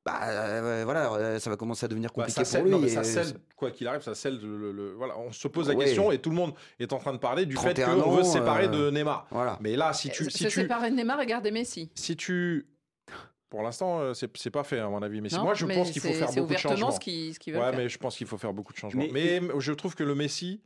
bah 0.05 0.19
euh, 0.23 0.81
voilà, 0.85 1.11
euh, 1.13 1.39
ça 1.39 1.49
va 1.49 1.55
commencer 1.57 1.85
à 1.85 1.87
devenir 1.87 2.09
Bah, 2.11 2.25
compliqué 2.25 2.31
ça 2.33 2.41
pour 2.41 2.47
scelle- 2.51 2.63
lui. 2.65 2.71
non, 2.71 2.79
mais 2.79 2.89
ça 2.89 3.01
et, 3.01 3.03
scelle, 3.05 3.33
quoi 3.55 3.71
qu'il 3.71 3.87
arrive, 3.87 4.01
ça 4.01 4.13
scelle 4.13 4.39
le, 4.39 4.57
le- 4.57 4.71
le- 4.71 4.93
voilà, 4.93 5.17
on 5.17 5.31
se 5.31 5.47
pose 5.47 5.67
la 5.67 5.73
Ouais. 5.75 5.85
question 5.85 6.11
et 6.11 6.19
tout 6.19 6.29
le 6.29 6.35
monde 6.35 6.53
est 6.79 6.93
en 6.93 6.99
train 6.99 7.13
de 7.13 7.17
parler 7.17 7.45
du 7.47 7.55
fait 7.57 7.73
31 7.73 7.99
qu'on 8.01 8.11
veut 8.11 8.23
se 8.23 8.33
séparer 8.33 8.65
euh, 8.65 8.67
de 8.67 8.91
Neymar. 8.91 9.25
Voilà. 9.31 9.57
Mais 9.61 9.75
là, 9.75 9.93
si 9.93 10.09
tu, 10.11 10.25
se 10.25 10.29
si 10.29 10.43
se 10.43 10.49
tu, 10.49 10.61
séparer 10.61 10.91
de 10.91 10.95
Neymar 10.95 11.19
et 11.21 11.25
garder 11.25 11.49
Messi. 11.51 11.89
si 11.95 12.15
tu, 12.15 12.67
pour 13.49 13.63
l'instant, 13.63 14.13
c'est 14.13 14.29
c'est 14.37 14.51
pas 14.51 14.63
fait 14.63 14.79
à 14.79 14.87
mon 14.89 15.01
avis. 15.01 15.21
Mais 15.21 15.29
Non, 15.31 15.43
moi, 15.43 15.53
je 15.55 15.65
mais 15.65 15.75
pense 15.75 15.89
qu'il 15.91 16.01
faut 16.01 16.07
faire 16.09 16.27
beaucoup 16.27 16.35
de 16.35 16.41
ouvertement 16.43 16.71
changements. 16.75 16.91
ce 16.91 16.99
qu'ils 16.99 17.33
ce 17.33 17.39
veulent 17.51 17.59
Ouais, 17.61 17.69
faire. 17.71 17.77
mais 17.79 17.89
je 17.89 17.97
pense 17.97 18.15
qu'il 18.17 18.27
faut 18.27 18.37
faire 18.37 18.53
beaucoup 18.53 18.73
de 18.73 18.77
changements. 18.77 19.03
Mais- 19.11 19.39
Mais, 19.41 19.59
je 19.59 19.71
trouve 19.73 19.95
que 19.95 20.03
le 20.03 20.13
Messi, 20.13 20.61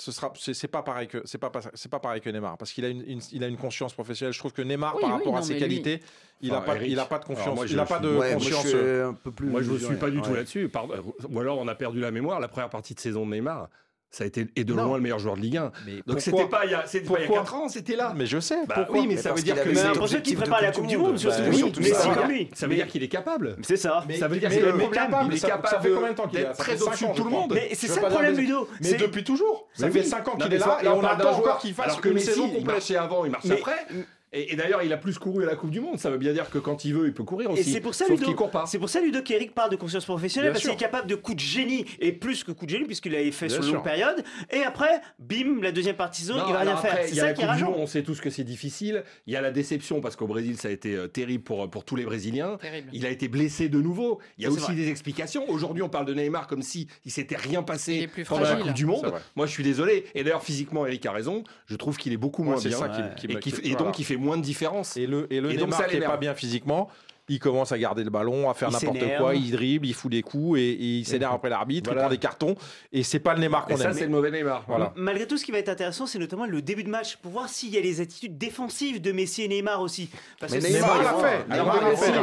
ce 0.00 0.12
sera, 0.12 0.32
c'est 0.36 0.68
pas 0.68 0.82
pareil 0.82 1.06
que 1.08 1.22
c'est 1.24 1.38
pas 1.38 1.50
c'est 1.74 1.90
pas 1.90 2.00
pareil 2.00 2.20
que 2.20 2.30
Neymar 2.30 2.56
parce 2.58 2.72
qu'il 2.72 2.84
a 2.84 2.88
une, 2.88 3.02
une- 3.06 3.20
il 3.32 3.44
a 3.44 3.46
une 3.46 3.56
conscience 3.56 3.92
professionnelle. 3.92 4.32
Je 4.32 4.38
trouve 4.38 4.52
que 4.52 4.62
Neymar, 4.62 4.94
Oui, 4.96 5.02
par 5.02 5.10
oui, 5.10 5.16
rapport 5.18 5.36
à 5.36 5.42
ses 5.42 5.52
lui- 5.54 5.60
qualités, 5.60 6.00
il 6.40 6.52
a 6.52 6.56
Enfin, 6.58 6.66
pas, 6.66 6.76
Eric, 6.76 6.88
il 6.90 6.98
a 6.98 7.04
pas 7.04 7.18
de 7.18 7.24
confiance. 7.26 7.54
moi, 7.54 7.66
je 7.66 7.74
il 7.74 7.78
a 7.78 7.84
pas 7.84 7.98
suis- 7.98 8.06
de 8.06 8.16
ouais, 8.16 8.16
moi, 8.16 8.26
je 8.28 8.34
conscience. 8.50 8.66
suis 8.66 8.76
euh, 8.76 9.08
un 9.10 9.14
peu 9.14 9.30
plus. 9.30 9.48
Moi, 9.48 9.62
je 9.62 9.70
ne 9.72 9.78
suis 9.78 9.96
pas 9.96 10.10
du 10.10 10.20
tout 10.22 10.34
là-dessus. 10.34 10.68
Pardon. 10.68 10.94
Ou 11.28 11.40
alors, 11.40 11.58
on 11.58 11.68
a 11.68 11.74
perdu 11.74 12.00
la 12.00 12.10
mémoire. 12.10 12.40
La 12.40 12.48
première 12.48 12.70
partie 12.70 12.94
de 12.94 13.00
saison 13.00 13.26
de 13.26 13.30
Neymar, 13.32 13.68
ça 14.10 14.24
a 14.24 14.26
été 14.26 14.46
et 14.56 14.64
de 14.64 14.74
Non. 14.74 14.84
loin 14.86 14.96
le 14.96 15.02
meilleur 15.02 15.18
joueur 15.20 15.36
de 15.36 15.40
Ligue 15.40 15.56
1. 15.58 15.72
Mais 15.86 16.02
Donc, 16.06 16.20
c'était 16.20 16.46
pas 16.46 16.64
il 16.64 16.72
y 16.72 16.74
a, 16.74 16.84
c'était 16.86 17.06
pas 17.08 17.14
il 17.18 17.20
y 17.20 17.24
a 17.24 17.26
Pourquoi 17.28 17.42
4 17.44 17.54
ans, 17.54 17.68
c'était 17.68 17.94
là. 17.96 18.12
Mais 18.16 18.26
je 18.26 18.40
sais. 18.40 18.66
Bah 18.66 18.74
pourquoi 18.78 18.98
oui, 19.00 19.06
mais 19.06 19.14
Mais 19.14 19.20
ça 19.20 19.32
veut 19.32 19.40
dire 19.42 19.54
qu'il 19.62 19.72
que 19.72 19.78
cet 19.78 19.86
un 19.86 19.92
projet 19.92 20.20
qui 20.22 20.34
prépare 20.34 20.60
la 20.62 20.72
Coupe 20.72 20.86
du 20.86 20.96
Monde, 20.96 21.16
surtout. 21.18 21.38
Bah, 21.38 21.44
Oui, 21.48 21.56
surtout 21.58 21.80
mais 21.80 21.88
ça. 21.90 22.14
Ça 22.54 22.66
veut 22.66 22.74
dire 22.74 22.86
qu'il 22.88 23.02
est 23.02 23.08
capable. 23.08 23.56
C'est 23.62 23.76
ça. 23.76 24.04
Mais- 24.08 24.16
ça 24.18 24.28
veut 24.28 24.38
dire 24.38 24.50
qu'il 24.50 24.58
est 24.58 24.90
capable, 24.90 25.36
ça- 25.38 25.48
capable 25.48 25.82
fait 25.82 25.90
combien 25.92 26.10
de 26.10 26.14
temps 26.16 26.28
qu'il 26.28 26.38
est 26.40 26.52
très 26.52 26.76
cinq 26.76 26.86
au-dessus 26.88 27.06
de 27.08 27.14
tout 27.14 27.24
le 27.24 27.30
monde. 27.30 27.52
Mais 27.54 27.70
c'est 27.74 27.86
ça 27.88 28.00
le 28.02 28.08
problème, 28.08 28.36
Ludo. 28.36 28.68
Mais 28.80 28.88
C'est- 28.88 28.96
depuis 28.96 29.24
toujours. 29.24 29.68
Ça 29.74 29.90
fait 29.90 30.00
oui. 30.00 30.06
5 30.06 30.26
ans 30.28 30.36
qu'il 30.36 30.52
est 30.54 30.58
là 30.58 30.78
et 30.82 30.88
on 30.88 31.02
attend 31.04 31.22
joueur- 31.22 31.38
encore 31.38 31.58
qu'il 31.58 31.74
fasse 31.74 31.96
une 32.04 32.18
saison 32.18 32.48
complète. 32.48 32.64
marchait 32.66 32.96
avant, 32.96 33.24
il 33.24 33.30
marche 33.30 33.50
après. 33.50 33.86
Et, 34.32 34.52
et 34.52 34.56
d'ailleurs, 34.56 34.82
il 34.82 34.92
a 34.92 34.96
plus 34.96 35.18
couru 35.18 35.42
à 35.42 35.46
la 35.46 35.56
Coupe 35.56 35.70
du 35.70 35.80
Monde. 35.80 35.98
Ça 35.98 36.08
veut 36.10 36.18
bien 36.18 36.32
dire 36.32 36.48
que 36.50 36.58
quand 36.58 36.84
il 36.84 36.94
veut, 36.94 37.06
il 37.06 37.12
peut 37.12 37.24
courir 37.24 37.50
aussi. 37.50 37.60
Et 37.68 37.72
c'est 37.72 37.80
pour 37.80 37.94
ça, 37.94 38.06
Ludo, 38.08 38.24
qu'il 38.24 38.34
court 38.36 38.50
pas. 38.50 38.64
c'est 38.66 38.78
pour 38.78 38.88
ça, 38.88 39.00
Ludo, 39.00 39.22
qu'Eric 39.22 39.54
parle 39.54 39.70
de 39.70 39.76
conscience 39.76 40.04
professionnelle, 40.04 40.50
Bien 40.50 40.52
parce 40.54 40.62
qu'il 40.64 40.72
est 40.72 40.76
capable 40.76 41.08
de 41.08 41.16
coups 41.16 41.36
de 41.36 41.40
génie, 41.42 41.84
et 41.98 42.12
plus 42.12 42.44
que 42.44 42.52
coups 42.52 42.66
de 42.66 42.76
génie, 42.76 42.86
puisqu'il 42.86 43.12
l'avait 43.12 43.30
fait 43.32 43.46
Bien 43.46 43.54
sur 43.56 43.62
une 43.64 43.68
sûr. 43.70 43.74
longue 43.76 43.84
période. 43.84 44.22
Et 44.52 44.62
après, 44.62 45.00
bim, 45.18 45.60
la 45.62 45.72
deuxième 45.72 45.96
partie 45.96 46.20
saison, 46.22 46.36
Non, 46.36 46.44
il 46.46 46.52
va 46.52 46.60
rien 46.60 46.76
faire. 46.76 46.98
C'est 47.02 47.10
il 47.10 47.16
y 47.16 47.20
a 47.20 47.22
ça 47.22 47.26
la 47.28 47.32
qui 47.34 47.40
est 47.42 47.44
Coupe 47.44 47.56
du 47.56 47.62
rageant. 47.64 47.70
Monde, 47.72 47.80
on 47.82 47.86
sait 47.86 48.02
tous 48.02 48.20
que 48.20 48.30
c'est 48.30 48.44
difficile. 48.44 49.02
Il 49.26 49.32
y 49.32 49.36
a 49.36 49.40
la 49.40 49.50
déception 49.50 50.00
parce 50.00 50.14
qu'au 50.16 50.26
Brésil, 50.28 50.56
ça 50.58 50.68
a 50.68 50.70
été 50.70 50.94
euh, 50.94 51.08
terrible 51.08 51.42
pour, 51.42 51.68
pour 51.68 51.84
tous 51.84 51.96
les 51.96 52.04
Brésiliens. 52.04 52.56
Terrible. 52.60 52.88
Il 52.92 53.06
a 53.06 53.10
été 53.10 53.26
blessé 53.28 53.68
de 53.68 53.80
nouveau. 53.80 54.20
Il 54.38 54.44
y 54.44 54.46
a 54.46 54.50
aussi 54.50 54.60
vrai. 54.66 54.74
des 54.74 54.90
explications. 54.90 55.48
Aujourd'hui, 55.50 55.82
on 55.82 55.88
parle 55.88 56.06
de 56.06 56.14
Neymar 56.14 56.46
comme 56.46 56.62
si 56.62 56.86
il 57.04 57.10
s'était 57.10 57.36
rien 57.36 57.60
Il 57.60 57.64
passé 57.66 57.94
est 58.02 58.06
plus 58.06 58.24
pendant 58.24 58.42
la 58.42 58.46
fragile. 58.48 58.66
Coupe 58.66 58.74
du 58.74 58.86
Monde. 58.86 59.12
Moi, 59.34 59.46
je 59.46 59.50
suis 59.52 59.64
désolé. 59.64 60.04
Et 60.14 60.22
d'ailleurs, 60.22 60.44
physiquement, 60.44 60.86
Eric 60.86 61.04
a 61.06 61.12
raison. 61.12 61.42
Je 61.66 61.74
trouve 61.76 61.96
qu'il 61.96 62.12
est 62.12 62.16
beaucoup 62.16 62.44
Moi, 62.44 62.54
moins 62.54 62.62
c'est 62.62 62.68
bien. 62.68 62.78
ça 62.78 62.88
qui, 62.88 63.26
qui 63.26 63.32
et, 63.36 63.40
qui- 63.40 63.74
donc, 63.74 63.98
il 63.98 64.04
fait 64.04 64.19
moins 64.20 64.36
de 64.36 64.42
différence. 64.42 64.96
Et 64.96 65.06
le, 65.06 65.26
et 65.32 65.40
le 65.40 65.50
Et 65.50 65.56
donc, 65.56 65.68
Neymar 65.68 65.80
ça 65.80 65.84
qui 65.86 65.90
est 65.90 65.94
l'énerve. 65.94 66.12
pas 66.12 66.18
bien 66.18 66.34
physiquement, 66.34 66.88
il 67.30 67.38
commence 67.38 67.70
à 67.72 67.78
garder 67.78 68.04
le 68.04 68.10
ballon, 68.10 68.50
à 68.50 68.54
faire 68.54 68.70
n'importe 68.70 68.98
quoi, 69.18 69.34
il 69.34 69.50
dribble, 69.52 69.86
il 69.86 69.94
fout 69.94 70.10
des 70.10 70.22
coups 70.22 70.58
et, 70.58 70.62
et 70.62 70.98
il 70.98 71.06
s'énerve 71.06 71.34
après 71.34 71.48
l'arbitre, 71.48 71.88
Voilà. 71.90 72.02
il 72.02 72.04
prend 72.04 72.10
des 72.10 72.18
cartons. 72.18 72.54
Et 72.92 73.02
c'est 73.04 73.20
pas 73.20 73.34
le 73.34 73.40
Neymar 73.40 73.64
qu'on 73.66 73.76
ça, 73.76 73.84
aime. 73.90 73.92
c'est 73.94 74.04
le 74.04 74.10
mauvais 74.10 74.30
Neymar. 74.30 74.64
Voilà. 74.66 74.92
Malgré 74.96 75.26
tout, 75.26 75.36
ce 75.38 75.44
qui 75.44 75.52
va 75.52 75.58
être 75.58 75.68
intéressant, 75.68 76.06
c'est 76.06 76.18
notamment 76.18 76.44
le 76.44 76.60
début 76.60 76.82
de 76.84 76.90
match 76.90 77.16
pour 77.16 77.30
voir 77.30 77.48
s'il 77.48 77.70
y 77.70 77.78
a 77.78 77.80
les 77.80 78.00
attitudes 78.00 78.36
défensives 78.36 79.00
de 79.00 79.12
Messi 79.12 79.42
et 79.44 79.48
Neymar 79.48 79.80
aussi. 79.80 80.10
Parce 80.40 80.52
Mais 80.52 80.58
que 80.58 80.66
Neymar, 80.66 81.02
l'a 81.02 81.14
fait. 81.28 81.44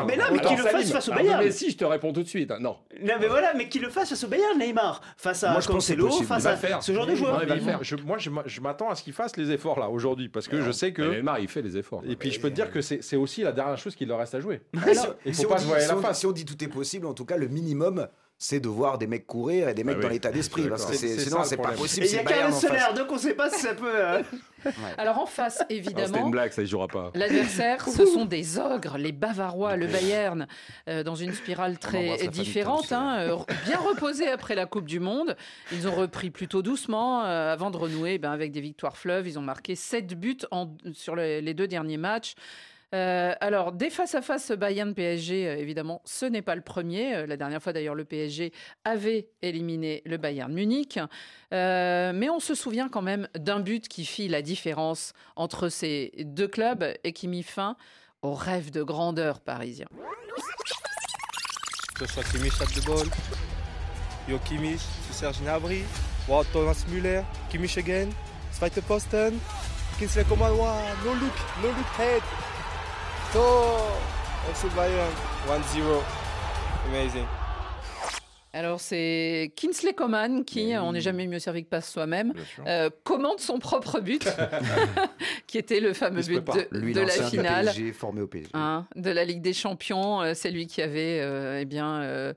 Mais 0.07 0.17
non, 0.17 0.23
mais 0.33 0.39
qu'il 0.39 0.57
le 0.57 0.63
fasse 0.63 0.91
face 0.91 1.07
au 1.09 1.13
Bayern. 1.13 1.43
Messi, 1.43 1.71
je 1.71 1.77
te 1.77 1.85
réponds 1.85 2.11
tout 2.11 2.23
de 2.23 2.27
suite. 2.27 2.51
hein. 2.51 2.57
Non. 2.59 2.75
Non, 3.01 3.13
mais 3.19 3.27
voilà, 3.27 3.53
mais 3.55 3.69
qu'il 3.69 3.81
le 3.81 3.89
fasse 3.89 4.09
face 4.09 4.23
au 4.23 4.27
Bayern, 4.27 4.57
Neymar. 4.59 5.01
Face 5.17 5.43
à 5.43 5.51
Moi, 5.51 5.61
je 5.61 5.67
pense 5.67 5.77
que 5.77 5.81
c'est 5.83 5.95
Cancelo, 5.95 6.23
face 6.23 6.45
à 6.45 6.81
ce 6.81 6.91
genre 6.91 7.05
de 7.07 7.15
joueur. 7.15 7.41
moi, 8.05 8.17
je 8.17 8.29
m'a- 8.29 8.43
je 8.45 8.61
m'attends 8.61 8.89
à 8.89 8.95
ce 8.95 9.03
qu'il 9.03 9.13
fasse 9.13 9.37
les 9.37 9.51
efforts 9.51 9.79
là 9.79 9.89
aujourd'hui 9.89 10.27
parce 10.29 10.47
que 10.47 10.61
je 10.61 10.71
sais 10.71 10.91
que. 10.91 11.01
Neymar, 11.01 11.39
il 11.39 11.47
fait 11.47 11.61
les 11.61 11.77
efforts. 11.77 12.01
Et 12.07 12.15
puis 12.15 12.31
je 12.31 12.39
peux 12.39 12.49
te 12.49 12.55
dire 12.55 12.71
que 12.71 12.81
c'est 12.81 13.01
c'est 13.03 13.15
aussi 13.15 13.41
la 13.43 13.51
dernière 13.51 13.77
chose 13.77 13.95
qu'il 13.95 14.07
leur 14.07 14.19
reste 14.19 14.35
à 14.35 14.39
jouer. 14.39 14.61
Si 15.25 15.33
faut 15.33 15.45
on 15.45 15.49
pas 15.49 15.55
dit- 15.55 15.61
se 15.63 15.67
voiler 15.67 15.81
si 15.83 15.87
la 15.89 15.97
on- 15.97 16.01
face. 16.01 16.19
Si 16.19 16.25
on 16.25 16.31
dit 16.31 16.45
tout 16.45 16.63
est 16.63 16.67
possible, 16.67 17.05
en 17.05 17.13
tout 17.13 17.25
cas, 17.25 17.37
le 17.37 17.47
minimum, 17.47 18.07
c'est 18.39 18.59
de 18.59 18.67
voir 18.69 18.99
des 18.99 19.07
mecs 19.07 19.25
courir 19.25 19.67
et 19.67 19.73
des 19.73 19.83
mecs 19.83 19.95
Ah 19.97 20.01
dans 20.03 20.07
oui, 20.09 20.13
l'état 20.13 20.31
d'esprit. 20.31 20.67
Parce 20.69 20.85
que 20.85 20.93
sinon, 20.95 21.43
c'est 21.43 21.57
pas 21.57 21.71
possible. 21.71 22.05
Il 22.05 22.13
y 22.13 22.19
a 22.19 22.23
face. 22.23 22.61
Soler, 22.61 22.79
donc 22.95 23.11
on 23.11 23.17
sait 23.17 23.33
pas 23.33 23.49
si 23.49 23.61
ça 23.61 23.73
peut. 23.73 23.89
euh, 23.91 24.21
Alors 24.97 25.17
en 25.19 25.25
face, 25.25 25.57
Ah, 25.59 25.65
C'était 25.69 25.75
évidemment, 25.77 26.25
une 26.25 26.31
blague, 26.31 26.51
ça, 26.51 26.61
il 26.61 26.67
jouera 26.67 26.87
pas. 26.87 27.11
L'adversaire, 27.15 27.87
ce 27.87 28.05
sont 28.05 28.25
des 28.25 28.59
ogres, 28.59 28.97
les 28.97 29.11
Bavarois, 29.11 29.75
le 29.75 29.87
Bayern, 29.87 30.45
euh, 30.87 31.03
dans 31.03 31.15
une 31.15 31.33
spirale 31.33 31.79
très 31.79 32.27
différente, 32.27 32.91
hein, 32.91 33.17
euh, 33.21 33.37
bien 33.65 33.77
reposés 33.79 34.27
après 34.27 34.53
la 34.55 34.65
Coupe 34.67 34.85
du 34.85 34.99
Monde. 34.99 35.35
Ils 35.71 35.87
ont 35.87 35.95
repris 35.95 36.29
plutôt 36.29 36.61
doucement 36.61 37.23
euh, 37.23 37.51
avant 37.53 37.71
de 37.71 37.77
renouer 37.77 38.17
ben, 38.19 38.31
avec 38.31 38.51
des 38.51 38.61
victoires 38.61 38.97
fleuves. 38.97 39.27
Ils 39.27 39.39
ont 39.39 39.43
marqué 39.43 39.75
7 39.75 40.13
buts 40.19 40.37
en- 40.51 40.69
sur 40.93 41.15
les, 41.15 41.41
les 41.41 41.53
deux 41.55 41.67
derniers 41.67 41.97
matchs. 41.97 42.35
Euh, 42.95 43.33
alors, 43.41 43.73
des 43.73 43.89
face-à-face 43.89 44.51
Bayern-PSG, 44.51 45.47
euh, 45.47 45.57
évidemment, 45.57 46.01
ce 46.05 46.25
n'est 46.25 46.41
pas 46.41 46.55
le 46.55 46.61
premier. 46.61 47.15
Euh, 47.15 47.25
la 47.25 47.35
dernière 47.35 47.61
fois, 47.61 47.73
d'ailleurs, 47.73 47.95
le 47.95 48.05
PSG 48.05 48.53
avait 48.85 49.27
éliminé 49.41 50.01
le 50.05 50.17
Bayern 50.17 50.53
Munich. 50.53 50.97
Euh, 51.53 52.13
mais 52.13 52.29
on 52.29 52.39
se 52.39 52.55
souvient 52.55 52.87
quand 52.87 53.01
même 53.01 53.27
d'un 53.35 53.59
but 53.59 53.89
qui 53.89 54.05
fit 54.05 54.29
la 54.29 54.41
différence 54.41 55.11
entre 55.35 55.67
ces 55.67 56.13
deux 56.19 56.47
clubs 56.47 56.85
et 57.03 57.11
qui 57.11 57.27
mit 57.27 57.43
fin 57.43 57.75
au 58.21 58.33
rêve 58.33 58.71
de 58.71 58.83
grandeur 58.83 59.41
parisien. 59.41 59.87
que 61.95 62.05
ce 62.05 62.13
soit 62.13 62.23
Kimmich 62.23 62.57
tape 62.57 62.73
de 62.73 62.81
ball, 62.81 63.07
Yo 64.29 64.37
Kimmich, 64.39 64.79
zu 64.79 65.13
Serge 65.13 65.41
Gnabry, 65.41 65.81
Thomas 66.53 66.85
Müller, 66.89 67.23
again, 67.77 68.09
zweite 68.53 68.81
Posten, 68.81 69.39
Kingsley 69.97 70.23
Coman, 70.25 70.51
no 70.51 71.13
look, 71.13 71.33
no 71.63 71.69
look 71.69 71.87
head, 71.97 72.21
Tor, 73.33 73.99
FC 74.51 74.67
Bayern, 74.75 75.11
1-0, 75.47 75.81
amazing. 76.87 77.25
Alors, 78.53 78.79
c'est 78.79 79.51
Kinsley 79.55 79.93
Coman 79.93 80.45
qui, 80.45 80.73
on 80.79 80.93
n'est 80.93 81.01
jamais 81.01 81.27
mieux 81.27 81.39
servi 81.39 81.63
que 81.63 81.69
passe 81.69 81.91
soi-même, 81.91 82.33
euh, 82.65 82.89
commande 83.03 83.39
son 83.39 83.59
propre 83.59 83.99
but, 83.99 84.27
qui 85.47 85.57
était 85.57 85.79
le 85.79 85.93
fameux 85.93 86.21
but 86.21 86.43
de, 86.43 86.67
Lui, 86.71 86.93
de 86.93 87.01
la 87.01 87.29
finale. 87.29 87.65
PSG, 87.65 87.91
formé 87.91 88.21
au 88.21 88.27
PSG. 88.27 88.49
Hein, 88.53 88.87
de 88.95 89.11
la 89.11 89.25
Ligue 89.25 89.41
des 89.41 89.53
Champions. 89.53 90.21
Euh, 90.21 90.33
c'est 90.33 90.49
lui 90.49 90.65
qui 90.65 90.81
avait 90.81 91.19
euh, 91.19 91.59
eh 91.61 91.65
bien, 91.65 92.01
euh, 92.01 92.33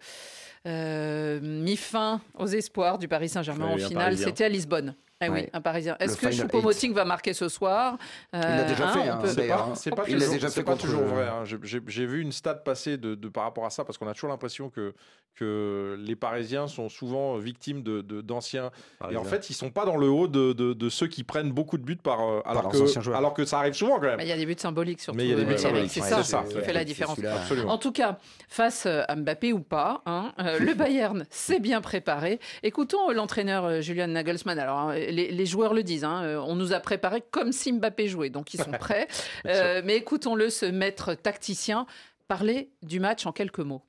euh, 0.66 1.40
mis 1.40 1.76
fin 1.76 2.20
aux 2.38 2.48
espoirs 2.48 2.98
du 2.98 3.08
Paris 3.08 3.28
Saint-Germain 3.28 3.66
en 3.66 3.78
finale. 3.78 4.18
C'était 4.18 4.44
à 4.44 4.48
Lisbonne. 4.48 4.96
Eh 5.22 5.28
oui, 5.28 5.40
Ouais. 5.40 5.50
un 5.52 5.60
Parisien. 5.60 5.96
Est-ce 6.00 6.16
que 6.16 6.30
Choupo-Moting 6.30 6.94
va 6.94 7.04
marquer 7.04 7.34
ce 7.34 7.48
soir? 7.50 7.98
Il 8.32 8.40
l'a 8.40 8.64
déjà 8.64 8.88
Euh, 8.88 8.92
fait, 8.92 8.98
on 9.00 9.12
hein, 9.12 9.18
peut- 9.20 9.28
C'est 9.28 9.36
d'ailleurs, 9.36 9.66
pas, 9.66 9.72
hein. 9.72 9.90
pas 9.94 10.02
Il 10.08 10.14
l'a 10.14 10.18
toujours, 10.20 10.32
déjà 10.34 10.48
c'est 10.48 10.54
fait 10.60 10.64
pas 10.64 10.76
toujours 10.76 11.02
vrai. 11.02 11.28
hein. 11.28 11.44
J'ai- 11.44 12.06
vu 12.06 12.22
une 12.22 12.32
stat 12.32 12.54
passer 12.54 12.96
de, 12.96 13.14
de- 13.14 13.28
par 13.28 13.44
rapport 13.44 13.66
à 13.66 13.70
ça 13.70 13.84
parce 13.84 13.98
qu'on 13.98 14.08
a 14.08 14.14
toujours 14.14 14.30
l'impression 14.30 14.70
que, 14.70 14.94
que 15.36 15.96
les 16.00 16.16
Parisiens 16.16 16.66
sont 16.68 16.88
souvent 16.88 17.36
victimes 17.36 17.82
de- 17.82 18.00
de- 18.00 18.20
d'anciens. 18.22 18.70
et 19.10 19.16
en 19.16 19.24
fait, 19.24 19.50
ils 19.50 19.54
sont 19.54 19.70
pas 19.70 19.84
dans 19.84 19.96
le 19.98 20.08
haut 20.08 20.26
de, 20.26 20.52
de- 20.54 20.72
de 20.72 20.88
ceux 20.88 21.06
qui 21.06 21.22
prennent 21.22 21.52
beaucoup 21.52 21.76
de 21.78 21.82
buts 21.84 21.96
par, 21.96 22.20
euh, 22.20 22.40
alors, 22.46 22.66
anciens 22.66 23.00
que, 23.02 23.10
alors 23.10 23.34
que 23.34 23.44
ça 23.44 23.58
arrive 23.58 23.74
souvent 23.74 23.96
quand 23.96 24.06
même. 24.06 24.20
Il 24.20 24.26
y 24.26 24.32
a 24.32 24.36
des 24.36 24.46
buts 24.46 24.56
symboliques 24.58 25.00
surtout. 25.02 25.18
Mais 25.18 25.24
il 25.24 25.30
y 25.30 25.32
a 25.34 25.36
des 25.36 25.44
buts 25.44 25.52
euh, 25.52 25.58
symboliques. 25.58 25.90
C'est 25.90 26.00
Ouais, 26.00 26.08
ça, 26.08 26.22
ça. 26.24 26.44
qui 26.48 26.58
fait 26.60 26.72
la 26.72 26.84
différence. 26.84 27.18
En 27.66 27.76
tout 27.78 27.92
cas, 27.92 28.18
face 28.48 28.86
euh, 28.86 29.02
à 29.08 29.16
Mbappé 29.16 29.52
ou 29.52 29.60
pas, 29.60 30.00
hein, 30.06 30.32
euh, 30.40 30.58
le 30.58 30.72
Bayern 30.74 31.26
s'est 31.30 31.60
bien 31.60 31.80
préparé. 31.82 32.40
Écoutons 32.62 33.10
euh, 33.10 33.12
l'entraîneur 33.12 33.64
euh, 33.66 33.80
Julian 33.82 34.06
Nagelsmann. 34.08 34.58
Alors, 34.58 34.78
hein, 34.78 34.94
les, 35.10 35.30
les 35.30 35.46
joueurs 35.46 35.74
le 35.74 35.82
disent, 35.82 36.04
hein, 36.04 36.22
euh, 36.22 36.38
on 36.38 36.56
nous 36.56 36.72
a 36.72 36.80
préparé 36.80 37.22
comme 37.30 37.52
si 37.52 37.72
Mbappé 37.72 38.08
jouait, 38.08 38.30
donc 38.30 38.54
ils 38.54 38.62
sont 38.62 38.70
prêts. 38.80 39.08
Euh, 39.46 39.82
mais 39.84 39.96
écoutons-le, 39.96 40.50
ce 40.50 40.66
maître 40.66 41.14
tacticien, 41.14 41.86
parler 42.28 42.70
du 42.82 43.00
match 43.00 43.26
en 43.26 43.32
quelques 43.32 43.60
mots. 43.60 43.82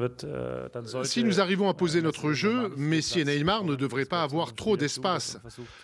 Wird, 0.00 0.24
äh, 0.24 1.04
Si 1.04 1.24
nous 1.24 1.40
arrivons 1.40 1.68
à 1.68 1.74
poser 1.74 2.02
notre 2.02 2.32
jeu, 2.32 2.72
Messi 2.76 3.20
et 3.20 3.24
Neymar 3.24 3.64
ne 3.64 3.74
devraient 3.74 4.04
pas 4.04 4.22
avoir 4.22 4.54
trop 4.54 4.76
d'espace. 4.76 5.38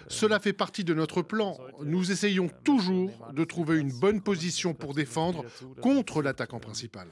Cela 0.06 0.38
fait 0.38 0.52
partie 0.52 0.84
de 0.84 0.94
notre 0.94 1.22
plan. 1.22 1.58
Nous 1.82 2.12
essayons 2.12 2.50
toujours 2.64 3.10
de 3.32 3.44
trouver 3.44 3.78
une 3.78 3.92
bonne 3.92 4.20
position 4.20 4.74
pour 4.74 4.94
défendre 4.94 5.44
contre 5.80 6.22
l'attaquant 6.22 6.60
principal. 6.60 7.08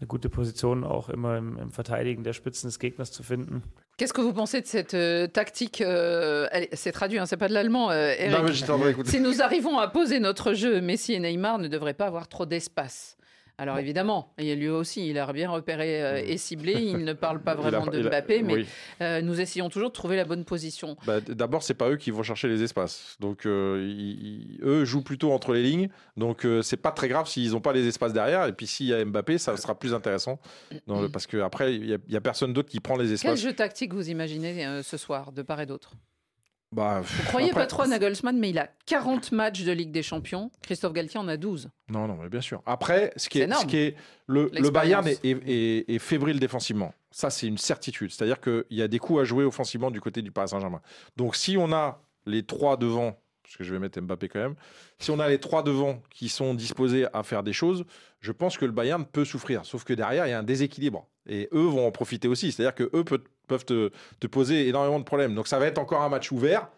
Eine 0.00 0.06
gute 0.06 0.28
Position 0.28 0.84
auch 0.84 1.08
immer 1.08 1.36
im, 1.38 1.58
im 1.58 1.70
Verteidigen 1.70 2.22
der 2.22 2.32
Spitzen 2.32 2.68
des 2.68 2.78
Gegners 2.78 3.10
zu 3.10 3.22
finden. 3.22 3.62
Qu'est-ce 3.96 4.12
que 4.12 4.20
vous 4.20 4.32
pensez 4.32 4.60
de 4.60 4.66
cette 4.66 4.94
euh, 4.94 5.26
tactique 5.26 5.80
euh, 5.80 6.46
elle- 6.52 6.68
C'est 6.72 6.92
traduit, 6.92 7.18
hein, 7.18 7.26
c'est 7.26 7.36
pas 7.36 7.48
de 7.48 7.54
l'allemand, 7.54 7.90
euh, 7.90 8.14
Eric. 8.16 8.30
Non, 8.68 8.78
mais. 8.78 8.94
Si 9.04 9.20
nous 9.20 9.42
arrivons 9.42 9.78
à 9.78 9.88
poser 9.88 10.20
notre 10.20 10.54
jeu, 10.54 10.80
Messi 10.80 11.14
et 11.14 11.18
Neymar 11.20 11.58
ne 11.58 11.66
devraient 11.66 11.94
pas 11.94 12.06
avoir 12.06 12.28
trop 12.28 12.46
d'espace. 12.46 13.16
Alors 13.60 13.78
évidemment, 13.78 14.32
et 14.38 14.54
lui 14.54 14.68
aussi, 14.68 15.08
il 15.08 15.18
a 15.18 15.32
bien 15.32 15.50
repéré 15.50 16.00
euh, 16.02 16.22
et 16.24 16.36
ciblé. 16.38 16.74
Il 16.74 17.04
ne 17.04 17.12
parle 17.12 17.40
pas 17.42 17.50
a 17.52 17.54
vraiment 17.56 17.86
de 17.86 17.98
a- 18.06 18.08
Mbappé, 18.08 18.42
mais 18.42 18.54
oui. 18.54 18.66
euh, 19.02 19.20
nous 19.20 19.40
essayons 19.40 19.68
toujours 19.68 19.88
de 19.88 19.94
trouver 19.94 20.14
la 20.16 20.24
bonne 20.24 20.44
position. 20.44 20.96
Bah, 21.06 21.20
D'abord, 21.20 21.62
c'est 21.64 21.74
pas 21.74 21.90
eux 21.90 21.96
qui 21.96 22.12
vont 22.12 22.22
chercher 22.22 22.46
les 22.46 22.62
espaces. 22.62 23.16
Donc, 23.18 23.46
euh, 23.46 23.84
ils- 23.84 24.60
eux 24.62 24.84
jouent 24.84 25.02
plutôt 25.02 25.32
entre 25.32 25.52
les 25.54 25.62
lignes. 25.64 25.88
Donc, 26.16 26.46
c'est 26.62 26.76
pas 26.76 26.92
très 26.92 27.08
grave 27.08 27.26
s'ils 27.28 27.50
n'ont 27.50 27.60
pas 27.60 27.72
les 27.72 27.86
espaces 27.88 28.12
derrière. 28.12 28.46
Et 28.46 28.52
puis, 28.52 28.66
s'il 28.68 28.86
y 28.86 28.94
a 28.94 29.04
Mbappé, 29.04 29.38
ça 29.38 29.56
sera 29.56 29.76
plus 29.78 29.92
intéressant. 29.92 30.38
dans 30.86 31.00
le- 31.00 31.08
parce 31.08 31.26
qu'après, 31.26 31.74
il 31.74 31.84
y, 31.84 32.12
y 32.12 32.16
a 32.16 32.20
personne 32.20 32.52
d'autre 32.52 32.68
qui 32.68 32.78
prend 32.80 32.94
les 32.96 33.04
Quel 33.06 33.12
espaces. 33.14 33.40
jeu 33.40 33.52
tactique 33.52 33.92
vous 33.92 34.08
imaginez 34.08 34.80
ce 34.84 34.96
soir, 34.96 35.32
de 35.32 35.42
part 35.42 35.60
et 35.60 35.66
d'autre? 35.66 35.92
Bah, 36.70 37.00
Vous 37.02 37.22
croyez 37.28 37.50
pas 37.52 37.66
trop 37.66 37.82
à 37.82 37.86
Nagelsmann, 37.86 38.38
mais 38.38 38.50
il 38.50 38.58
a 38.58 38.68
40 38.86 39.32
matchs 39.32 39.62
de 39.64 39.72
Ligue 39.72 39.90
des 39.90 40.02
Champions. 40.02 40.50
Christophe 40.62 40.92
Galtier 40.92 41.18
en 41.18 41.26
a 41.26 41.36
12. 41.38 41.70
Non, 41.88 42.06
non, 42.06 42.18
mais 42.20 42.28
bien 42.28 42.42
sûr. 42.42 42.62
Après, 42.66 43.12
ce 43.16 43.28
qui 43.30 43.38
est, 43.38 43.42
ce 43.42 43.46
énorme. 43.46 43.66
qui 43.66 43.76
est 43.78 43.96
le. 44.26 44.50
Bayern 44.70 45.06
est, 45.08 45.24
est- 45.24 45.48
est- 45.48 45.90
est 45.90 45.98
fébrile 45.98 46.38
défensivement. 46.38 46.92
Ça, 47.10 47.30
c'est 47.30 47.46
une 47.46 47.56
certitude. 47.56 48.10
C'est-à-dire 48.10 48.38
qu'il 48.40 48.64
y 48.70 48.82
a 48.82 48.88
des 48.88 48.98
coups 48.98 49.20
à 49.20 49.24
jouer 49.24 49.44
offensivement 49.44 49.90
du 49.90 50.00
côté 50.00 50.20
du 50.20 50.30
Paris 50.30 50.48
Saint-Germain. 50.50 50.82
Donc, 51.16 51.36
si 51.36 51.56
on 51.56 51.72
a 51.72 52.02
les 52.26 52.42
trois 52.42 52.76
devant, 52.76 53.16
parce 53.42 53.56
que 53.56 53.64
je 53.64 53.72
vais 53.72 53.78
mettre 53.78 53.98
Mbappé 54.02 54.28
quand 54.28 54.40
même, 54.40 54.54
si 54.98 55.10
on 55.10 55.18
a 55.20 55.28
les 55.28 55.40
trois 55.40 55.62
devant 55.62 56.02
qui 56.10 56.28
sont 56.28 56.52
disposés 56.52 57.06
à 57.14 57.22
faire 57.22 57.42
des 57.42 57.54
choses, 57.54 57.86
je 58.20 58.30
pense 58.32 58.58
que 58.58 58.66
le 58.66 58.72
Bayern 58.72 59.06
peut 59.06 59.24
souffrir. 59.24 59.64
Sauf 59.64 59.84
que 59.84 59.94
derrière, 59.94 60.26
il 60.26 60.30
y 60.30 60.34
a 60.34 60.38
un 60.38 60.42
déséquilibre. 60.42 61.06
Et 61.26 61.48
eux 61.54 61.64
vont 61.64 61.86
en 61.86 61.90
profiter 61.92 62.28
aussi. 62.28 62.52
C'est-à-dire 62.52 62.74
que 62.74 62.90
eux 62.94 63.04
peut- 63.04 63.24
peuvent 63.48 63.64
te, 63.64 63.90
te 64.20 64.26
poser 64.26 64.68
énormément 64.68 64.98
de 64.98 65.04
problèmes. 65.04 65.34
Donc, 65.34 65.48
ça 65.48 65.58
va 65.58 65.66
être 65.66 65.78
encore 65.78 66.02
un 66.02 66.08
match 66.08 66.30
ouvert. 66.30 66.68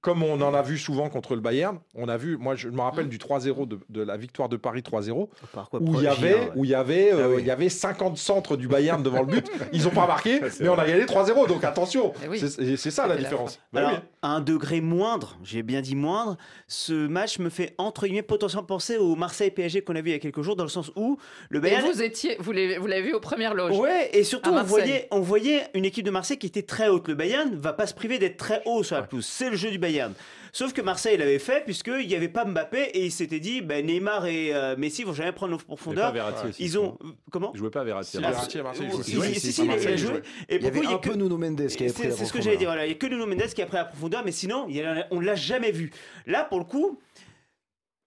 Comme 0.00 0.22
on 0.22 0.40
en 0.40 0.54
a 0.54 0.62
vu 0.62 0.78
souvent 0.78 1.08
contre 1.08 1.34
le 1.34 1.40
Bayern, 1.40 1.78
on 1.96 2.08
a 2.08 2.16
vu, 2.16 2.36
moi 2.36 2.54
je 2.54 2.68
me 2.68 2.80
rappelle 2.80 3.08
du 3.08 3.18
3-0 3.18 3.66
de, 3.66 3.80
de 3.88 4.02
la 4.02 4.16
victoire 4.16 4.48
de 4.48 4.56
Paris 4.56 4.80
3-0, 4.82 5.28
quoi, 5.52 5.68
où 5.80 5.94
il 5.96 6.02
y 6.02 6.06
avait, 6.06 6.34
ouais. 6.34 6.50
où 6.54 6.64
il 6.64 6.70
y 6.70 6.74
avait, 6.74 7.10
Ah 7.12 7.16
euh, 7.16 7.34
oui. 7.34 7.42
il 7.42 7.46
y 7.46 7.50
avait 7.50 7.68
50 7.68 8.16
centres 8.16 8.56
du 8.56 8.68
Bayern 8.68 9.02
devant 9.02 9.20
le 9.22 9.26
but. 9.26 9.50
Ils 9.72 9.82
n'ont 9.84 9.90
pas 9.90 10.06
marqué, 10.06 10.40
mais 10.60 10.68
on 10.68 10.78
a 10.78 10.86
gagné 10.86 11.04
3-0. 11.04 11.48
Donc 11.48 11.64
attention, 11.64 12.12
Eh 12.24 12.28
oui. 12.28 12.38
c'est 12.38 12.90
ça 12.92 13.08
la 13.08 13.16
différence. 13.16 13.58
Bah 13.72 13.80
Alors, 13.80 13.92
oui. 13.94 13.98
à 14.22 14.28
un 14.36 14.40
degré 14.40 14.80
moindre, 14.80 15.36
j'ai 15.42 15.64
bien 15.64 15.80
dit 15.80 15.96
moindre, 15.96 16.36
ce 16.68 17.08
match 17.08 17.40
me 17.40 17.48
fait 17.50 17.74
entre 17.78 18.06
guillemets 18.06 18.22
potentiellement 18.22 18.66
penser 18.66 18.98
au 18.98 19.16
Marseille 19.16 19.50
PSG 19.50 19.82
qu'on 19.82 19.96
a 19.96 20.00
vu 20.00 20.10
il 20.10 20.12
y 20.12 20.16
a 20.16 20.20
quelques 20.20 20.42
jours, 20.42 20.54
dans 20.54 20.64
le 20.64 20.70
sens 20.70 20.92
où 20.94 21.18
le 21.48 21.58
Et 21.58 21.62
Bayern. 21.62 21.90
vous 21.92 22.02
étiez, 22.02 22.36
vous 22.38 22.52
l'avez 22.52 22.78
vous 22.78 22.86
l'avez 22.86 23.02
vu 23.02 23.14
aux 23.14 23.20
premières 23.20 23.54
loges. 23.54 23.76
Ouais, 23.76 24.10
et 24.12 24.22
surtout, 24.22 24.50
on 24.50 24.62
voyait, 24.62 25.08
on 25.10 25.20
voyait 25.20 25.62
une 25.74 25.84
équipe 25.84 26.04
de 26.04 26.10
Marseille 26.12 26.38
qui 26.38 26.46
était 26.46 26.62
très 26.62 26.88
haute. 26.88 27.08
Le 27.08 27.14
Bayern 27.14 27.54
va 27.56 27.72
pas 27.72 27.88
se 27.88 27.94
priver 27.94 28.20
d'être 28.20 28.36
très 28.36 28.62
haut 28.64 28.84
sur 28.84 28.94
la 28.96 29.02
pelouse. 29.02 29.26
C'est 29.26 29.50
le 29.50 29.56
jeu 29.56 29.71
du 29.72 29.78
Bayern. 29.78 30.12
Sauf 30.54 30.74
que 30.74 30.82
Marseille 30.82 31.16
l'avait 31.16 31.38
fait, 31.38 31.64
puisqu'il 31.64 32.06
n'y 32.06 32.14
avait 32.14 32.28
pas 32.28 32.44
Mbappé, 32.44 32.82
et 32.92 33.06
il 33.06 33.10
s'était 33.10 33.40
dit 33.40 33.62
ben, 33.62 33.86
Neymar 33.86 34.26
et 34.26 34.54
euh, 34.54 34.76
Messi 34.76 35.02
vont 35.02 35.14
jamais 35.14 35.32
prendre 35.32 35.52
nos 35.52 35.58
profondeurs. 35.58 36.08
pas 36.08 36.12
Verratti 36.12 36.46
aussi, 36.48 36.62
Ils 36.62 36.78
ont. 36.78 36.98
Comment 37.30 37.52
Il 37.54 37.58
jouait 37.58 37.70
pas 37.70 37.80
à 37.80 37.84
Verratti. 37.84 38.18
Verratti 38.18 38.58
à 38.58 38.62
Marseille, 38.62 38.88
si, 39.02 39.02
si, 39.02 39.40
si, 39.40 39.52
si, 39.52 39.64
il 39.64 39.70
a- 39.70 39.96
joué. 39.96 40.20
Et 40.50 40.56
Il 40.56 40.62
y 40.62 40.66
avait 40.66 40.86
un 40.86 40.98
peu 40.98 41.14
Nuno 41.14 41.38
Mendes 41.38 41.66
qui 41.68 41.84
avait 41.84 41.92
pris 41.92 42.02
c'est 42.02 42.10
ce 42.10 42.16
que 42.16 42.16
profondeur. 42.16 42.42
j'allais 42.42 42.56
dire. 42.58 42.68
voilà. 42.68 42.84
Il 42.84 42.88
n'y 42.88 42.94
a 42.94 42.98
que 42.98 43.06
Nuno 43.06 43.26
Mendes 43.26 43.46
qui 43.54 43.62
a 43.62 43.66
pris 43.66 43.76
la 43.78 43.86
profondeur, 43.86 44.22
mais 44.26 44.32
sinon, 44.32 44.66
il 44.68 44.76
y 44.76 44.86
en 44.86 44.90
a- 44.94 45.04
on 45.10 45.20
ne 45.20 45.24
l'a 45.26 45.36
jamais 45.36 45.72
vu. 45.72 45.90
Là, 46.26 46.44
pour 46.44 46.58
le 46.58 46.64
coup, 46.64 47.00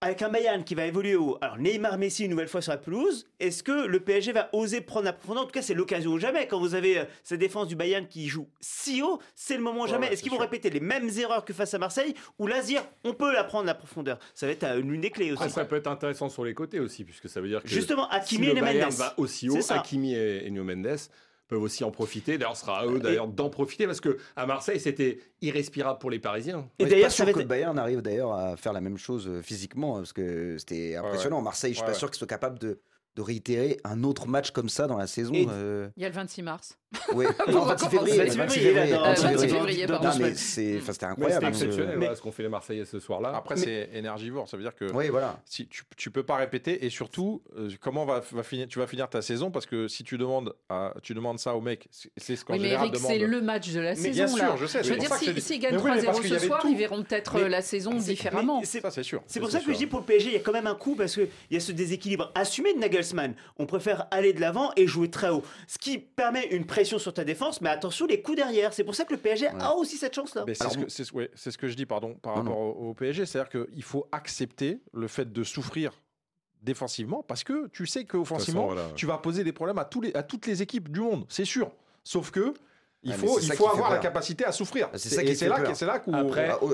avec 0.06 0.22
un 0.22 0.30
Bayern 0.30 0.64
qui 0.64 0.76
va 0.76 0.86
évoluer 0.86 1.16
haut, 1.16 1.38
alors 1.42 1.58
Neymar, 1.58 1.98
Messi 1.98 2.26
une 2.26 2.32
nouvelle 2.32 2.48
fois 2.48 2.62
sur 2.62 2.72
la 2.72 2.78
pelouse, 2.78 3.26
est-ce 3.40 3.64
que 3.64 3.88
le 3.88 4.00
PSG 4.00 4.34
va 4.34 4.50
oser 4.54 4.82
prendre 4.82 5.06
la 5.06 5.14
profondeur? 5.14 5.44
En 5.44 5.46
tout 5.48 5.52
cas, 5.52 5.64
c'est 5.64 5.74
l'occasion 5.74 6.12
ou 6.12 6.20
jamais. 6.20 6.46
Quand 6.48 6.60
vous 6.60 6.76
avez 6.76 7.00
euh, 7.00 7.06
cette 7.24 7.40
défense 7.40 7.68
du 7.68 7.76
Bayern 7.76 8.08
qui 8.08 8.28
joue 8.28 8.48
si 8.60 9.02
haut, 9.02 9.20
c'est 9.34 9.58
le 9.58 9.64
moment 9.64 9.82
ou 9.82 9.88
jamais. 9.88 10.06
ouais, 10.08 10.14
est-ce 10.14 10.22
qu'ils 10.22 10.32
vont 10.32 10.38
répéter 10.38 10.70
les 10.70 10.80
mêmes 10.80 11.10
erreurs 11.18 11.44
que 11.44 11.54
face 11.54 11.74
à 11.74 11.80
Marseille 11.80 12.14
ou 12.38 12.48
dire 12.66 12.84
on 13.04 13.14
peut 13.14 13.34
la 13.34 13.44
prendre 13.44 13.66
la 13.66 13.74
profondeur? 13.74 14.20
Ça 14.36 14.46
va 14.46 14.52
être 14.52 14.64
euh, 14.64 14.80
l'une 14.80 15.02
des 15.02 15.10
clés 15.10 15.32
aussi. 15.32 15.50
Ça 15.50 15.66
peut 15.66 15.78
être 15.78 15.88
intéressant 15.88 16.30
sur 16.30 16.46
les 16.46 16.54
côtés 16.54 16.80
aussi, 16.80 17.04
puisque 17.04 17.28
ça 17.28 17.42
veut 17.42 17.48
dire 17.48 17.64
que 17.64 17.68
Justement, 17.68 18.08
Hakimi 18.10 18.46
si 18.46 18.52
et 18.52 18.54
le 18.54 18.62
Bayern 18.62 18.90
Mendes. 18.92 19.00
va 19.00 19.14
aussi 19.18 19.50
haut. 19.50 19.58
Hakimi 19.72 20.14
et, 20.14 20.46
et 20.46 20.52
Mendes 20.52 21.00
peuvent 21.48 21.62
aussi 21.62 21.84
en 21.84 21.92
profiter. 21.92 22.38
D'ailleurs, 22.38 22.56
ce 22.56 22.62
sera 22.62 22.80
à 22.80 22.86
eux 22.88 23.00
d'ailleurs 23.00 23.28
d'en 23.28 23.50
profiter 23.50 23.86
parce 23.86 24.02
que 24.02 24.18
à 24.36 24.46
Marseille, 24.46 24.80
c'était 24.80 25.20
irrespirable 25.42 26.00
pour 26.00 26.10
les 26.10 26.20
Parisiens. 26.20 26.68
Et 26.80 26.86
d'ailleurs, 26.86 27.12
sûr 27.12 27.32
que 27.32 27.44
Bayern 27.44 27.78
arrive 27.78 28.02
d'ailleurs 28.02 28.34
à 28.34 28.58
faire 28.58 28.74
la 28.74 28.82
même 28.82 28.98
chose 28.98 29.28
euh, 29.28 29.42
physiquement, 29.42 29.96
parce 29.98 30.14
que 30.14 30.58
c'était 30.58 30.96
impressionnant. 30.96 31.38
ouais. 31.38 31.44
Marseille, 31.44 31.72
je 31.72 31.76
suis 31.78 31.82
Ouais, 31.82 31.88
pas 31.88 31.94
ouais. 31.94 32.00
sûr 32.00 32.10
qu'ils 32.10 32.18
soient 32.18 32.28
capables 32.28 32.58
de, 32.60 32.80
de 33.16 33.22
réitérer 33.22 33.80
un 33.84 34.04
autre 34.04 34.28
match 34.28 34.52
comme 34.52 34.70
ça 34.70 34.88
dans 34.88 34.98
la 34.98 35.08
saison. 35.08 35.34
Et- 35.34 35.48
euh, 35.50 35.88
Il 35.98 36.04
y 36.04 36.06
a 36.06 36.10
le 36.10 36.16
26 36.16 36.42
mars. 36.42 36.78
Vous 37.12 37.24
non, 37.52 37.62
26 37.66 37.90
février. 37.90 38.12
recommencez. 38.14 38.38
26 38.38 38.60
février, 38.60 38.74
février. 38.74 38.92
là, 38.92 38.98
dans- 38.98 39.04
Euh, 39.06 39.14
26 39.14 39.24
26 39.24 39.48
février. 39.50 39.88
Non, 39.88 40.00
mais 40.20 40.34
c'est 40.36 40.78
enfin, 40.78 40.94
c'était 40.94 41.06
incroyable. 41.06 41.34
c'était 41.46 41.48
exceptionnel, 41.66 41.98
voilà, 41.98 42.16
ce 42.16 42.22
qu'ont 42.22 42.32
fait 42.32 42.44
les 42.44 42.50
Marseillais 42.50 42.86
ce 42.86 43.00
soir-là. 43.00 43.34
Après, 43.36 43.56
c'est 43.58 43.90
énergivore. 43.94 44.48
Ça 44.50 44.58
veut 44.58 44.64
dire 44.64 44.76
que 44.76 44.92
Oui, 44.94 45.10
voilà. 45.10 45.40
si 45.46 45.68
tu, 45.68 45.84
tu 45.98 46.12
peux 46.12 46.24
pas 46.24 46.36
répéter 46.36 46.86
et 46.86 46.90
surtout 46.90 47.42
euh, 47.58 47.70
comment 47.80 48.06
va, 48.06 48.22
va 48.32 48.44
finir, 48.44 48.68
tu 48.68 48.80
vas 48.80 48.88
finir 48.88 49.10
ta 49.10 49.22
saison? 49.22 49.52
Parce 49.52 49.66
que 49.66 49.88
si 49.88 50.04
tu 50.04 50.18
demandes 50.18 50.54
à, 50.70 50.94
tu 51.04 51.14
demandes 51.14 51.40
ça 51.40 51.56
au 51.56 51.62
mec, 51.62 51.88
c'est- 51.92 52.10
c'est 52.18 52.36
ce 52.36 52.46
qu'en 52.46 52.54
Oui, 52.54 52.60
mais 52.60 52.66
général 52.66 52.88
Eric, 52.88 52.96
demande. 53.00 53.12
c'est 53.12 53.20
le 53.20 53.42
match 53.42 53.72
de 53.72 53.80
la 53.80 53.90
Mais 53.90 53.96
saison. 53.96 54.14
bien 54.14 54.28
sûr, 54.28 54.38
là. 54.46 54.56
je 54.60 54.66
sais, 54.66 54.80
Je 54.80 54.84
c'est 54.84 54.90
veux 54.94 54.98
dire, 55.00 55.10
je 55.20 55.32
si- 55.34 55.42
s'ils 55.42 55.60
gagnent 55.60 55.76
Mais 55.76 55.82
oui, 55.82 55.92
mais 55.96 56.02
3-0 56.02 56.06
parce 56.06 56.20
qu'il 56.22 56.34
y 56.36 56.40
ce 56.40 56.46
soir, 56.48 56.66
ils 56.70 56.78
verront 56.78 57.04
peut-être 57.04 57.36
euh, 57.38 57.48
la 57.48 57.62
saison 57.62 57.94
différemment. 57.94 58.62
c'est- 58.64 58.82
sûr. 59.04 59.22
C'est 59.28 59.40
pour 59.40 59.50
Ça, 59.52 59.60
que 59.60 59.72
je 59.72 59.78
dis 59.78 59.88
pour 59.88 60.00
le 60.00 60.06
PSG, 60.06 60.30
il 60.30 60.34
y 60.34 60.38
a 60.38 60.40
quand 60.40 60.52
même 60.54 60.68
un 60.68 60.76
coup 60.76 60.96
parce 60.96 61.14
qu'il 61.16 61.28
y 61.52 61.58
a 61.58 61.60
ce 61.60 61.72
déséquilibre 61.72 62.32
assumé 62.36 62.74
de 62.74 62.80
Nagelsmann. 62.80 63.36
On 63.58 63.66
préfère 63.66 64.08
aller 64.12 64.34
de 64.34 64.40
l'avant 64.42 64.72
et 64.78 64.88
jouer 64.88 65.10
très 65.10 65.30
haut. 65.30 65.44
Ce 65.68 65.78
qui 65.78 65.98
permet 65.98 66.46
une 66.48 66.66
pression 66.66 66.85
sur 66.86 67.14
ta 67.14 67.24
défense, 67.24 67.62
mais 67.62 67.70
attention 67.70 68.06
les 68.06 68.22
coups 68.22 68.38
derrière. 68.38 68.74
C'est 68.74 68.84
pour 68.84 68.96
ça 68.96 69.06
que 69.06 69.14
le 69.14 69.20
PSG 69.20 69.48
a 69.48 69.74
aussi 69.74 69.98
cette 69.98 70.14
chance-là. 70.16 70.46
C'est 70.48 70.70
ce, 70.70 70.78
que- 70.78 70.90
c'est 70.90 71.04
ce- 71.04 71.14
ouais, 71.14 71.30
c'est 71.36 71.52
ce 71.52 71.58
que 71.58 71.68
je 71.68 71.76
dis, 71.76 71.86
pardon, 71.86 72.14
par 72.16 72.36
Non, 72.38 72.52
rapport 72.52 72.58
Au, 72.60 72.90
au 72.90 72.94
PSG. 72.94 73.26
C'est-à-dire 73.26 73.50
qu'il 73.66 73.84
faut 73.84 74.08
accepter 74.12 74.80
le 74.94 75.08
fait 75.08 75.32
de 75.32 75.44
souffrir 75.44 75.92
défensivement 76.62 77.24
parce 77.24 77.44
que 77.44 77.68
tu 77.68 77.86
sais 77.86 78.06
qu'offensivement, 78.06 78.66
voilà. 78.68 78.88
tu 78.96 79.06
vas 79.06 79.18
poser 79.18 79.44
des 79.44 79.52
problèmes 79.54 79.78
à, 79.78 79.86
tous 79.86 80.02
les, 80.02 80.14
à 80.16 80.24
toutes 80.24 80.48
les 80.48 80.62
équipes 80.62 80.90
du 80.92 81.00
monde, 81.00 81.26
c'est 81.30 81.46
sûr. 81.46 81.72
Sauf 82.04 82.32
que 82.32 82.54
il 83.06 83.12
Ah, 83.14 83.18
mais 83.22 83.28
faut, 83.28 83.40
il 83.40 83.52
faut 83.54 83.68
avoir 83.70 83.92
la 83.92 84.00
capacité 84.00 84.44
à 84.46 84.52
souffrir. 84.52 84.90
C'est 84.96 85.10
ça 85.10 85.24
qui 85.24 85.36
c'est 85.36 85.48
là, 85.48 85.58
c'est 85.74 85.86
là 85.86 86.02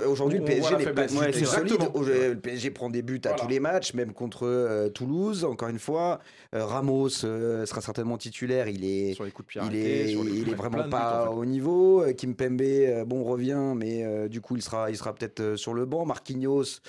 Aujourd'hui, 0.08 0.40
le 0.40 0.46
PSG 0.46 0.78
n'est 0.78 0.86
pas 0.94 1.08
solide. 1.08 1.78
Le 1.96 2.34
PSG 2.36 2.72
prend 2.72 2.90
des 2.90 3.02
buts 3.02 3.20
à 3.26 3.30
Voilà. 3.30 3.44
tous 3.44 3.50
les 3.50 3.60
matchs, 3.60 3.94
même 3.94 4.14
contre 4.14 4.48
euh, 4.48 4.90
Toulouse. 4.90 5.44
Encore 5.46 5.70
une 5.70 5.80
fois, 5.80 6.20
Euh, 6.54 6.66
Ramos 6.66 7.24
euh, 7.24 7.66
sera 7.66 7.80
certainement 7.82 8.18
titulaire. 8.18 8.68
Il 8.68 8.84
est, 8.84 9.14
sur 9.14 9.24
les 9.24 9.32
coups 9.32 9.48
de 9.48 9.52
pied 9.52 9.62
il 9.62 9.68
arrêtés, 9.68 10.02
est, 10.10 10.12
sur 10.12 10.24
les 10.24 10.32
il 10.32 10.50
est 10.50 10.54
vraiment 10.54 10.90
pas 10.90 11.28
en 11.30 11.34
fait. 11.34 11.38
au 11.40 11.46
niveau. 11.46 12.04
Kimpembe, 12.18 12.62
euh, 12.62 13.06
bon, 13.06 13.24
revient, 13.24 13.74
mais 13.76 14.04
euh, 14.04 14.28
du 14.28 14.42
coup, 14.42 14.56
il 14.56 14.62
sera, 14.62 14.90
il 14.90 14.98
sera 14.98 15.14
peut-être 15.16 15.40
euh, 15.40 15.56
sur 15.58 15.74
le 15.74 15.86
banc. 15.86 16.06
Marquinhos. 16.06 16.82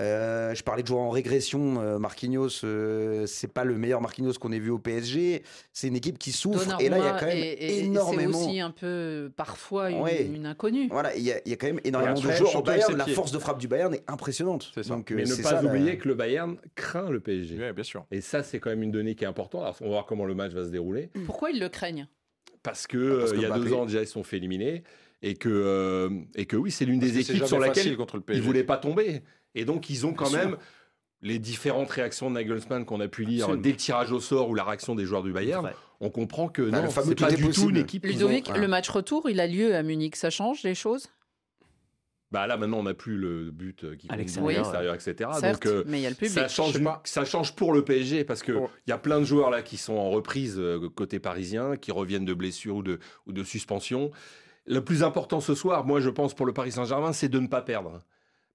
Euh, 0.00 0.54
je 0.54 0.62
parlais 0.62 0.82
de 0.82 0.88
joueurs 0.88 1.02
en 1.02 1.10
régression. 1.10 1.80
euh, 1.80 1.98
Marquinhos, 1.98 2.48
euh, 2.64 3.26
c'est 3.26 3.52
pas 3.52 3.64
le 3.64 3.76
meilleur 3.78 4.00
Marquinhos 4.00 4.32
qu'on 4.40 4.50
ait 4.52 4.58
vu 4.58 4.70
au 4.70 4.78
PSG. 4.78 5.42
C'est 5.72 5.86
une 5.88 5.96
équipe 5.96 6.18
qui 6.18 6.32
souffre. 6.32 6.76
Et 6.80 6.88
là, 6.88 6.98
il 6.98 7.04
y 7.04 7.06
a 7.06 7.12
Donnarumma 7.12 7.20
quand 7.20 7.26
même 7.26 7.36
et- 7.38 7.40
et- 7.52 7.78
et 7.78 7.84
énormément. 7.84 8.38
C'est 8.38 8.46
aussi 8.48 8.60
un 8.60 8.70
peu 8.70 9.30
parfois 9.36 9.90
une, 9.90 10.00
Ouais. 10.00 10.26
une 10.34 10.46
inconnue. 10.46 10.88
Voilà, 10.90 11.14
il 11.16 11.22
y, 11.22 11.30
a, 11.32 11.40
il 11.44 11.50
y 11.50 11.52
a 11.52 11.56
quand 11.56 11.66
même 11.68 11.80
énormément 11.84 12.14
de 12.14 12.30
joueurs 12.32 12.56
au 12.56 12.62
Bayern. 12.62 12.96
La 12.96 13.06
force 13.06 13.30
de 13.32 13.38
frappe 13.38 13.58
du 13.58 13.68
Bayern 13.68 13.94
est 13.94 14.04
impressionnante. 14.08 14.70
C'est 14.74 14.82
ça. 14.82 14.94
Donc, 14.94 15.10
Mais 15.10 15.24
ne 15.24 15.36
pas 15.36 15.42
ça, 15.50 15.62
la- 15.62 15.68
oublier 15.68 15.96
que 15.98 16.08
le 16.08 16.14
Bayern 16.14 16.56
craint 16.74 17.08
le 17.10 17.20
PSG. 17.20 17.72
Bien 17.72 17.84
sûr. 17.84 18.04
Et 18.10 18.20
ça, 18.20 18.42
c'est 18.42 18.58
quand 18.58 18.70
même 18.70 18.82
une 18.82 18.90
donnée 18.92 19.14
qui 19.14 19.24
est 19.24 19.28
importante. 19.28 19.62
Alors, 19.62 19.76
on 19.80 19.84
va 19.84 19.90
voir 19.90 20.06
comment 20.06 20.24
le 20.24 20.34
match 20.34 20.52
va 20.52 20.64
se 20.64 20.70
dérouler. 20.70 21.10
Pourquoi 21.26 21.50
ils 21.50 21.60
le 21.60 21.68
craignent? 21.68 22.08
Parce 22.62 22.86
que, 22.86 23.18
Parce 23.18 23.30
euh, 23.30 23.34
que 23.34 23.38
il 23.40 23.42
y 23.42 23.46
a 23.46 23.50
Mbappé- 23.50 23.64
deux 23.64 23.72
ans 23.74 23.84
déjà, 23.84 24.00
ils 24.00 24.06
se 24.06 24.12
sont 24.14 24.22
fait 24.24 24.38
éliminer. 24.38 24.82
Et 25.22 25.34
que, 25.34 25.48
euh, 25.48 26.10
et 26.34 26.44
que 26.46 26.56
oui, 26.56 26.70
c'est 26.70 26.84
l'une 26.84 26.98
des 26.98 27.18
équipes 27.18 27.44
sur 27.46 27.58
laquelle 27.58 27.86
ils 27.86 28.36
ne 28.36 28.40
voulaient 28.42 28.64
pas 28.64 28.76
tomber. 28.76 29.22
Et 29.54 29.64
donc, 29.64 29.90
ils 29.90 30.06
ont 30.06 30.12
quand 30.14 30.28
Bien 30.30 30.40
sûr. 30.40 30.48
même 30.50 30.58
les 31.22 31.38
différentes 31.38 31.90
réactions 31.90 32.28
de 32.28 32.34
Nagelsmann 32.34 32.84
qu'on 32.84 33.00
a 33.00 33.08
pu 33.08 33.24
lire 33.24 33.44
Absolument. 33.44 33.62
dès 33.62 33.70
le 33.70 33.76
tirage 33.76 34.12
au 34.12 34.20
sort 34.20 34.50
ou 34.50 34.54
la 34.54 34.64
réaction 34.64 34.94
des 34.94 35.04
joueurs 35.06 35.22
du 35.22 35.32
Bayern. 35.32 35.64
Ouais. 35.64 35.72
On 36.00 36.10
comprend 36.10 36.48
que 36.48 36.60
non, 36.62 36.90
c'est 36.90 37.18
pas 37.18 37.30
du 37.32 37.48
tout 37.50 37.70
une 37.70 37.76
équipe. 37.78 38.04
Ludovic, 38.04 38.50
ont- 38.50 38.58
le 38.58 38.68
match 38.68 38.88
retour, 38.90 39.30
il 39.30 39.40
a 39.40 39.46
lieu 39.46 39.74
à 39.74 39.82
Munich. 39.82 40.16
Ça 40.16 40.28
change 40.28 40.62
les 40.64 40.74
choses? 40.74 41.08
Bah 42.30 42.46
là, 42.48 42.56
maintenant, 42.56 42.78
on 42.78 42.82
n'a 42.82 42.94
plus 42.94 43.16
le 43.16 43.52
but 43.52 43.84
euh, 43.84 43.94
qui 43.94 44.08
compte 44.08 44.14
à 44.14 44.18
l'extérieur, 44.18 44.94
etc. 44.94 45.14
Certes, 45.38 45.62
donc, 45.62 45.66
euh, 45.66 45.84
mais 45.86 46.00
il 46.00 46.02
y 46.02 46.06
a 46.06 46.10
le 46.10 46.16
public. 46.16 46.32
Ça 46.34 46.48
change, 46.48 46.74
ça 47.04 47.24
change 47.24 47.54
pour 47.54 47.72
le 47.72 47.84
PSG 47.84 48.24
parce 48.24 48.42
qu'il 48.42 48.54
Oh. 48.56 48.68
il 48.86 48.90
y 48.90 48.92
a 48.92 48.98
plein 48.98 49.20
de 49.20 49.24
joueurs 49.24 49.50
là 49.50 49.62
qui 49.62 49.76
sont 49.76 49.94
en 49.94 50.10
reprise 50.10 50.56
euh, 50.58 50.88
côté 50.96 51.20
parisien, 51.20 51.76
qui 51.76 51.92
reviennent 51.92 52.24
de 52.24 52.34
blessures 52.34 52.76
ou 52.76 52.82
de, 52.82 52.98
ou 53.26 53.32
de 53.32 53.44
suspensions. 53.44 54.10
Le 54.66 54.82
plus 54.82 55.04
important 55.04 55.40
ce 55.40 55.54
soir, 55.54 55.84
moi 55.84 56.00
je 56.00 56.10
pense 56.10 56.34
pour 56.34 56.44
le 56.44 56.52
Paris 56.52 56.72
Saint-Germain, 56.72 57.12
c'est 57.12 57.28
de 57.28 57.38
ne 57.38 57.46
pas 57.46 57.62
perdre. 57.62 58.00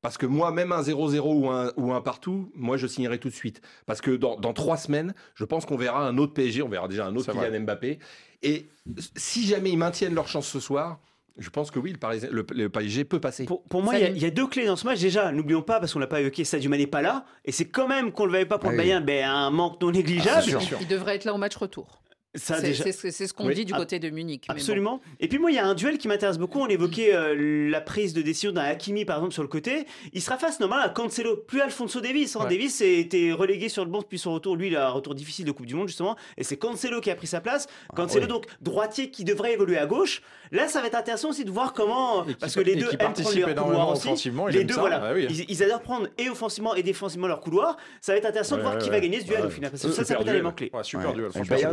Parce 0.01 0.17
que 0.17 0.25
moi, 0.25 0.51
même 0.51 0.71
un 0.71 0.81
0-0 0.81 1.19
ou 1.19 1.49
un, 1.49 1.71
ou 1.75 1.91
un 1.93 1.99
partout, 2.01 2.51
moi 2.55 2.77
je 2.77 2.87
signerai 2.87 3.17
tout 3.19 3.27
de 3.29 3.33
suite. 3.33 3.61
Parce 3.85 3.99
que 3.99 4.11
dans, 4.11 4.37
dans 4.39 4.53
trois 4.53 4.77
semaines, 4.77 5.13
je 5.35 5.43
pense 5.43 5.65
qu'on 5.65 5.75
verra 5.77 6.07
un 6.07 6.17
autre 6.17 6.33
PSG, 6.33 6.61
on 6.61 6.69
verra 6.69 6.87
déjà 6.87 7.05
un 7.05 7.15
autre. 7.15 7.31
Kylian 7.33 7.61
Mbappé. 7.61 7.99
Et 8.41 8.69
si 9.17 9.45
jamais 9.45 9.71
ils 9.71 9.77
maintiennent 9.77 10.15
leur 10.15 10.27
chance 10.29 10.47
ce 10.47 10.59
soir, 10.61 10.99
je 11.37 11.49
pense 11.49 11.69
que 11.71 11.79
oui, 11.79 11.91
le, 11.91 11.97
Parisien- 11.97 12.29
le, 12.31 12.45
le 12.51 12.69
PSG 12.69 13.03
peut 13.05 13.19
passer. 13.19 13.43
Pour, 13.45 13.63
pour 13.63 13.81
moi, 13.83 13.97
il 13.97 14.17
y, 14.17 14.25
a- 14.25 14.27
y 14.27 14.31
deux 14.31 14.47
clés 14.47 14.65
dans 14.65 14.75
ce 14.77 14.85
match. 14.85 14.99
Déjà, 15.01 15.31
n'oublions 15.33 15.61
pas, 15.61 15.79
parce 15.79 15.91
qu'on 15.93 15.99
l'a 15.99 16.07
pas 16.07 16.19
évoqué, 16.21 16.43
Sadio 16.45 16.69
Mané 16.69 16.87
pas 16.87 17.01
là. 17.01 17.25
Et 17.45 17.51
c'est 17.51 17.67
quand 17.67 17.87
même 17.87 18.11
qu'on 18.13 18.23
le 18.25 18.29
voyait 18.31 18.45
pas 18.45 18.57
pour 18.57 18.69
Ah 18.69 18.73
le 18.73 18.77
oui. 18.77 18.83
Bayern, 18.85 19.03
ben, 19.05 19.25
un 19.25 19.49
manque 19.49 19.81
non 19.81 19.91
négligeable. 19.91 20.31
Ah, 20.37 20.41
c'est 20.41 20.59
sûr. 20.59 20.77
Il 20.81 20.87
devrait 20.87 21.15
être 21.15 21.25
là 21.25 21.33
au 21.33 21.37
match 21.37 21.55
retour. 21.57 22.01
C'est 22.35 22.61
déjà. 22.61 22.83
ce 22.91 23.33
qu'on 23.33 23.47
Oui. 23.47 23.55
dit 23.55 23.65
du 23.65 23.73
Ah, 23.73 23.77
côté 23.79 23.97
de 23.97 24.09
Munich. 24.11 24.45
mais 24.47 24.53
bon. 24.53 24.59
Absolument. 24.59 25.01
Et 25.19 25.27
puis 25.27 25.39
moi, 25.39 25.49
il 25.49 25.55
y 25.55 25.57
a 25.57 25.65
un 25.65 25.73
duel 25.73 25.97
qui 25.97 26.07
m'intéresse 26.07 26.37
beaucoup. 26.37 26.59
On 26.59 26.67
évoquait 26.67 27.13
euh, 27.15 27.69
la 27.71 27.81
prise 27.81 28.13
de 28.13 28.21
décision 28.21 28.51
d'un 28.51 28.61
Hakimi, 28.61 29.03
par 29.03 29.17
exemple, 29.17 29.33
sur 29.33 29.41
le 29.41 29.47
côté. 29.49 29.85
Il 30.13 30.21
sera 30.21 30.37
face 30.37 30.59
normalement 30.59 30.85
à 30.85 30.89
Cancelo, 30.89 31.37
plus 31.37 31.59
Alfonso 31.61 32.01
Davis. 32.01 32.35
hein. 32.35 32.41
Ouais. 32.43 32.49
Davis 32.49 32.81
a 32.81 32.85
été 32.85 33.33
relégué 33.33 33.67
sur 33.67 33.83
le 33.83 33.89
banc 33.89 34.01
depuis 34.01 34.19
son 34.19 34.31
retour. 34.33 34.55
Lui, 34.55 34.67
il 34.67 34.75
a 34.77 34.87
un 34.87 34.91
retour 34.91 35.15
difficile 35.15 35.45
de 35.45 35.51
Coupe 35.51 35.65
du 35.65 35.73
Monde, 35.73 35.87
justement. 35.87 36.15
Et 36.37 36.43
c'est 36.43 36.55
Cancelo 36.57 37.01
qui 37.01 37.09
a 37.09 37.15
pris 37.15 37.25
sa 37.25 37.41
place. 37.41 37.67
Cancelo, 37.95 38.21
ouais. 38.21 38.27
donc, 38.27 38.45
droitier 38.61 39.09
qui 39.09 39.23
devrait 39.23 39.53
évoluer 39.53 39.79
à 39.79 39.87
gauche. 39.87 40.21
Là, 40.51 40.67
ça 40.67 40.81
va 40.81 40.87
être 40.87 40.95
intéressant 40.95 41.29
aussi 41.29 41.45
de 41.45 41.51
voir 41.51 41.73
comment... 41.73 42.25
Et 42.25 42.29
qui- 42.29 42.35
parce 42.35 42.53
que 42.55 42.59
les 42.59 42.75
deux 42.75 42.87
qui 42.89 42.93
aiment 42.93 42.97
prendre 42.99 43.15
participent 43.15 43.45
leur 43.47 43.65
couloir 43.65 43.89
aussi. 43.89 44.09
Les 44.51 44.63
deux, 44.63 44.73
ça. 44.75 44.79
voilà. 44.81 44.99
Bah 44.99 45.11
oui. 45.15 45.25
ils, 45.29 45.45
ils 45.49 45.63
adorent 45.63 45.81
prendre 45.81 46.07
et 46.19 46.29
offensivement 46.29 46.75
et 46.75 46.83
défensivement 46.83 47.27
leur 47.27 47.39
couloir. 47.41 47.77
Ça 48.01 48.11
va 48.11 48.17
être 48.19 48.25
intéressant 48.25 48.57
de 48.57 48.61
voir 48.61 48.73
ouais, 48.75 48.79
qui 48.79 48.89
ouais. 48.89 48.95
va 48.95 48.99
gagner 48.99 49.19
ce 49.19 49.25
duel 49.25 49.41
Ouais. 49.41 49.47
au 49.47 49.49
final. 49.49 49.71
Parce 49.71 49.81
que 49.83 49.89
ça, 49.89 50.03
ça 50.05 50.15
peut 50.15 50.21
être 50.21 50.27
un 50.29 50.33
élément 50.33 50.51
clé. 50.51 50.71
Super 50.83 51.13
duel. 51.13 51.29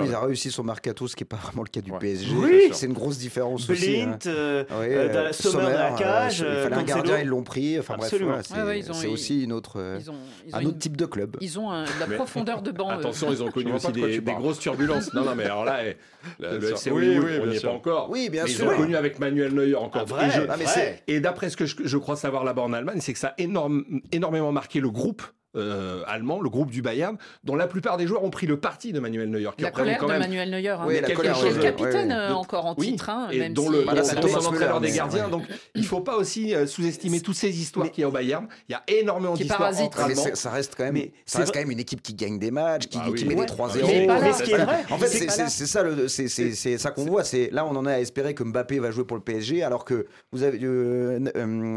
Ils 0.07 0.15
ont 0.15 0.21
réussi 0.23 0.46
aussi 0.47 0.55
son 0.55 0.63
mercato, 0.65 1.09
ce 1.09 1.17
qui 1.17 1.23
n'est 1.25 1.29
pas 1.29 1.37
vraiment 1.37 1.63
le 1.63 1.69
cas 1.69 1.81
du 1.81 1.93
PSG. 1.93 2.33
Oui. 2.37 2.69
c'est 2.73 2.87
une 2.87 2.93
grosse 2.93 3.19
différence 3.19 3.67
Blint, 3.67 3.75
aussi. 3.77 4.01
hein. 4.01 4.19
euh, 4.27 4.65
Ouais, 4.81 4.95
euh, 4.95 5.33
Sommer 5.33 5.67
de 5.67 5.71
la 5.71 5.93
euh, 5.95 5.97
cage, 5.97 6.39
il 6.41 6.45
euh, 6.47 6.63
fallait 6.65 6.77
un 6.77 6.83
gardien, 6.83 7.19
ils 7.19 7.27
l'ont 7.29 7.43
pris. 7.43 7.79
Enfin 7.79 7.97
bref, 7.97 8.15
voilà, 8.21 8.43
c'est 8.43 8.55
Ouais, 9.07 9.13
aussi 9.13 9.43
une 9.45 9.53
autre, 9.53 9.79
euh, 9.81 9.99
ils 10.01 10.11
ont- 10.11 10.15
ils 10.47 10.55
ont 10.55 10.57
un 10.59 10.61
une- 10.61 10.69
autre 10.69 10.79
type 10.79 10.97
de 10.97 11.07
club. 11.07 11.37
Ils 11.41 11.59
ont 11.59 11.71
un- 11.71 11.85
de 11.85 11.89
la 12.01 12.07
Mais- 12.07 12.17
profondeur 12.17 12.63
de 12.63 12.71
banc. 12.71 12.89
Attention, 12.89 13.29
ils 13.31 13.43
ont 13.43 13.51
connu 13.51 13.73
aussi 13.73 13.93
des, 13.93 14.21
grosses 14.21 14.59
turbulences. 14.59 15.13
Non, 15.15 15.25
non, 15.25 15.35
mais 15.35 15.45
alors 15.45 15.65
là, 15.65 15.79
eh, 15.87 15.97
le. 16.41 16.71
FC 16.73 16.91
Oui, 16.91 17.17
on 17.19 17.23
bien 17.27 17.47
n'y 17.47 17.57
est 17.57 17.59
sûr. 17.59 17.71
pas 17.71 17.75
encore. 17.77 18.11
Oui, 18.11 18.29
bien 18.31 18.47
sûr. 18.47 18.67
Ils 18.67 18.69
ont 18.75 18.77
connu 18.77 18.97
avec 18.97 19.19
Manuel 19.19 19.53
Neuer 19.55 19.75
encore. 19.75 20.03
Un 20.03 20.05
vrai, 20.05 21.01
Et 21.07 21.17
Ah, 21.17 21.21
d'après 21.21 21.51
ce 21.51 21.57
que 21.57 21.67
je, 21.67 21.97
crois 21.99 22.17
savoir 22.17 22.45
là-bas 22.45 22.63
en 22.63 22.73
Allemagne, 22.73 22.99
c'est 23.01 23.13
que 23.13 23.19
ça 23.19 23.29
a 23.29 23.35
énormément 24.13 24.53
marqué 24.53 24.81
le 24.81 24.91
groupe. 24.91 25.23
Euh, 25.57 26.03
allemand, 26.07 26.41
le 26.41 26.49
groupe 26.51 26.71
du 26.71 26.83
Bayern, 26.83 27.17
dont 27.45 27.57
la 27.57 27.67
plupart 27.67 27.97
des 27.97 28.07
joueurs 28.07 28.23
ont 28.25 28.31
pris 28.31 28.47
le 28.47 28.59
parti 28.61 28.93
de 28.93 29.01
Manuel 29.01 29.31
Neuer. 29.31 29.49
Qui 29.57 29.63
La 29.65 29.71
colère 29.71 29.99
quand 29.99 30.07
de 30.07 30.13
même 30.13 30.21
Manuel 30.21 30.51
Neuer. 30.51 30.69
hein. 30.69 30.85
Oui, 30.87 30.95
la 30.95 31.01
quelque 31.03 31.17
colère, 31.17 31.37
est 31.37 31.41
chose 31.41 31.57
ouais, 31.57 31.63
capitaine 31.63 32.09
ouais. 32.09 32.15
euh, 32.15 32.29
de- 32.31 32.35
encore 32.35 32.67
en 32.67 32.75
Oui, 32.79 32.93
titre, 32.93 33.11
hein, 33.11 33.29
et 33.33 33.39
même 33.39 33.55
dont 33.55 33.63
si 33.67 33.69
le 33.73 33.79
de- 33.85 34.21
dont 34.21 34.29
son 34.41 34.47
entraîneur 34.49 34.81
des 34.81 34.91
gardiens. 34.93 35.25
ouais. 35.25 35.31
Donc, 35.31 35.45
il 35.75 35.85
faut 35.85 36.01
pas 36.01 36.17
aussi 36.17 36.55
euh, 36.55 36.67
sous-estimer 36.67 37.21
toutes 37.21 37.37
ces 37.37 37.51
histoires 37.61 37.91
qu'il 37.91 38.03
y 38.03 38.05
a 38.05 38.09
au 38.09 38.13
Bayern. 38.13 38.47
Il 38.69 38.73
y 38.73 38.75
a 38.75 38.83
énormément 38.89 39.35
Qui 39.35 39.41
d'histoires 39.43 39.59
parasitent. 39.61 39.87
entre 39.87 39.99
mais 39.99 40.05
Allemands. 40.13 40.23
c'est- 40.25 40.37
ça 40.37 40.51
reste 40.51 40.75
quand 40.77 40.85
même, 40.85 40.95
Mais 40.95 41.13
ça 41.25 41.39
c'est 41.39 41.39
reste 41.39 41.53
quand 41.55 41.61
même 41.61 41.71
une 41.71 41.81
équipe 41.81 42.03
qui 42.03 42.15
gagne 42.15 42.39
des 42.39 42.51
matchs, 42.51 42.87
qui, 42.87 42.99
Ah 43.01 43.07
oui. 43.11 43.19
qui 43.19 43.25
met 43.25 43.35
Ouais. 43.35 43.41
des 43.41 43.47
3-0. 43.47 43.87
Mais 43.87 44.07
pas 44.07 44.19
là. 44.19 44.21
Mais 44.27 44.33
ce 44.33 44.43
qui 44.43 44.53
est 44.53 44.59
vrai, 44.65 44.77
En 44.91 44.99
fait, 44.99 45.07
c'est 45.09 45.31
ça, 45.31 45.49
c'est- 45.49 46.79
ça 46.79 46.91
qu'on 46.91 47.05
voit. 47.05 47.25
C'est 47.25 47.51
là, 47.53 47.65
on 47.67 47.75
en 47.77 47.87
a 47.87 47.93
à 47.93 47.99
espérer 48.01 48.35
que 48.35 48.43
Mbappé 48.45 48.79
va 48.79 48.91
jouer 48.91 49.05
pour 49.05 49.17
le 49.17 49.23
PSG, 49.23 49.63
alors 49.63 49.85
que 49.85 50.07
vous 50.33 50.43
avez 50.43 50.59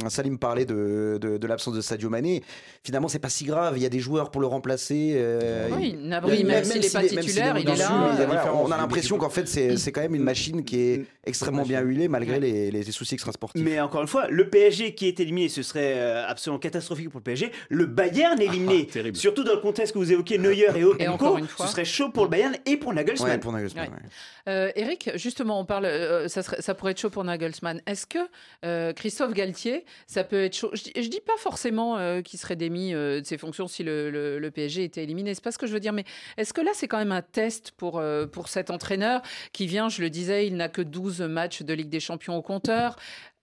Salim 0.09 0.37
parlait 0.37 0.65
de, 0.65 1.17
de, 1.21 1.37
de 1.37 1.47
l'absence 1.47 1.73
de 1.73 1.81
Sadio 1.81 2.09
Mané. 2.09 2.43
Finalement, 2.83 3.07
c'est 3.07 3.19
pas 3.19 3.29
si 3.29 3.45
grave. 3.45 3.68
Il 3.77 3.83
y 3.83 3.85
a 3.85 3.89
des 3.89 3.99
joueurs 3.99 4.31
pour 4.31 4.41
le 4.41 4.47
remplacer. 4.47 5.13
euh, 5.15 5.67
Oui, 5.71 5.95
il- 5.99 6.07
Nabri, 6.07 6.39
il- 6.39 6.45
même 6.45 6.63
s'il 6.63 6.81
n'est 6.81 6.89
pas 6.89 7.01
titulaire, 7.03 7.57
il 7.57 7.65
est 7.67 7.69
au-dessus, 7.71 7.81
là. 7.83 8.15
mais 8.19 8.25
voilà, 8.25 8.53
on 8.55 8.71
a 8.71 8.77
l'impression 8.77 9.17
qu'en 9.17 9.29
fait, 9.29 9.47
c'est 9.47 9.77
c'est 9.77 9.91
quand 9.91 10.01
même 10.01 10.15
une 10.15 10.23
machine 10.23 10.63
qui 10.63 10.79
est 10.79 11.05
extrêmement 11.25 11.63
bien 11.63 11.81
huilée 11.81 12.07
malgré 12.07 12.39
les, 12.39 12.71
les 12.71 12.91
soucis 12.91 13.13
extrasportifs. 13.15 13.61
Mais 13.63 13.79
encore 13.79 14.01
une 14.01 14.07
fois, 14.07 14.27
le 14.29 14.49
PSG 14.49 14.95
qui 14.95 15.07
est 15.07 15.19
éliminé, 15.19 15.49
ce 15.49 15.61
serait 15.63 15.93
euh, 15.97 16.25
absolument 16.27 16.59
catastrophique 16.59 17.09
pour 17.09 17.19
le 17.19 17.23
PSG. 17.23 17.51
Le 17.69 17.85
Bayern 17.85 18.41
éliminé, 18.41 18.87
Ah, 18.95 18.99
surtout 19.13 19.43
dans 19.43 19.53
le 19.53 19.59
contexte 19.61 19.93
que 19.93 19.99
vous 19.99 20.11
évoquez, 20.11 20.37
Neuer 20.37 20.67
et 20.75 21.03
Et 21.03 21.07
encore 21.07 21.33
Enco, 21.33 21.37
une 21.39 21.47
fois. 21.47 21.65
ce 21.65 21.71
serait 21.71 21.85
chaud 21.85 22.09
pour 22.09 22.23
le 22.23 22.29
Bayern 22.29 22.55
et 22.65 22.77
pour 22.77 22.93
Nagelsmann. 22.93 23.31
Ouais, 23.31 23.37
pour 23.37 23.51
Nagelsmann, 23.51 23.85
Ouais. 23.87 23.91
ouais. 23.93 24.09
Euh, 24.47 24.71
Eric, 24.75 25.11
justement, 25.15 25.59
on 25.59 25.65
parle, 25.65 25.85
euh, 25.85 26.27
ça, 26.27 26.41
serait- 26.41 26.61
ça 26.61 26.73
pourrait 26.73 26.93
être 26.93 26.99
chaud 26.99 27.09
pour 27.11 27.23
Nagelsmann. 27.23 27.81
Est-ce 27.85 28.07
que 28.07 28.17
euh, 28.65 28.93
Christophe 28.93 29.33
Galtier, 29.33 29.85
ça 30.07 30.23
peut 30.23 30.43
être 30.45 30.55
chaud? 30.55 30.69
Je, 30.73 30.83
dis- 30.83 30.93
je 30.95 31.07
dis 31.07 31.19
pas 31.25 31.37
forcément 31.37 31.97
euh, 31.97 32.21
qu'il 32.21 32.39
serait 32.39 32.55
démis 32.55 32.93
euh, 32.93 33.21
de 33.21 33.25
ses 33.25 33.37
fonctions 33.37 33.58
si 33.67 33.83
le, 33.83 34.49
PSG 34.53 34.83
était 34.83 35.03
éliminé. 35.03 35.35
C'est 35.35 35.43
pas 35.43 35.51
ce 35.51 35.57
que 35.57 35.67
je 35.67 35.73
veux 35.73 35.79
dire, 35.79 35.93
mais 35.93 36.05
est-ce 36.37 36.53
que 36.53 36.61
là, 36.61 36.71
c'est 36.73 36.87
quand 36.87 36.97
même 36.97 37.11
un 37.11 37.21
test 37.21 37.71
pour 37.71 37.99
euh, 37.99 38.25
pour 38.25 38.47
cet 38.47 38.69
entraîneur 38.69 39.21
qui 39.53 39.67
vient 39.67 39.89
Je 39.89 40.01
le 40.01 40.09
disais, 40.09 40.47
il 40.47 40.55
n'a 40.55 40.69
que 40.69 40.81
12 40.81 41.21
matchs 41.21 41.61
de 41.63 41.73
Ligue 41.73 41.89
des 41.89 41.99
Champions 41.99 42.35
au 42.35 42.41
compteur. 42.41 42.95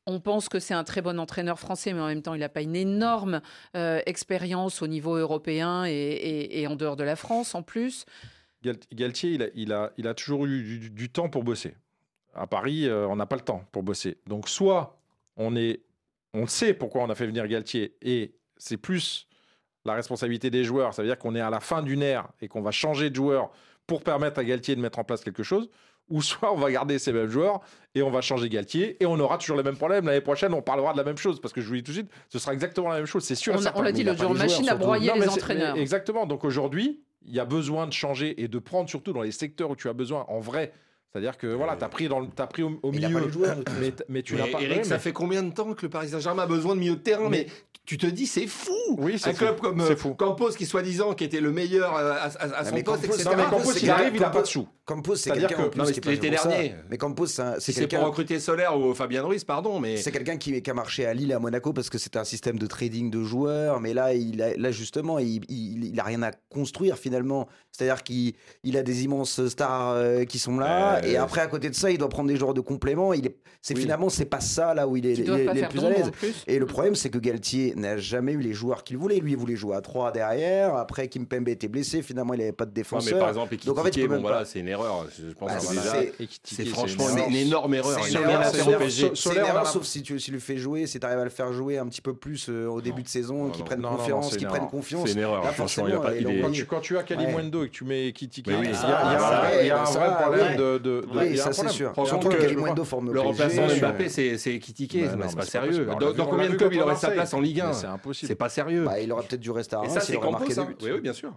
On 0.06 0.20
pense 0.20 0.48
que 0.48 0.60
c'est 0.60 0.74
un 0.74 0.84
très 0.84 1.02
bon 1.02 1.18
entraîneur 1.18 1.58
français, 1.58 1.92
mais 1.92 2.00
en 2.00 2.06
même 2.06 2.22
temps, 2.22 2.34
il 2.34 2.40
n'a 2.40 2.48
pas 2.48 2.62
une 2.62 2.76
énorme 2.76 3.40
euh, 3.76 4.00
expérience 4.06 4.80
au 4.80 4.86
niveau 4.86 5.16
européen 5.16 5.84
et, 5.84 6.64
en 6.68 6.76
dehors 6.76 6.94
de 6.94 7.02
la 7.02 7.16
France 7.16 7.56
en 7.56 7.62
plus. 7.62 8.06
Gal- 8.62 8.78
Galtier, 8.94 9.30
il 9.32 9.42
a, 9.42 9.46
il, 9.54 9.72
a, 9.72 9.92
il 9.96 10.06
a 10.06 10.14
toujours 10.14 10.46
eu 10.46 10.78
du, 10.78 10.90
du 10.90 11.08
temps 11.10 11.28
pour 11.28 11.42
bosser. 11.42 11.74
À 12.34 12.46
Paris, 12.46 12.86
euh, 12.86 13.08
on 13.08 13.16
n'a 13.16 13.26
pas 13.26 13.36
le 13.36 13.42
temps 13.42 13.64
pour 13.72 13.82
bosser. 13.82 14.18
Donc, 14.26 14.48
soit 14.48 14.96
on 15.36 15.56
est, 15.56 15.80
on 16.34 16.46
sait 16.46 16.74
pourquoi 16.74 17.02
on 17.02 17.10
a 17.10 17.14
fait 17.14 17.26
venir 17.26 17.46
Galtier 17.48 17.96
et 18.02 18.34
c'est 18.58 18.76
plus 18.76 19.26
la 19.87 19.95
responsabilité 19.95 20.51
des 20.51 20.64
joueurs. 20.64 20.95
Ça 20.95 21.03
veut 21.03 21.09
dire 21.09 21.18
qu'on 21.18 21.34
est 21.34 21.41
à 21.41 21.51
la 21.51 21.61
fin 21.61 21.82
d'une 21.82 22.03
ère 22.03 22.28
et 22.41 22.49
qu'on 22.49 22.62
va 22.62 22.70
changer 22.70 23.11
de 23.11 23.14
joueur 23.16 23.51
pour 23.87 24.03
permettre 24.03 24.39
à 24.41 24.45
Galtier 24.45 24.74
de 24.76 24.80
mettre 24.80 24.99
en 24.99 25.05
place 25.05 25.22
quelque 25.22 25.43
chose. 25.43 25.68
Ou 26.09 26.22
soit 26.22 26.53
on 26.53 26.57
va 26.57 26.70
garder 26.70 27.01
ces 27.01 27.12
mêmes 27.12 27.28
joueurs 27.28 27.61
et 27.97 28.03
on 28.03 28.11
va 28.11 28.20
changer 28.20 28.49
Galtier 28.49 28.97
et 29.03 29.07
on 29.07 29.18
aura 29.18 29.39
toujours 29.39 29.57
les 29.57 29.64
mêmes 29.64 29.76
problèmes. 29.76 30.07
L'année 30.07 30.20
prochaine, 30.20 30.55
on 30.55 30.62
parlera 30.62 30.93
de 30.93 30.99
la 30.99 31.05
même 31.05 31.16
chose 31.18 31.41
parce 31.41 31.53
que 31.53 31.61
je 31.61 31.66
vous 31.68 31.74
dis 31.74 31.82
tout 31.82 31.91
de 31.91 31.97
suite, 31.97 32.11
ce 32.28 32.39
sera 32.39 32.53
exactement 32.53 32.89
la 32.91 32.97
même 32.97 33.07
chose. 33.07 33.24
C'est 33.24 33.34
sûr. 33.34 33.55
On, 33.57 33.66
a- 33.66 33.72
on 33.76 33.82
l'a 33.82 33.91
dit 33.91 34.05
pas 34.05 34.14
jour, 34.14 34.32
machine 34.34 34.68
à 34.68 34.76
broyer 34.76 35.09
Non, 35.09 35.16
les 35.16 35.28
entraîneurs. 35.28 35.76
Exactement. 35.76 36.26
Donc 36.26 36.45
aujourd'hui, 36.45 37.01
il 37.26 37.34
y 37.34 37.41
a 37.41 37.45
besoin 37.45 37.89
de 37.89 37.93
changer 37.93 38.41
et 38.41 38.47
de 38.47 38.59
prendre 38.61 38.89
surtout 38.89 39.12
dans 39.12 39.22
les 39.22 39.32
secteurs 39.32 39.70
où 39.70 39.74
tu 39.74 39.89
as 39.89 39.93
besoin 39.95 40.24
en 40.28 40.39
vrai. 40.39 40.72
C'est-à-dire 41.16 41.38
que 41.38 41.46
voilà, 41.46 41.76
tu 41.76 41.84
as 41.84 41.88
pris, 41.88 42.08
dans 42.08 42.20
le- 42.20 42.28
t'as 42.34 42.46
pris 42.46 42.62
au, 42.62 42.68
a 42.82 42.90
milieu. 42.90 43.20
pas 43.22 43.28
joueurs, 43.30 43.56
mais, 43.80 43.92
mais 44.08 44.22
tu 44.22 44.34
n'as 44.34 44.46
pas. 44.48 44.60
Eric, 44.60 44.78
ouais, 44.78 44.84
ça 44.84 44.94
mais- 44.96 45.00
fait 45.00 45.12
combien 45.12 45.42
de 45.42 45.50
temps 45.52 45.72
que 45.72 45.82
le 45.82 45.88
Paris 45.88 46.08
Saint-Germain 46.10 46.42
a 46.42 46.46
besoin 46.46 46.74
de 46.74 46.80
milieu 46.80 46.96
de 46.96 47.00
terrain 47.00 47.28
mais, 47.30 47.46
Mais- 47.46 47.52
tu 47.86 47.96
te 47.98 48.06
dis, 48.06 48.26
c'est 48.26 48.46
fou 48.48 48.72
Oui, 48.98 49.16
c'est 49.18 49.30
Un 49.30 49.32
fou. 49.32 49.38
club 49.38 49.60
comme 49.60 49.80
C'est 49.80 49.92
euh, 49.92 49.96
fou. 49.96 50.14
Campos, 50.14 50.50
qui 50.50 50.66
soi-disant 50.66 51.14
qui 51.14 51.24
était 51.24 51.40
le 51.40 51.52
meilleur 51.52 51.96
euh, 51.96 52.12
à, 52.12 52.24
à- 52.24 52.58
à 52.58 52.64
son 52.64 52.74
mais 52.74 52.82
poste, 52.82 53.02
Campos, 53.02 53.14
etc. 53.14 53.30
Non, 53.30 53.36
mais 53.36 53.44
Campos, 53.50 53.72
il 53.80 53.90
arrive, 53.90 54.10
il 54.14 54.20
n'a 54.20 54.26
Campos- 54.26 54.34
pas 54.36 54.42
de 54.42 54.46
sous. 54.46 54.68
Campos, 54.84 55.16
c'est 55.16 55.22
C'est-à-dire 55.30 55.48
quelqu'un 55.48 55.62
en 55.62 55.66
que- 55.66 55.70
plus 55.70 55.78
non, 55.80 55.84
mais 55.86 55.92
qui 55.92 56.36
ça. 56.36 56.48
dernier. 56.48 56.74
Mais 56.90 56.96
Campos, 56.98 57.26
c'est 57.26 57.60
Si 57.60 57.72
c'est 57.72 57.86
pour 57.88 58.04
recruter 58.04 58.38
Solaire 58.38 58.78
ou 58.78 58.94
Fabien 58.94 59.22
Ruiz, 59.22 59.42
pardon, 59.44 59.80
mais 59.80 59.96
C'est 59.96 60.12
quelqu'un 60.12 60.36
qui, 60.36 60.60
qui 60.62 60.70
a 60.70 60.74
marché 60.74 61.06
à 61.06 61.14
Lille 61.14 61.30
et 61.32 61.34
à 61.34 61.38
Monaco 61.40 61.72
parce 61.72 61.90
que 61.90 61.98
c'était 61.98 62.18
un 62.20 62.24
système 62.24 62.56
de 62.58 62.66
trading 62.66 63.10
de 63.10 63.22
joueurs. 63.24 63.80
Mais 63.80 63.94
là, 63.94 64.14
il 64.14 64.40
a, 64.42 64.56
là 64.56 64.70
justement, 64.70 65.18
il, 65.18 65.42
il, 65.48 65.84
il 65.92 65.98
a 66.00 66.04
rien 66.04 66.22
à 66.22 66.30
construire 66.50 66.98
finalement. 66.98 67.48
C'est-à-dire 67.72 68.02
qu'il 68.04 68.34
il 68.62 68.76
a 68.76 68.82
des 68.84 69.04
immenses 69.04 69.46
stars 69.48 69.90
euh, 69.90 70.24
qui 70.24 70.38
sont 70.38 70.56
là. 70.58 71.00
Euh, 71.07 71.12
et 71.12 71.16
après, 71.16 71.40
à 71.40 71.46
côté 71.46 71.68
de 71.70 71.74
ça, 71.74 71.90
il 71.90 71.98
doit 71.98 72.09
prendre 72.09 72.28
des 72.28 72.36
joueurs 72.36 72.54
de 72.54 72.61
complément. 72.61 73.12
Il 73.12 73.26
est, 73.26 73.36
c'est 73.62 73.74
Oui. 73.74 73.82
finalement, 73.82 74.09
c'est 74.09 74.24
pas 74.24 74.40
ça 74.40 74.74
là 74.74 74.86
où 74.88 74.96
il 74.96 75.07
est, 75.07 75.14
il 75.14 75.24
doivent 75.24 75.40
est- 75.40 75.44
pas 75.44 75.52
il 75.52 75.59
est 75.59 75.61
faire 75.61 75.68
le 75.72 75.78
plus 75.78 75.84
à 75.86 75.90
l'aise. 75.90 76.11
Et 76.46 76.59
le 76.59 76.66
problème, 76.66 76.94
c'est 76.94 77.11
que 77.11 77.18
Galtier 77.18 77.74
n'a 77.76 77.96
jamais 77.96 78.32
eu 78.32 78.40
les 78.40 78.52
joueurs 78.52 78.84
qu'il 78.84 78.96
voulait. 78.98 79.16
Lui, 79.18 79.32
il 79.32 79.36
voulait 79.38 79.57
jouer 79.57 79.76
à 79.76 79.80
3 79.80 80.12
derrière. 80.12 80.74
Après, 80.76 81.09
Kimpembe 81.09 81.48
était 81.48 81.68
blessé. 81.68 82.02
Finalement, 82.02 82.34
il 82.34 82.38
n'avait 82.40 82.52
pas 82.52 82.64
de 82.64 82.70
Ouais, 82.70 82.74
défenseur. 82.74 83.14
mais 83.14 83.20
par 83.20 83.28
exemple, 83.28 83.57
Donc 83.64 83.78
en 83.78 83.84
fait, 83.84 84.07
bon, 84.07 84.20
voilà, 84.20 84.44
c'est 84.44 84.61
une 84.61 84.68
erreur. 84.68 85.07
Je 85.18 85.32
pense 85.34 85.50
Bah, 85.52 85.59
c'est- 86.44 86.62
une 86.62 86.68
franchement 86.68 87.04
une 87.28 87.34
énorme 87.34 87.74
erreur. 87.74 87.98
C'est 88.02 88.11
Il 88.11 88.16
une 88.16 88.22
n'a 88.22 88.28
rien 88.28 88.40
à 88.40 88.42
erreur, 89.48 89.66
sauf 89.66 89.84
si 89.84 90.02
tu, 90.02 90.18
le 90.30 90.38
fais 90.38 90.57
jouer, 90.57 90.86
si 90.86 90.98
tu 91.00 91.07
arrives 91.07 91.18
à 91.18 91.24
le 91.24 91.30
faire 91.30 91.52
jouer 91.52 91.78
un 91.78 91.86
petit 91.86 92.00
peu 92.02 92.14
plus 92.14 92.46
euh, 92.48 92.66
au 92.68 92.80
début 92.80 93.02
de 93.02 93.09
saison, 93.09 93.48
qu'ils 93.50 93.64
prennent 93.64 93.82
confiance, 93.82 94.30
c'est 94.30 94.36
qu'ils 94.36 94.42
une 94.44 94.48
prennent 94.48 94.61
erreur. 94.62 94.70
confiance. 94.70 95.07
C'est 95.09 95.14
une 95.14 95.20
erreur, 95.20 95.42
Quand 96.68 96.80
tu, 96.80 96.96
as 96.98 97.02
Kalimundo 97.02 97.64
et 97.64 97.68
que 97.68 97.72
tu 97.72 97.84
mets 97.84 98.12
Kitty, 98.12 98.42
il 98.46 98.52
y 98.52 99.70
a, 99.70 99.80
un 99.80 99.84
vrai 99.84 100.22
problème 100.22 100.57
de, 100.57 100.78
de, 100.87 101.01
de- 101.01 101.18
Oui, 101.18 101.32
y 101.32 101.37
ça 101.37 101.53
c'est 101.53 101.68
sûr. 101.68 101.93
Franchement, 101.93 102.20
Surtout 102.20 102.37
que 102.37 102.41
Kalimundo 102.43 102.84
forme 102.84 103.12
Le 103.12 103.20
remplaçant 103.20 103.66
PSG, 103.66 103.80
Mbappé, 103.80 104.05
euh, 104.05 104.09
c'est 104.09 104.39
c'est 104.39 104.59
critiqué, 104.59 105.03
Bah 105.03 105.12
mais 105.16 105.24
non, 105.24 105.28
c'est 105.28 105.37
mais 105.37 105.41
pas 105.43 105.47
sérieux. 105.47 105.84
Dans 106.16 106.26
combien 106.26 106.49
de 106.49 106.55
clubs 106.57 106.72
il 106.72 106.80
aurait 106.80 106.97
sa 106.97 107.11
place 107.11 107.34
en 107.34 107.41
Ligue 107.41 107.61
1 107.61 107.66
Mais 107.68 107.72
C'est 107.74 107.87
impossible. 107.87 108.28
C'est 108.28 108.34
pas 108.37 108.49
sérieux. 108.49 108.84
bah, 108.84 109.01
il 109.01 109.11
aurait 109.12 109.26
peut-être 109.26 109.41
dû 109.41 109.51
rester 109.51 109.76
à 109.76 109.80
Et 109.80 109.82
Reims 109.82 109.95
ça, 109.95 110.01
s'il 110.01 110.14
c'est 110.14 110.20
Campos. 110.20 110.45
Oui, 110.82 110.91
oui, 110.95 111.01
bien 111.01 111.12
sûr. 111.12 111.32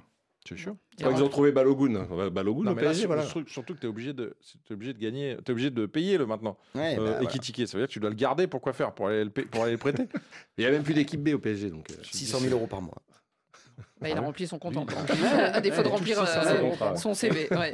C'est 0.47 0.57
sûr. 0.57 0.75
Crois 0.99 1.13
qu'ils 1.13 1.21
ont 1.23 1.27
trouvé 1.29 1.51
Balogun. 1.51 2.07
Balogun 2.31 2.63
Non, 2.63 2.71
au 2.71 2.75
là, 2.75 2.81
PSG, 2.81 3.05
voilà. 3.07 3.23
sur- 3.23 3.43
surtout 3.47 3.75
que 3.75 3.79
tu 3.79 3.85
es 3.85 3.89
obligé 3.89 4.13
de, 4.13 4.35
t'es 4.67 4.73
obligé 4.73 4.93
de 4.93 4.99
gagner, 4.99 5.35
tu 5.43 5.49
es 5.49 5.51
obligé 5.51 5.69
de 5.69 5.85
payer 5.85 6.17
le 6.17 6.25
maintenant. 6.25 6.57
Ouais, 6.75 6.95
bah, 6.95 7.01
Euh, 7.03 7.19
et 7.21 7.65
ça 7.67 7.77
veut 7.77 7.81
dire 7.83 7.87
que 7.87 7.91
tu 7.93 7.99
dois 7.99 8.09
le 8.09 8.15
garder 8.15 8.47
pour 8.47 8.61
quoi 8.61 8.71
faire? 8.73 8.93
Pour 8.93 9.07
aller 9.09 9.25
le, 9.25 9.29
pa- 9.29 9.41
pour 9.51 9.63
aller 9.63 9.73
le 9.73 9.77
prêter? 9.77 10.07
Il 10.57 10.61
n'y 10.61 10.65
a 10.65 10.71
même 10.71 10.83
plus 10.83 10.93
d'équipe 10.93 11.21
B 11.21 11.33
au 11.33 11.39
PSG. 11.39 11.69
Donc, 11.69 11.91
euh, 11.91 11.95
600 12.03 12.39
000 12.39 12.53
euros 12.53 12.67
par 12.67 12.81
mois. 12.81 12.95
Bah, 14.01 14.07
il 14.07 14.13
Ah 14.13 14.17
a 14.17 14.19
ouais? 14.21 14.25
rempli 14.27 14.47
son 14.47 14.57
compte 14.59 14.77
en 14.77 14.85
banque. 14.85 15.09
à 15.53 15.59
défaut 15.59 15.83
de 15.83 15.87
remplir 15.89 16.15
ça, 16.25 16.41
euh, 16.53 16.95
son- 16.95 17.13
CV. 17.13 17.47
ouais. 17.51 17.71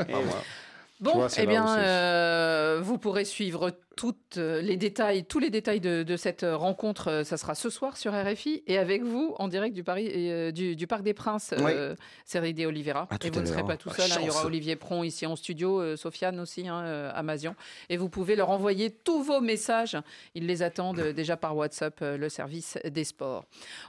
Ah. 0.98 1.04
Bon, 1.04 1.12
vois, 1.14 1.28
eh 1.38 1.46
bien, 1.46 1.78
euh, 1.78 2.80
vous 2.82 2.98
pourrez 2.98 3.26
suivre 3.26 3.72
toutes 3.98 4.38
euh, 4.38 4.62
les 4.62 4.76
détails, 4.76 5.24
tous 5.24 5.40
les 5.40 5.50
détails 5.50 5.80
de, 5.80 6.04
de 6.04 6.18
cette 6.18 6.44
euh, 6.44 6.56
rencontre. 6.58 7.10
euh, 7.10 7.24
Ça 7.24 7.38
sera 7.38 7.56
ce 7.56 7.70
soir 7.70 7.96
sur 7.96 8.12
RFI 8.14 8.62
et 8.68 8.78
avec 8.78 9.04
vous 9.04 9.36
en 9.40 9.48
direct 9.48 9.74
du, 9.74 9.84
Paris, 9.86 10.10
euh, 10.14 10.52
du, 10.52 10.76
du 10.76 10.86
Parc 10.88 11.02
des 11.04 11.14
Princes, 11.14 11.54
euh, 11.58 11.96
Cédric 12.26 12.56
de 12.58 12.66
Oliveira. 12.66 13.08
Tout 13.20 13.28
et 13.28 13.30
vous 13.30 13.40
ne 13.42 13.46
serez 13.46 13.64
pas 13.64 13.78
tout 13.78 13.90
Ah, 13.92 14.02
seul. 14.02 14.12
hein, 14.12 14.18
il 14.22 14.28
y 14.28 14.30
aura. 14.30 14.46
Olivier 14.46 14.76
Pron 14.76 15.04
ici 15.04 15.26
en 15.26 15.36
studio, 15.38 15.80
euh, 15.82 15.96
Sofiane 15.96 16.40
aussi 16.42 16.68
hein, 16.68 16.82
euh, 16.84 17.12
à 17.14 17.24
Mazion. 17.24 17.56
Et 17.90 17.96
vous 17.98 18.10
pouvez 18.10 18.36
leur 18.36 18.50
envoyer 18.50 18.90
tous 18.92 19.22
vos 19.24 19.40
messages. 19.42 19.98
Ils 20.34 20.46
les 20.46 20.62
attendent 20.62 21.00
euh, 21.00 21.14
déjà 21.14 21.38
par 21.38 21.56
WhatsApp, 21.56 21.98
euh, 22.02 22.18
le 22.18 22.28
service 22.30 22.78
des 22.86 23.04
sports. 23.06 23.46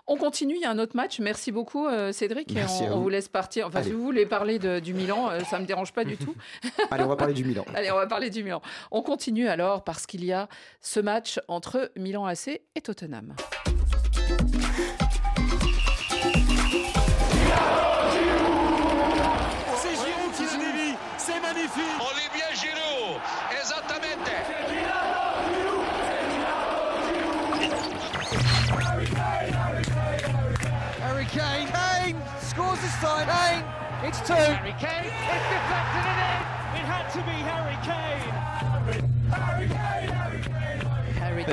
On 0.07 0.17
continue. 0.17 0.55
Il 0.55 0.61
y 0.63 0.67
a 0.67 0.71
un 0.71 0.79
autre 0.79 0.95
match. 0.97 1.19
Merci 1.19 1.51
beaucoup, 1.51 1.87
euh, 1.89 2.13
Cédric. 2.13 2.53
Merci 2.53 2.85
et 2.85 2.89
on, 2.91 2.99
on 2.99 3.01
vous. 3.01 3.09
laisse 3.09 3.29
partir. 3.29 3.67
Enfin, 3.67 3.79
Allez. 3.81 3.89
si 3.89 3.93
vous 3.95 4.03
voulez 4.03 4.27
parler 4.27 4.59
de- 4.61 4.79
du 4.79 4.95
Milan, 4.95 5.31
euh, 5.31 5.41
ça 5.51 5.59
me 5.59 5.67
dérange 5.67 5.93
pas 5.93 6.05
du 6.05 6.17
tout. 6.17 6.35
Allez, 6.97 7.05
on 7.05 7.09
va 7.09 7.17
parler 7.17 7.35
du 7.35 7.45
Milan. 7.45 7.65
Allez, 7.75 7.91
on 7.91 7.97
va 7.97 8.07
parler 8.07 8.31
du 8.31 8.43
Milan. 8.43 8.63
On 8.91 9.03
continue 9.03 9.49
alors 9.49 9.85
parce 9.85 10.07
qu'il 10.07 10.25
y 10.25 10.33
a 10.33 10.49
ce 10.81 10.99
match 11.01 11.39
entre 11.47 11.93
Milan 11.97 12.25
AC 12.25 12.63
et 12.75 12.81
Tottenham. 12.81 13.35
C'est 19.77 19.95
Giroud 19.95 20.33
qui 20.35 20.45
la 20.45 20.57
dévie, 20.57 20.97
c'est 21.19 21.41
magnifique. 21.41 22.01
Olivier 22.01 22.51
Giroud, 22.55 23.21
esattamente. 23.61 24.17
Harry 31.03 31.27
Kane, 31.27 31.69
Kane 31.69 32.17
scores 32.41 32.81
this 32.81 32.95
time. 33.01 33.27
Kane, 33.29 33.65
it's 34.09 34.21
two. 34.27 34.33
Harry 34.33 34.75
Kane, 34.81 35.05
it's 35.05 35.47
deflected 35.51 36.06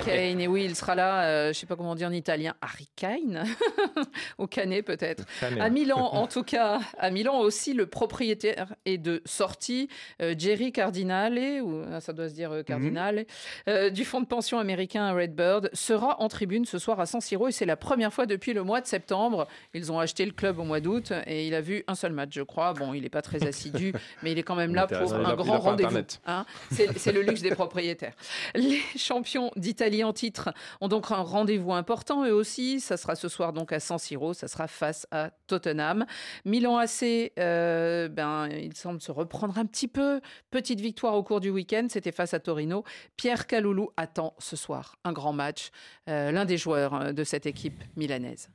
Kane. 0.01 0.41
Et 0.41 0.47
oui, 0.47 0.65
il 0.65 0.75
sera 0.75 0.95
là, 0.95 1.23
euh, 1.23 1.43
je 1.45 1.49
ne 1.49 1.53
sais 1.53 1.65
pas 1.65 1.75
comment 1.75 1.91
on 1.91 1.95
dit 1.95 2.05
en 2.05 2.11
italien, 2.11 2.53
Harry 2.61 2.89
Kane 2.95 3.45
Au 4.37 4.47
Canet 4.47 4.85
peut-être. 4.85 5.25
À. 5.41 5.69
Milan, 5.69 6.09
en 6.13 6.27
tout 6.33 6.43
cas, 6.43 6.79
à 6.97 7.09
Milan 7.09 7.39
aussi, 7.39 7.73
le 7.73 7.85
propriétaire 7.85 8.75
est 8.85 8.97
de 8.97 9.21
sortie, 9.25 9.87
euh, 10.21 10.35
Jerry 10.37 10.71
Cardinale, 10.71 11.39
ou 11.63 11.83
ah, 11.91 11.99
ça 11.99 12.13
doit 12.13 12.29
se 12.29 12.33
dire 12.33 12.51
euh, 12.51 12.63
Cardinale, 12.63 13.25
euh, 13.67 13.89
du 13.89 14.05
fonds 14.05 14.21
de 14.21 14.25
pension 14.25 14.59
américain 14.59 15.11
Redbird, 15.13 15.69
sera 15.73 16.21
en 16.21 16.27
tribune 16.27 16.65
ce 16.65 16.79
soir 16.79 16.99
à 16.99 17.05
San 17.05 17.21
Siro, 17.21 17.47
et 17.47 17.51
c'est 17.51 17.65
la 17.65 17.77
première 17.77 18.13
fois 18.13 18.25
depuis 18.25 18.53
le 18.53 18.63
mois 18.63 18.81
de 18.81 18.87
septembre. 18.87 19.47
Ils 19.73 19.91
ont 19.91 19.99
acheté 19.99 20.25
le 20.25 20.31
club 20.31 20.59
au 20.59 20.63
mois 20.63 20.79
d'août, 20.79 21.13
et 21.25 21.47
il 21.47 21.53
a 21.53 21.61
vu 21.61 21.83
un 21.87 21.95
seul 21.95 22.13
match, 22.13 22.31
je 22.33 22.41
crois. 22.41 22.73
Bon, 22.73 22.93
il 22.93 23.03
n'est 23.03 23.09
pas 23.09 23.21
très 23.21 23.45
assidu, 23.45 23.93
mais 24.23 24.31
il 24.31 24.39
est 24.39 24.43
quand 24.43 24.55
même 24.55 24.75
là 24.75 24.87
pour 24.87 25.13
un 25.13 25.35
grand 25.35 25.59
rendez-vous. 25.59 25.99
Hein. 26.25 26.45
C'est 26.71 26.97
c'est 26.97 27.11
le 27.11 27.21
luxe 27.21 27.41
des 27.41 27.51
propriétaires. 27.51 28.13
Les 28.55 28.81
champions 28.95 29.51
d'Italie 29.55 29.82
en 30.03 30.13
titre 30.13 30.53
ont 30.81 30.87
donc 30.87 31.11
un 31.11 31.21
rendez-vous 31.21 31.73
important 31.73 32.25
eux 32.25 32.33
aussi. 32.33 32.79
Ça 32.79 32.97
sera 32.97 33.15
ce 33.15 33.27
soir 33.27 33.53
donc 33.53 33.71
à 33.73 33.79
San 33.79 33.97
Siro. 33.97 34.33
Ça 34.33 34.47
sera 34.47 34.67
face 34.67 35.07
à 35.11 35.31
Tottenham. 35.47 36.05
Milan 36.45 36.77
AC, 36.77 37.31
euh, 37.37 38.07
ben, 38.07 38.47
il 38.47 38.75
semble 38.75 39.01
se 39.01 39.11
reprendre 39.11 39.57
un 39.57 39.65
petit 39.65 39.87
peu. 39.87 40.21
Petite 40.51 40.79
victoire 40.79 41.15
au 41.15 41.23
cours 41.23 41.39
du 41.39 41.49
week-end. 41.49 41.87
C'était 41.89 42.11
face 42.11 42.33
à 42.33 42.39
Torino. 42.39 42.83
Pierre 43.17 43.47
Caloulou 43.47 43.91
attend 43.97 44.33
ce 44.39 44.55
soir 44.55 44.95
un 45.03 45.11
grand 45.11 45.33
match. 45.33 45.69
Euh, 46.09 46.31
L'un 46.31 46.45
des 46.45 46.57
joueurs 46.57 46.93
euh, 46.93 47.11
de 47.11 47.23
cette 47.23 47.45
équipe 47.45 47.83
milanaise. 47.95 48.49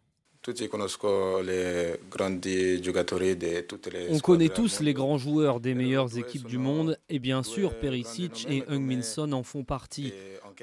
On 4.10 4.18
connaît 4.18 4.48
tous 4.48 4.80
les 4.80 4.94
grands 4.94 5.18
joueurs 5.18 5.60
des 5.60 5.74
meilleures 5.74 6.18
équipes 6.18 6.46
du 6.46 6.58
monde 6.58 6.98
et 7.08 7.18
bien 7.18 7.42
sûr 7.42 7.78
Perisic 7.78 8.46
et 8.48 8.62
Heung-Min 8.68 9.32
en 9.32 9.42
font 9.42 9.64
partie. 9.64 10.12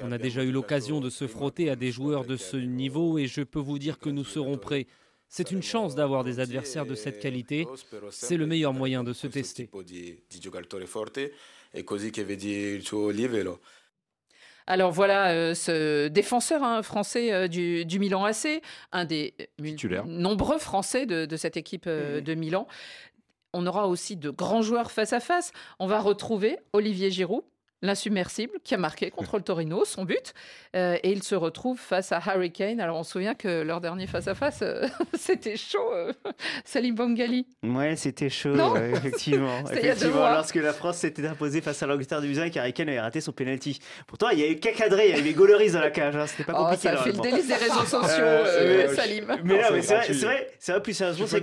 On 0.02 0.12
a 0.12 0.18
déjà 0.18 0.44
eu 0.44 0.50
l'occasion 0.50 1.00
de 1.00 1.10
se 1.10 1.26
frotter 1.26 1.70
à 1.70 1.76
des 1.76 1.90
joueurs 1.90 2.24
de 2.24 2.36
ce 2.36 2.56
niveau 2.56 3.18
et 3.18 3.26
je 3.26 3.42
peux 3.42 3.60
vous 3.60 3.78
dire 3.78 3.98
que 3.98 4.10
nous 4.10 4.24
serons 4.24 4.58
prêts. 4.58 4.86
C'est 5.28 5.50
une 5.50 5.62
chance 5.62 5.94
d'avoir 5.94 6.24
des 6.24 6.40
adversaires 6.40 6.86
de 6.86 6.94
cette 6.94 7.18
qualité. 7.18 7.66
C'est 8.10 8.36
le 8.36 8.46
meilleur 8.46 8.72
moyen 8.72 9.02
de 9.04 9.12
se 9.12 9.26
tester. 9.26 9.68
Alors 14.66 14.90
voilà 14.90 15.30
euh, 15.30 15.54
ce 15.54 16.08
défenseur 16.08 16.62
hein, 16.64 16.82
français 16.82 17.32
euh, 17.32 17.46
du, 17.46 17.84
du 17.84 17.98
Milan 18.00 18.24
AC, 18.24 18.60
un 18.90 19.04
des 19.04 19.34
nombreux 20.06 20.58
Français 20.58 21.06
de, 21.06 21.24
de 21.24 21.36
cette 21.36 21.56
équipe 21.56 21.84
euh, 21.86 22.20
de 22.20 22.34
Milan. 22.34 22.66
On 23.52 23.66
aura 23.66 23.86
aussi 23.86 24.16
de 24.16 24.30
grands 24.30 24.62
joueurs 24.62 24.90
face 24.90 25.12
à 25.12 25.20
face. 25.20 25.52
On 25.78 25.86
va 25.86 26.00
retrouver 26.00 26.58
Olivier 26.72 27.10
Giroud, 27.10 27.44
l'insubmersible, 27.82 28.52
qui 28.64 28.74
a 28.74 28.78
marqué 28.78 29.10
contre 29.10 29.36
le 29.36 29.42
Torino 29.42 29.84
son 29.84 30.04
but. 30.04 30.32
Euh, 30.74 30.96
et 31.02 31.10
il 31.12 31.22
se 31.22 31.34
retrouve 31.34 31.78
face 31.78 32.12
à 32.12 32.16
Harry 32.24 32.50
Kane. 32.50 32.80
Alors 32.80 32.98
on 32.98 33.02
se 33.02 33.12
souvient 33.12 33.34
que 33.34 33.62
leur 33.62 33.80
dernier 33.80 34.06
face 34.06 34.28
à 34.28 34.34
face, 34.34 34.60
euh, 34.62 34.86
c'était 35.14 35.56
chaud. 35.56 35.92
euh, 35.92 36.12
Salim 36.64 36.94
Bangali. 36.94 37.46
Ouais, 37.62 37.96
c'était 37.96 38.28
chaud, 38.30 38.54
ouais, 38.54 38.92
effectivement. 38.92 39.60
Effectivement 39.70 40.30
lorsque 40.30 40.56
la 40.56 40.72
France 40.72 40.98
s'était 40.98 41.26
imposée 41.26 41.60
face 41.60 41.82
à 41.82 41.86
l'Angleterre 41.86 42.20
du 42.20 42.28
Musin 42.28 42.44
et 42.44 42.50
qu'Harry 42.50 42.72
Kane 42.72 42.88
avait 42.88 43.00
raté 43.00 43.20
son 43.20 43.32
penalty. 43.32 43.78
Pourtant, 44.06 44.28
il 44.30 44.38
y 44.40 44.42
a 44.44 44.48
eu 44.50 44.56
qu'à 44.56 44.72
cadrer, 44.72 45.10
il 45.10 45.16
y 45.16 45.20
avait 45.20 45.32
Gauleris 45.32 45.70
dans 45.72 45.80
la 45.80 45.90
cage, 45.90 46.16
hein, 46.16 46.26
c'était 46.26 46.44
pas 46.44 46.54
Oh, 46.56 46.64
compliqué. 46.64 46.82
ça 46.88 46.92
a 46.94 46.96
fait 46.96 47.12
le 47.12 47.18
délice 47.18 47.48
des 47.48 47.54
réseaux 47.54 47.84
sociaux, 47.84 48.24
Euh, 48.24 48.88
euh, 48.88 48.94
Salim. 48.94 49.26
Mais 49.44 49.58
là, 49.58 49.70
mais 49.70 49.82
c'est 49.82 49.94
vrai, 49.94 50.06
c'est 50.06 50.24
vrai, 50.24 50.50
c'est 50.58 50.72
vrai, 50.72 50.82
plus 50.82 50.94
sérieusement, 50.94 51.26
c'est 51.26 51.40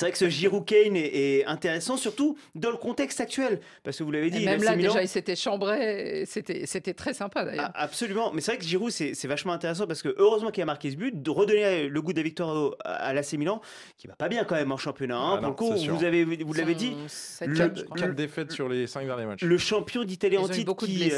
vrai 0.00 0.10
que 0.12 0.18
ce 0.18 0.28
Giroud 0.28 0.64
Kane 0.64 0.96
est, 0.96 1.38
est 1.40 1.44
intéressant, 1.46 1.96
surtout 1.96 2.36
dans 2.54 2.70
le 2.70 2.76
contexte 2.76 3.20
actuel. 3.20 3.60
Parce 3.84 3.98
que 3.98 4.02
vous 4.04 4.10
l'avez 4.10 4.28
Et 4.28 4.30
dit, 4.30 4.44
même 4.44 4.62
là, 4.62 4.76
déjà, 4.76 5.02
il 5.02 5.08
s'était 5.22 5.36
chambré. 5.36 6.24
C'était 6.26 6.66
c'était 6.66 6.94
très 6.94 7.14
sympa 7.14 7.44
d'ailleurs. 7.44 7.70
Ah, 7.74 7.82
Absolument, 7.84 8.32
mais 8.32 8.40
c'est 8.40 8.52
vrai 8.52 8.58
que 8.58 8.64
Giroud 8.64 8.90
c'est 8.90 9.14
c'est 9.14 9.28
vachement 9.28 9.52
intéressant 9.52 9.86
parce 9.86 10.02
que 10.02 10.14
heureusement 10.18 10.50
qu'il 10.50 10.62
a 10.62 10.66
marqué 10.66 10.90
ce 10.90 10.96
but, 10.96 11.22
de 11.22 11.30
redonner 11.30 11.88
le 11.88 12.02
goût 12.02 12.12
de 12.12 12.18
la 12.18 12.22
victoire 12.24 12.54
au- 12.56 12.74
à 12.84 13.12
l'AC 13.12 13.32
Milan, 13.34 13.60
qui 13.98 14.06
va 14.08 14.14
pas 14.16 14.28
bien 14.28 14.44
quand 14.44 14.54
même 14.56 14.72
en 14.72 14.76
championnat. 14.76 15.16
hein. 15.16 15.34
Ah 15.34 15.36
Pour 15.38 15.42
non, 15.42 15.48
le 15.48 15.54
coup, 15.54 15.94
vous 15.96 16.04
avez 16.04 16.24
vous 16.24 16.52
l'avez 16.54 16.74
dit, 16.74 16.94
le- 17.40 17.56
Quatre, 17.56 17.84
quatre 17.94 18.06
le- 18.08 18.14
défaites 18.14 18.52
sur 18.52 18.68
les 18.68 18.86
cinq 18.86 19.06
derniers 19.06 19.26
matchs. 19.26 19.42
le 19.42 19.58
champion 19.58 20.04
d'Italie 20.04 20.36
en 20.38 20.48
titre 20.48 20.74
qui, 20.74 21.10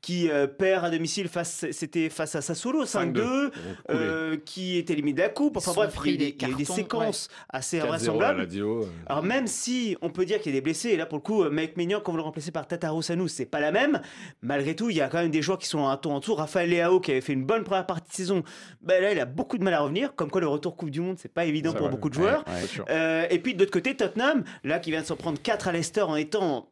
qui 0.00 0.30
euh, 0.30 0.46
perd 0.46 0.84
à 0.84 0.90
domicile 0.90 1.28
face 1.28 1.66
c'était 1.72 2.08
face 2.08 2.34
à 2.34 2.40
Sassuolo 2.40 2.84
5-2 2.84 3.50
euh, 3.90 4.36
qui 4.44 4.76
était 4.76 4.94
limite 4.94 5.16
de 5.16 5.22
la 5.22 5.28
coupe 5.28 5.56
enfin 5.56 5.72
bref 5.72 5.94
il 6.04 6.10
y 6.10 6.10
a 6.10 6.14
eu 6.14 6.16
pris 6.16 6.16
des, 6.18 6.24
il 6.36 6.42
y 6.42 6.44
a 6.44 6.48
eu 6.48 6.54
des 6.54 6.64
cartons, 6.64 6.74
séquences 6.74 7.28
assez 7.48 7.78
4-0 7.78 7.80
à 7.80 7.84
invraisemblables 7.84 8.48
euh. 8.56 8.82
alors 9.06 9.22
même 9.22 9.46
si 9.46 9.96
on 10.02 10.10
peut 10.10 10.24
dire 10.24 10.40
qu'il 10.40 10.52
y 10.52 10.56
a 10.56 10.58
des 10.58 10.62
blessés, 10.62 10.90
et 10.90 10.96
là 10.96 11.06
pour 11.06 11.18
le 11.18 11.22
coup, 11.22 11.44
Mike 11.50 11.76
Maignan, 11.76 12.00
quand 12.00 12.12
vous 12.12 12.18
le 12.18 12.22
remplacez 12.22 12.50
par 12.50 12.66
Tataru 12.66 13.02
Sanu, 13.02 13.28
c'est 13.28 13.46
pas 13.46 13.60
la 13.60 13.72
même. 13.72 14.00
Malgré 14.42 14.74
tout, 14.74 14.90
il 14.90 14.96
y 14.96 15.00
a 15.00 15.08
quand 15.08 15.18
même 15.18 15.30
des 15.30 15.42
joueurs 15.42 15.58
qui 15.58 15.66
sont 15.66 15.86
un 15.86 15.96
tour 15.96 16.12
en 16.12 16.20
dessous. 16.20 16.34
Raphaël 16.34 16.70
Leao, 16.70 17.00
qui 17.00 17.10
avait 17.10 17.20
fait 17.20 17.32
une 17.32 17.44
bonne 17.44 17.64
première 17.64 17.86
partie 17.86 18.10
de 18.10 18.16
saison, 18.16 18.42
ben 18.80 19.02
là 19.02 19.12
il 19.12 19.20
a 19.20 19.24
beaucoup 19.24 19.58
de 19.58 19.64
mal 19.64 19.74
à 19.74 19.80
revenir. 19.80 20.14
Comme 20.14 20.30
quoi 20.30 20.40
le 20.40 20.48
retour 20.48 20.76
Coupe 20.76 20.90
du 20.90 21.00
Monde, 21.00 21.16
c'est 21.18 21.32
pas 21.32 21.44
évident 21.44 21.72
pour 21.72 21.88
beaucoup 21.88 22.08
de 22.08 22.14
joueurs. 22.14 22.44
ouais. 22.46 22.84
Euh, 22.90 23.26
et 23.30 23.38
puis 23.38 23.54
de 23.54 23.60
l'autre 23.60 23.72
côté, 23.72 23.96
Tottenham, 23.96 24.44
là 24.64 24.78
qui 24.78 24.90
vient 24.90 25.00
de 25.00 25.06
s'en 25.06 25.16
prendre 25.16 25.40
4 25.40 25.68
à 25.68 25.72
Leicester 25.72 26.02
en 26.02 26.16
étant 26.16 26.70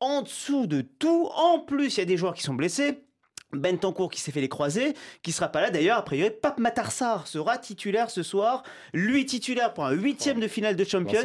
en 0.00 0.22
dessous 0.22 0.66
de 0.66 0.82
tout. 0.82 1.28
En 1.34 1.60
plus, 1.60 1.96
il 1.96 2.00
y 2.00 2.02
a 2.02 2.06
des 2.06 2.16
joueurs 2.16 2.34
qui 2.34 2.42
sont 2.42 2.54
blessés. 2.54 3.05
Bentancourt 3.58 4.10
qui 4.10 4.20
s'est 4.20 4.32
fait 4.32 4.40
les 4.40 4.48
croisés, 4.48 4.94
qui 5.22 5.32
sera 5.32 5.48
pas 5.48 5.60
là 5.60 5.70
d'ailleurs. 5.70 5.98
A 5.98 6.04
priori, 6.04 6.30
Pape 6.30 6.58
Matarsar 6.58 7.26
sera 7.26 7.58
titulaire 7.58 8.10
ce 8.10 8.22
soir. 8.22 8.62
Lui 8.92 9.26
titulaire 9.26 9.74
pour 9.74 9.86
un 9.86 9.92
huitième 9.92 10.40
de 10.40 10.48
finale 10.48 10.76
de 10.76 10.84
Champions. 10.84 11.20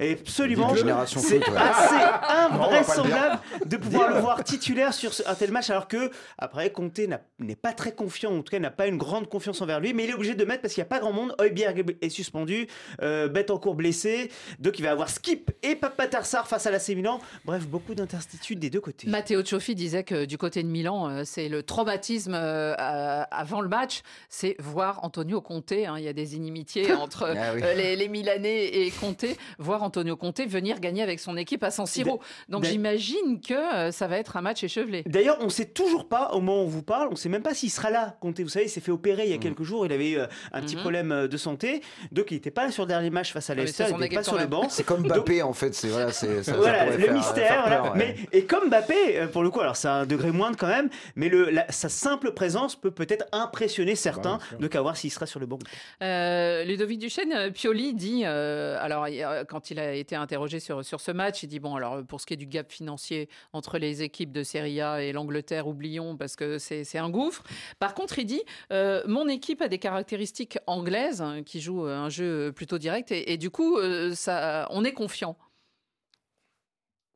Et 0.00 0.12
absolument, 0.12 0.74
c'est 1.06 1.42
assez 1.56 2.04
invraisemblable 2.28 3.40
de 3.66 3.76
pouvoir 3.76 4.14
le 4.14 4.20
voir 4.20 4.42
titulaire 4.44 4.94
sur 4.94 5.12
un 5.26 5.34
tel 5.34 5.50
match, 5.50 5.70
alors 5.70 5.88
que 5.88 6.10
après 6.38 6.70
Conte 6.70 7.00
n'est 7.38 7.56
pas 7.56 7.72
très 7.72 7.92
confiant, 7.92 8.32
en 8.32 8.42
tout 8.42 8.50
cas 8.50 8.58
n'a 8.58 8.70
pas 8.70 8.86
une 8.86 8.98
grande 8.98 9.28
confiance 9.28 9.60
envers 9.60 9.80
lui, 9.80 9.92
mais 9.92 10.04
il 10.04 10.10
est 10.10 10.14
obligé 10.14 10.34
de 10.34 10.44
mettre 10.44 10.62
parce 10.62 10.74
qu'il 10.74 10.82
n'y 10.82 10.86
a 10.86 10.90
pas 10.90 11.00
grand 11.00 11.12
monde. 11.12 11.34
Højbjerg 11.38 11.96
est 12.00 12.08
suspendu, 12.08 12.66
euh, 13.02 13.28
Betancourt 13.28 13.74
blessé, 13.74 14.30
donc 14.58 14.78
il 14.78 14.82
va 14.82 14.90
avoir 14.90 15.08
Skip 15.10 15.50
et 15.62 15.74
Pape 15.74 15.98
Matarsar 15.98 16.46
face 16.46 16.66
à 16.66 16.70
la 16.70 16.78
Milan. 16.94 17.20
Bref, 17.44 17.66
beaucoup 17.66 17.94
d'incertitudes 17.94 18.58
des 18.58 18.70
deux 18.70 18.80
côtés. 18.80 19.08
Matteo 19.08 19.42
Cioffi 19.42 19.74
disait 19.74 20.04
que 20.04 20.24
du 20.26 20.36
côté 20.36 20.62
de 20.62 20.68
Milan, 20.68 21.08
euh, 21.08 21.22
c'est 21.24 21.48
le 21.48 21.62
traumatisme 21.66 22.34
euh, 22.34 22.74
à- 22.78 23.22
avant 23.24 23.60
le 23.60 23.68
match, 23.68 24.02
c'est 24.28 24.56
voir 24.58 25.00
Antonio 25.04 25.40
Conte. 25.40 25.72
hein. 25.72 25.94
il 25.98 26.04
y 26.04 26.08
a 26.08 26.12
des 26.12 26.36
inimitiés 26.36 26.92
entre 26.94 27.34
Ah 27.36 27.52
oui. 27.54 27.60
euh, 27.64 27.74
les, 27.74 27.96
les 27.96 28.08
Milanais 28.08 28.64
et 28.66 28.90
Conte. 28.90 29.24
Voir 29.58 29.82
Antonio 29.82 30.16
Conte 30.16 30.40
venir 30.46 30.80
gagner 30.80 31.02
avec 31.02 31.20
son 31.20 31.36
équipe 31.36 31.62
à 31.64 31.70
San 31.70 31.86
Siro. 31.86 32.20
Donc 32.48 32.64
j'imagine 32.64 33.40
que 33.40 33.54
euh, 33.54 33.90
ça 33.90 34.06
va 34.06 34.18
être 34.18 34.36
un 34.36 34.42
match 34.42 34.62
échevelé. 34.64 35.02
D'ailleurs, 35.06 35.38
on 35.40 35.48
sait 35.48 35.66
toujours 35.66 36.08
pas, 36.08 36.30
au 36.32 36.40
moment 36.40 36.62
où 36.62 36.64
on 36.64 36.68
vous 36.68 36.82
parle, 36.82 37.08
on 37.10 37.16
sait 37.16 37.28
même 37.28 37.42
pas 37.42 37.54
s'il 37.54 37.70
sera 37.70 37.90
là. 37.90 38.16
Conte, 38.20 38.40
vous 38.40 38.48
savez, 38.48 38.66
il 38.66 38.70
s'est 38.70 38.80
fait 38.80 38.92
opérer 38.92 39.24
il 39.24 39.30
y 39.30 39.34
a 39.34 39.38
quelques 39.38 39.62
jours, 39.62 39.86
il 39.86 39.92
avait 39.92 40.10
eu 40.10 40.18
euh, 40.18 40.26
un 40.52 40.60
petit 40.60 40.74
Mhm. 40.76 40.80
problème 40.80 41.12
euh, 41.12 41.28
de 41.28 41.36
santé, 41.36 41.80
donc 42.12 42.26
il 42.30 42.34
n'était 42.34 42.50
pas 42.50 42.64
là 42.66 42.70
sur 42.70 42.82
le 42.84 42.88
dernier 42.88 43.10
match 43.10 43.32
face 43.32 43.48
à 43.50 43.54
Leicester, 43.54 43.84
c'est 43.86 43.90
il 43.92 43.98
n'était 43.98 44.16
pas 44.16 44.22
sur 44.22 44.38
le 44.38 44.46
banc. 44.46 44.68
C'est 44.68 44.84
comme 44.84 45.02
Mbappé 45.02 45.42
en 45.42 45.52
fait, 45.52 45.74
c'est 45.74 45.88
voilà, 45.88 46.10
voilà, 46.56 46.86
le 46.86 46.92
faire- 46.98 47.12
mystère. 47.14 47.46
faire 47.48 47.60
voilà. 47.62 47.76
peur, 47.82 47.92
ouais. 47.92 47.98
mais, 47.98 48.16
et 48.38 48.44
comme 48.44 48.68
Mbappé, 48.68 48.94
euh, 49.20 49.26
pour 49.28 49.42
le 49.42 49.50
coup, 49.50 49.60
alors 49.60 49.76
c'est 49.76 49.88
un 49.88 50.06
degré 50.06 50.30
moindre 50.30 50.56
quand 50.58 50.66
même, 50.66 50.88
mais 51.16 51.28
le, 51.28 51.43
la- 51.50 51.70
sa 51.70 51.88
simple 51.88 52.32
présence 52.32 52.76
peut 52.76 52.90
peut-être 52.90 53.26
impressionner 53.32 53.94
certains, 53.96 54.36
bien 54.38 54.46
sûr. 54.48 54.58
donc 54.58 54.74
à 54.74 54.80
voir 54.82 54.96
s'il 54.96 55.10
sera 55.10 55.26
sur 55.26 55.40
le 55.40 55.46
banc. 55.46 55.58
Euh, 56.02 56.64
Ludovic 56.64 56.98
Duchesne, 56.98 57.32
euh, 57.32 57.50
Pioli 57.50 57.94
dit, 57.94 58.22
euh, 58.24 58.76
alors 58.80 59.04
a- 59.04 59.44
quand 59.44 59.70
il 59.70 59.78
a 59.78 59.92
été 59.94 60.16
interrogé 60.16 60.60
sur, 60.60 60.84
sur 60.84 61.00
ce 61.00 61.10
match, 61.10 61.42
il 61.42 61.48
dit 61.48 61.60
bon 61.60 61.76
alors 61.76 62.04
pour 62.04 62.20
ce 62.20 62.26
qui 62.26 62.34
est 62.34 62.38
du 62.38 62.46
gap 62.46 62.70
financier 62.70 63.28
entre 63.52 63.78
les 63.78 64.02
équipes 64.02 64.32
de 64.32 64.42
Serie 64.42 64.80
A 64.80 65.02
et 65.02 65.12
l'Angleterre, 65.12 65.66
oublions 65.66 66.16
parce 66.16 66.36
que 66.36 66.58
c'est 66.58 66.98
un 66.98 67.10
gouffre. 67.10 67.42
Par 67.78 67.94
contre, 67.94 68.18
il 68.18 68.26
dit 68.26 68.42
euh, 68.72 69.02
mon 69.06 69.28
équipe 69.28 69.62
a 69.62 69.68
des 69.68 69.78
caractéristiques 69.78 70.58
anglaises 70.66 71.22
hein, 71.22 71.42
qui 71.44 71.60
jouent 71.60 71.86
un 71.86 72.08
jeu 72.08 72.52
plutôt 72.52 72.78
direct 72.78 73.12
et, 73.12 73.32
et 73.32 73.36
du 73.38 73.50
coup 73.50 73.78
euh, 73.78 74.14
ça, 74.14 74.66
on 74.70 74.84
est 74.84 74.92
confiant. 74.92 75.36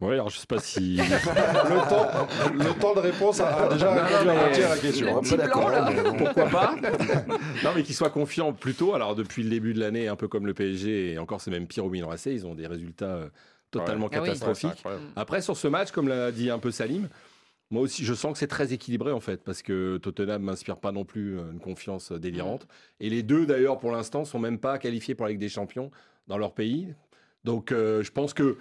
Ouais, 0.00 0.14
alors 0.14 0.30
je 0.30 0.38
sais 0.38 0.46
pas 0.46 0.60
si. 0.60 0.96
Le 0.96 1.88
temps, 1.88 2.54
le 2.54 2.80
temps 2.80 2.94
de 2.94 3.00
réponse 3.00 3.40
a, 3.40 3.48
a 3.48 3.68
déjà 3.72 3.92
répondu 3.92 4.30
à 4.30 4.34
moitié 4.34 4.64
à 4.64 4.68
la 4.68 4.78
question. 4.78 5.18
Hein. 5.18 5.22
bon. 5.22 6.16
Pourquoi 6.16 6.46
pas 6.46 6.76
Non, 7.64 7.70
mais 7.74 7.82
qu'ils 7.82 7.96
soient 7.96 8.10
confiants 8.10 8.52
plus 8.52 8.74
tôt. 8.74 8.94
Alors, 8.94 9.16
depuis 9.16 9.42
le 9.42 9.50
début 9.50 9.74
de 9.74 9.80
l'année, 9.80 10.06
un 10.06 10.14
peu 10.14 10.28
comme 10.28 10.46
le 10.46 10.54
PSG, 10.54 11.12
et 11.12 11.18
encore 11.18 11.40
c'est 11.40 11.50
même 11.50 11.66
pire 11.66 11.84
au 11.84 11.90
Milan 11.90 12.10
AC, 12.10 12.26
ils 12.26 12.46
ont 12.46 12.54
des 12.54 12.68
résultats 12.68 13.06
euh, 13.06 13.28
totalement 13.72 14.06
Ouais. 14.06 14.12
Ah 14.14 14.22
oui. 14.22 14.28
Catastrophiques. 14.28 14.84
Après, 15.16 15.42
sur 15.42 15.56
ce 15.56 15.66
match, 15.66 15.90
comme 15.90 16.06
l'a 16.06 16.30
dit 16.30 16.48
un 16.48 16.60
peu 16.60 16.70
Salim, 16.70 17.08
moi 17.70 17.82
aussi, 17.82 18.04
je 18.04 18.14
sens 18.14 18.32
que 18.32 18.38
c'est 18.38 18.46
très 18.46 18.72
équilibré 18.72 19.12
en 19.12 19.20
fait, 19.20 19.42
parce 19.44 19.62
que 19.62 19.98
Tottenham 19.98 20.42
m'inspire 20.42 20.78
pas 20.78 20.92
non 20.92 21.04
plus 21.04 21.38
euh, 21.38 21.52
une 21.52 21.60
confiance 21.60 22.12
euh, 22.12 22.18
délirante. 22.18 22.66
Et 23.00 23.10
les 23.10 23.22
deux, 23.22 23.44
d'ailleurs, 23.46 23.78
pour 23.78 23.92
l'instant, 23.92 24.24
sont 24.24 24.38
même 24.38 24.58
pas 24.58 24.78
qualifiés 24.78 25.14
pour 25.14 25.26
la 25.26 25.32
Ligue 25.32 25.40
des 25.40 25.50
Champions 25.50 25.90
dans 26.28 26.38
leur 26.38 26.54
pays. 26.54 26.94
Donc, 27.44 27.70
euh, 27.72 28.02
je 28.02 28.10
pense 28.10 28.32
que 28.32 28.56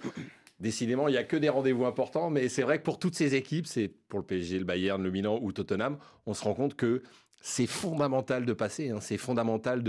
décidément, 0.60 1.08
il 1.08 1.14
y 1.14 1.18
a 1.18 1.24
que 1.24 1.36
des 1.36 1.48
rendez-vous 1.48 1.84
importants. 1.84 2.30
Mais 2.30 2.48
c'est 2.48 2.62
vrai 2.62 2.78
que 2.78 2.84
pour 2.84 2.98
toutes 2.98 3.14
ces 3.14 3.34
équipes, 3.34 3.66
c'est 3.66 3.88
pour 4.08 4.18
le 4.18 4.24
PSG, 4.24 4.58
le 4.58 4.64
Bayern, 4.64 5.02
le 5.02 5.10
Milan 5.10 5.38
ou 5.42 5.52
Tottenham, 5.52 5.98
on 6.26 6.34
se 6.34 6.44
rend 6.44 6.54
compte 6.54 6.74
que 6.74 7.02
c'est 7.40 7.66
fondamental 7.66 8.44
de 8.44 8.52
passer, 8.52 8.90
hein. 8.90 8.98
c'est 9.00 9.16
fondamental 9.16 9.84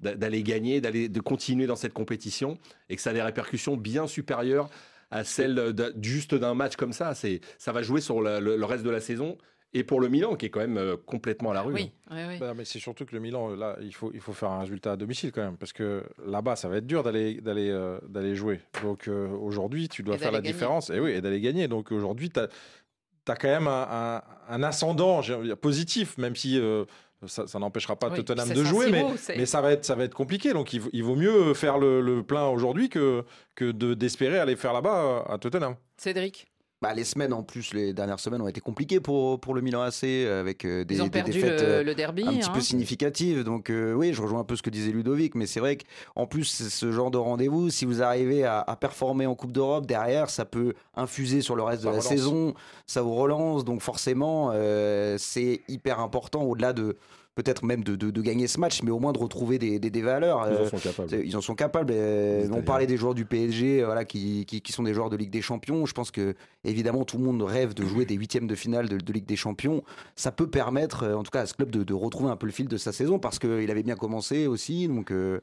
d'aller 0.00 0.42
gagner, 0.42 0.80
d'aller 0.80 1.10
de 1.10 1.20
continuer 1.20 1.66
dans 1.66 1.76
cette 1.76 1.92
compétition 1.92 2.58
et 2.88 2.96
que 2.96 3.02
ça 3.02 3.10
a 3.10 3.12
des 3.12 3.20
répercussions 3.20 3.76
bien 3.76 4.06
supérieures 4.06 4.70
à 5.10 5.22
celles 5.22 5.74
juste 6.00 6.34
d'un 6.34 6.54
match 6.54 6.76
comme 6.76 6.94
ça. 6.94 7.12
Ça 7.14 7.72
va 7.72 7.82
jouer 7.82 8.00
sur 8.00 8.22
le 8.22 8.64
reste 8.64 8.82
de 8.82 8.90
la 8.90 9.00
saison 9.00 9.36
et 9.78 9.84
pour 9.84 10.00
le 10.00 10.08
Milan 10.08 10.34
qui 10.36 10.46
est 10.46 10.50
quand 10.50 10.60
même 10.60 10.78
euh, 10.78 10.96
complètement 11.06 11.50
à 11.50 11.54
la 11.54 11.62
rue. 11.62 11.72
Oui, 11.74 11.92
oui, 12.10 12.18
oui. 12.28 12.38
Bah, 12.38 12.52
mais 12.56 12.64
c'est 12.64 12.78
surtout 12.78 13.04
que 13.04 13.14
le 13.14 13.20
Milan, 13.20 13.50
là, 13.50 13.76
il 13.80 13.94
faut, 13.94 14.10
il 14.14 14.20
faut 14.20 14.32
faire 14.32 14.50
un 14.50 14.60
résultat 14.60 14.92
à 14.92 14.96
domicile 14.96 15.32
quand 15.32 15.42
même, 15.42 15.56
parce 15.56 15.72
que 15.72 16.02
là-bas, 16.26 16.56
ça 16.56 16.68
va 16.68 16.76
être 16.78 16.86
dur 16.86 17.02
d'aller, 17.02 17.40
d'aller, 17.40 17.68
euh, 17.70 17.98
d'aller 18.08 18.34
jouer. 18.34 18.60
Donc 18.82 19.08
euh, 19.08 19.28
aujourd'hui, 19.28 19.88
tu 19.88 20.02
dois 20.02 20.14
Et 20.14 20.18
faire 20.18 20.32
la 20.32 20.38
gagner. 20.38 20.52
différence, 20.52 20.90
et 20.90 21.00
oui, 21.00 21.10
et 21.12 21.20
d'aller 21.20 21.40
gagner. 21.40 21.68
Donc 21.68 21.92
aujourd'hui, 21.92 22.30
tu 22.30 22.40
as, 22.40 23.36
quand 23.36 23.48
même 23.48 23.66
un, 23.68 23.86
un- 23.90 24.22
un 24.48 24.62
ascendant 24.62 25.20
dire, 25.20 25.56
positif, 25.56 26.16
même 26.18 26.36
si 26.36 26.58
euh, 26.58 26.84
ça, 27.26 27.46
ça 27.46 27.58
n'empêchera 27.58 27.96
pas 27.96 28.08
Oui, 28.10 28.16
Tottenham 28.22 28.48
de 28.50 28.62
jouer, 28.64 28.90
mais, 28.90 29.04
mais 29.36 29.46
ça 29.46 29.60
va 29.60 29.72
être, 29.72 29.84
ça 29.84 29.94
va 29.94 30.04
être 30.04 30.14
compliqué. 30.14 30.52
Donc 30.52 30.72
il, 30.72 30.80
vaut- 30.80 30.90
il 30.92 31.02
vaut 31.02 31.16
mieux 31.16 31.54
faire 31.54 31.78
le, 31.78 32.00
le 32.00 32.22
plein 32.22 32.46
aujourd'hui 32.46 32.88
que, 32.88 33.24
que 33.54 33.70
de, 33.72 33.94
d'espérer 33.94 34.38
aller 34.38 34.54
faire 34.56 34.72
là-bas 34.72 35.24
à 35.28 35.38
Tottenham. 35.38 35.74
Cédric? 35.96 36.46
Bah, 36.82 36.92
les 36.92 37.04
semaines 37.04 37.32
en 37.32 37.42
plus, 37.42 37.72
les 37.72 37.94
dernières 37.94 38.20
semaines 38.20 38.42
ont 38.42 38.48
été 38.48 38.60
compliquées 38.60 39.00
pour, 39.00 39.40
pour 39.40 39.54
le 39.54 39.62
Milan 39.62 39.80
AC 39.80 40.04
avec 40.04 40.66
euh, 40.66 40.84
des, 40.84 40.96
Ils 40.96 41.02
ont 41.02 41.06
des 41.06 41.22
défaites 41.22 41.60
le- 41.62 41.66
euh, 41.66 41.82
le 41.82 41.94
derby, 41.94 42.22
un 42.26 42.32
petit 42.34 42.50
hein. 42.50 42.52
peu 42.52 42.60
significatives. 42.60 43.44
Donc 43.44 43.70
euh, 43.70 43.94
oui, 43.94 44.12
je 44.12 44.20
rejoins 44.20 44.40
un 44.40 44.44
peu 44.44 44.56
ce 44.56 44.62
que 44.62 44.68
disait 44.68 44.90
Ludovic, 44.92 45.34
mais 45.36 45.46
c'est 45.46 45.60
vrai 45.60 45.78
qu'en 45.78 46.26
plus 46.26 46.44
ce 46.44 46.92
genre 46.92 47.10
de 47.10 47.16
rendez-vous, 47.16 47.70
si 47.70 47.86
vous 47.86 48.02
arrivez 48.02 48.44
à, 48.44 48.60
à 48.60 48.76
performer 48.76 49.24
en 49.26 49.34
Coupe 49.34 49.52
d'Europe 49.52 49.86
derrière, 49.86 50.28
ça 50.28 50.44
peut 50.44 50.74
infuser 50.94 51.40
sur 51.40 51.56
le 51.56 51.62
reste 51.62 51.82
Ça 51.82 51.88
de 51.88 51.94
la 51.94 52.00
relance. 52.00 52.08
saison, 52.12 52.54
ça 52.86 53.00
vous 53.00 53.14
relance. 53.14 53.64
Donc 53.64 53.80
forcément, 53.80 54.50
euh, 54.52 55.16
c'est 55.18 55.62
hyper 55.68 55.98
important 56.00 56.42
au-delà 56.42 56.74
de 56.74 56.98
peut-être 57.36 57.64
même 57.64 57.84
de, 57.84 57.94
de- 57.96 58.10
de 58.10 58.22
gagner 58.22 58.46
ce 58.48 58.58
match, 58.58 58.82
mais 58.82 58.90
au 58.90 58.98
moins 58.98 59.12
de 59.12 59.18
retrouver 59.18 59.58
des, 59.58 59.78
des- 59.78 59.90
des 59.90 60.02
valeurs. 60.02 60.46
Ils 60.50 60.56
en 60.56 60.60
Euh, 60.62 60.68
sont 60.70 60.78
capables. 60.78 61.10
c'est- 61.10 61.22
Ils 61.24 61.36
en 61.36 61.40
sont 61.42 61.54
capables. 61.54 61.92
euh, 61.94 62.48
on 62.50 62.62
parlait 62.62 62.86
des 62.86 62.96
joueurs 62.96 63.14
du 63.14 63.26
PSG, 63.26 63.82
euh, 63.82 63.84
voilà, 63.84 64.04
qui, 64.06 64.46
qui, 64.46 64.62
qui 64.62 64.72
sont 64.72 64.82
des 64.82 64.94
joueurs 64.94 65.10
de 65.10 65.16
Ligue 65.16 65.30
des 65.30 65.42
Champions. 65.42 65.84
Je 65.84 65.92
pense 65.92 66.10
que 66.10 66.34
évidemment 66.64 67.04
tout 67.04 67.18
le 67.18 67.24
monde 67.24 67.42
rêve 67.42 67.74
de 67.74 67.84
jouer 67.84 68.06
des 68.06 68.14
huitièmes 68.14 68.46
de 68.46 68.54
finale 68.54 68.88
de, 68.88 68.96
de 68.96 69.12
Ligue 69.12 69.26
des 69.26 69.36
Champions. 69.36 69.82
Ça 70.16 70.32
peut 70.32 70.48
permettre, 70.48 71.06
en 71.06 71.22
tout 71.22 71.30
cas, 71.30 71.42
à 71.42 71.46
ce 71.46 71.52
club 71.52 71.70
de, 71.70 71.84
de 71.84 71.92
retrouver 71.94 72.30
un 72.30 72.36
peu 72.36 72.46
le 72.46 72.52
fil 72.52 72.68
de 72.68 72.76
sa 72.78 72.90
saison 72.92 73.18
parce 73.18 73.38
qu'il 73.38 73.70
avait 73.70 73.82
bien 73.82 73.96
commencé 73.96 74.46
aussi. 74.46 74.88
Donc 74.88 75.10
euh, 75.10 75.40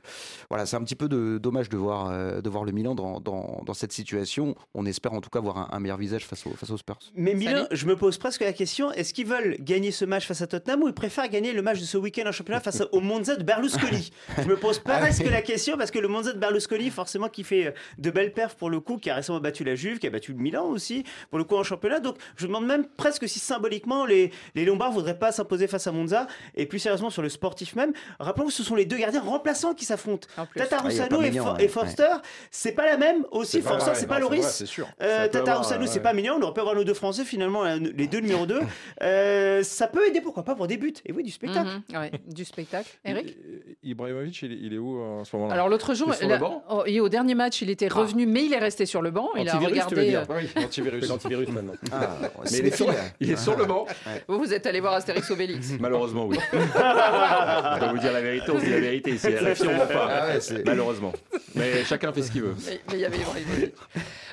voilà, 0.49 0.65
c'est 0.65 0.75
un 0.77 0.83
petit 0.83 0.95
peu 0.95 1.07
de, 1.07 1.37
dommage 1.37 1.69
de 1.69 1.77
voir, 1.77 2.09
euh, 2.09 2.41
de 2.41 2.49
voir 2.49 2.63
le 2.65 2.71
Milan 2.71 2.95
dans, 2.95 3.19
dans, 3.19 3.61
dans 3.63 3.73
cette 3.75 3.91
situation. 3.93 4.55
On 4.73 4.87
espère 4.87 5.13
en 5.13 5.21
tout 5.21 5.29
cas 5.29 5.39
voir 5.41 5.57
un, 5.57 5.67
un 5.71 5.79
meilleur 5.79 5.97
visage 5.99 6.25
face, 6.25 6.47
au, 6.47 6.51
face 6.51 6.71
aux 6.71 6.77
Spurs. 6.77 6.97
Mais 7.15 7.35
Milan, 7.35 7.65
je 7.69 7.85
me 7.85 7.95
pose 7.95 8.17
presque 8.17 8.41
la 8.41 8.53
question 8.53 8.91
est-ce 8.93 9.13
qu'ils 9.13 9.27
veulent 9.27 9.57
gagner 9.59 9.91
ce 9.91 10.05
match 10.05 10.25
face 10.25 10.41
à 10.41 10.47
Tottenham 10.47 10.81
ou 10.81 10.87
ils 10.87 10.93
préfèrent 10.95 11.29
gagner 11.29 11.53
le 11.53 11.61
match 11.61 11.82
de 11.83 11.87
ce 11.87 11.97
week-end 11.97 12.23
en 12.27 12.31
championnat 12.31 12.61
face 12.61 12.81
au 12.91 12.99
Monza 13.01 13.35
de 13.35 13.43
Berlusconi 13.43 14.11
Je 14.41 14.47
me 14.47 14.55
pose 14.55 14.81
Ah 14.85 14.99
presque 14.99 15.25
la 15.29 15.41
question 15.41 15.77
parce 15.77 15.91
que 15.91 15.99
le 15.99 16.07
Monza 16.07 16.31
de 16.33 16.39
Berlusconi, 16.39 16.89
forcément, 16.89 17.27
qui 17.27 17.43
fait 17.43 17.67
euh, 17.67 17.71
de 17.97 18.09
belles 18.09 18.31
perfs 18.33 18.55
pour 18.55 18.69
le 18.69 18.79
coup, 18.79 18.97
qui 18.97 19.09
a 19.09 19.15
récemment 19.15 19.39
battu 19.39 19.63
la 19.63 19.75
Juve, 19.75 19.99
qui 19.99 20.07
a 20.07 20.09
battu 20.09 20.31
le 20.33 20.37
Milan 20.39 20.65
aussi, 20.65 21.03
pour 21.29 21.37
le 21.39 21.43
coup 21.43 21.55
en 21.57 21.63
championnat. 21.63 21.99
Donc 21.99 22.15
je 22.37 22.43
me 22.43 22.47
demande 22.53 22.65
même 22.67 22.85
presque 22.97 23.27
si 23.27 23.39
symboliquement 23.39 24.05
les, 24.05 24.31
les 24.55 24.63
Lombards 24.65 24.89
ne 24.91 24.95
voudraient 24.95 25.19
pas 25.19 25.31
s'imposer 25.31 25.67
face 25.67 25.85
à 25.87 25.91
Monza. 25.91 26.27
Et 26.55 26.65
plus 26.65 26.79
sérieusement 26.79 27.09
sur 27.09 27.21
le 27.21 27.29
sportif 27.29 27.75
même, 27.75 27.91
rappelons 28.19 28.47
que 28.47 28.53
ce 28.53 28.63
sont 28.63 28.75
les 28.75 28.85
deux 28.85 28.97
gardiens 28.97 29.21
remplaçants 29.21 29.73
qui 29.73 29.83
s'affrontent. 29.85 30.27
Tata 30.55 30.77
Ah, 30.83 30.89
et, 30.89 31.17
Maignan, 31.19 31.43
For- 31.43 31.55
ouais. 31.55 31.65
et 31.65 31.67
Forster, 31.67 32.07
c'est 32.49 32.71
pas 32.71 32.85
la 32.85 32.97
même 32.97 33.25
aussi. 33.31 33.61
Forster, 33.61 33.91
c'est 33.95 34.07
pas 34.07 34.15
c'est 34.15 34.21
Loris. 34.21 34.63
Euh, 35.01 35.17
Ça 35.17 35.23
peut 35.23 35.29
Tata 35.31 35.39
avoir, 35.39 35.57
Roussano, 35.63 35.81
ouais. 35.81 35.87
c'est 35.87 35.99
pas 35.99 36.13
mignon. 36.13 36.35
On 36.39 36.41
aurait 36.43 36.53
pu 36.53 36.59
avoir 36.61 36.75
nos 36.75 36.83
deux 36.83 36.93
Français 36.93 37.25
finalement, 37.25 37.63
les 37.63 38.07
deux 38.07 38.19
numéro 38.19 38.45
2. 38.45 38.59
ça 39.63 39.87
peut 39.87 40.07
aider, 40.07 40.21
pourquoi 40.21 40.43
pas, 40.43 40.55
pour 40.55 40.67
des 40.67 40.77
buts. 40.77 40.93
Et 41.05 41.11
oui, 41.11 41.23
du 41.23 41.31
spectacle. 41.31 41.72
Ouais, 41.93 42.11
du 42.27 42.45
spectacle. 42.45 42.89
Eric 43.05 43.35
Ibrahimovic, 43.83 44.41
il, 44.43 44.51
est- 44.51 44.57
il 44.61 44.73
est 44.73 44.77
où 44.77 44.99
euh, 44.99 45.21
en 45.21 45.23
ce 45.25 45.35
moment 45.35 45.49
Alors 45.51 45.69
l'autre 45.69 45.93
jour, 45.93 46.07
Il 46.09 46.13
est 46.13 46.17
sur 46.17 46.27
là- 46.27 46.35
le 46.35 46.41
banc? 46.41 46.63
oh, 46.69 46.83
et 46.85 46.99
au 46.99 47.09
dernier 47.09 47.35
match, 47.35 47.61
il 47.61 47.69
était 47.69 47.87
revenu, 47.87 48.25
mais 48.25 48.45
il 48.45 48.53
est 48.53 48.59
resté 48.59 48.85
sur 48.85 49.01
le 49.01 49.11
banc. 49.11 49.29
Il 49.35 49.47
a 49.47 49.51
tu 49.51 49.57
veux 49.59 49.65
regardé. 49.67 50.05
dire 50.09 50.25
euh, 50.29 50.35
Oui, 50.41 50.49
l'antivirus. 50.61 51.07
L'antivirus 51.09 51.49
maintenant. 51.49 51.73
Ah, 51.91 52.17
Mais 52.51 52.57
il 52.59 52.67
est, 52.67 52.75
sur, 52.75 52.93
il 53.19 53.31
est 53.31 53.35
sur 53.37 53.57
le 53.57 53.65
banc. 53.65 53.85
Vous, 54.27 54.37
vous 54.39 54.53
êtes 54.53 54.65
allé 54.67 54.79
voir 54.79 54.93
Astérix 54.93 55.29
Obélix. 55.31 55.71
Malheureusement, 55.79 56.25
oui. 56.27 56.37
on 56.53 56.57
va 56.57 57.91
vous 57.91 57.99
dire 57.99 58.13
la 58.13 58.21
vérité, 58.21 58.45
on 58.51 58.59
se 58.59 58.65
dit 58.65 58.71
la 58.71 58.79
vérité 58.79 59.11
ici. 59.11 59.27
RFI, 59.27 59.67
on 59.67 59.73
ment 59.73 59.87
pas. 59.87 60.07
Ah 60.09 60.27
ouais, 60.27 60.41
c'est- 60.41 60.65
Malheureusement. 60.65 61.13
Mais 61.55 61.83
chacun 61.85 62.11
fait 62.13 62.21
ce 62.23 62.31
qu'il 62.31 62.41
veut. 62.43 62.55
Mais 62.65 62.79
mais 62.89 62.93
il 62.95 62.99
y 62.99 63.05
avait 63.05 63.17
Ibrahimovic. 63.17 63.73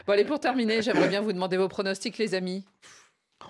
Bon, 0.07 0.13
allez, 0.15 0.25
pour 0.25 0.41
terminer, 0.41 0.81
j'aimerais 0.83 1.09
bien 1.09 1.21
vous 1.21 1.33
demander 1.33 1.57
vos 1.57 1.69
pronostics, 1.69 2.19
les 2.19 2.35
amis. 2.35 2.65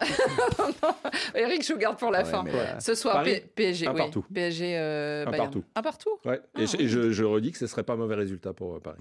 Eric, 1.35 1.65
je 1.67 1.73
vous 1.73 1.79
garde 1.79 1.99
pour 1.99 2.11
la 2.11 2.21
Ouais, 2.21 2.25
fin. 2.31 2.45
Ce 2.79 2.95
soir, 2.95 3.15
Paris, 3.17 3.43
PSG. 3.55 3.87
un 3.87 3.93
oui. 3.93 3.99
partout. 3.99 4.25
PSG. 4.33 4.77
euh, 4.77 5.23
Un 5.27 5.31
Bayern. 5.31 5.47
partout. 5.47 5.65
Un 5.75 5.83
partout 5.83 6.19
Ouais. 6.25 6.41
Et, 6.59 6.67
je, 6.67 6.77
et 6.79 6.89
je- 6.89 7.11
je 7.13 7.25
redis 7.25 7.53
que 7.53 7.59
ce 7.59 7.67
serait 7.67 7.83
pas 7.83 7.93
un 7.95 7.97
mauvais 7.97 8.15
résultat 8.17 8.53
pour 8.53 8.77
euh, 8.77 8.81
Paris. 8.81 8.99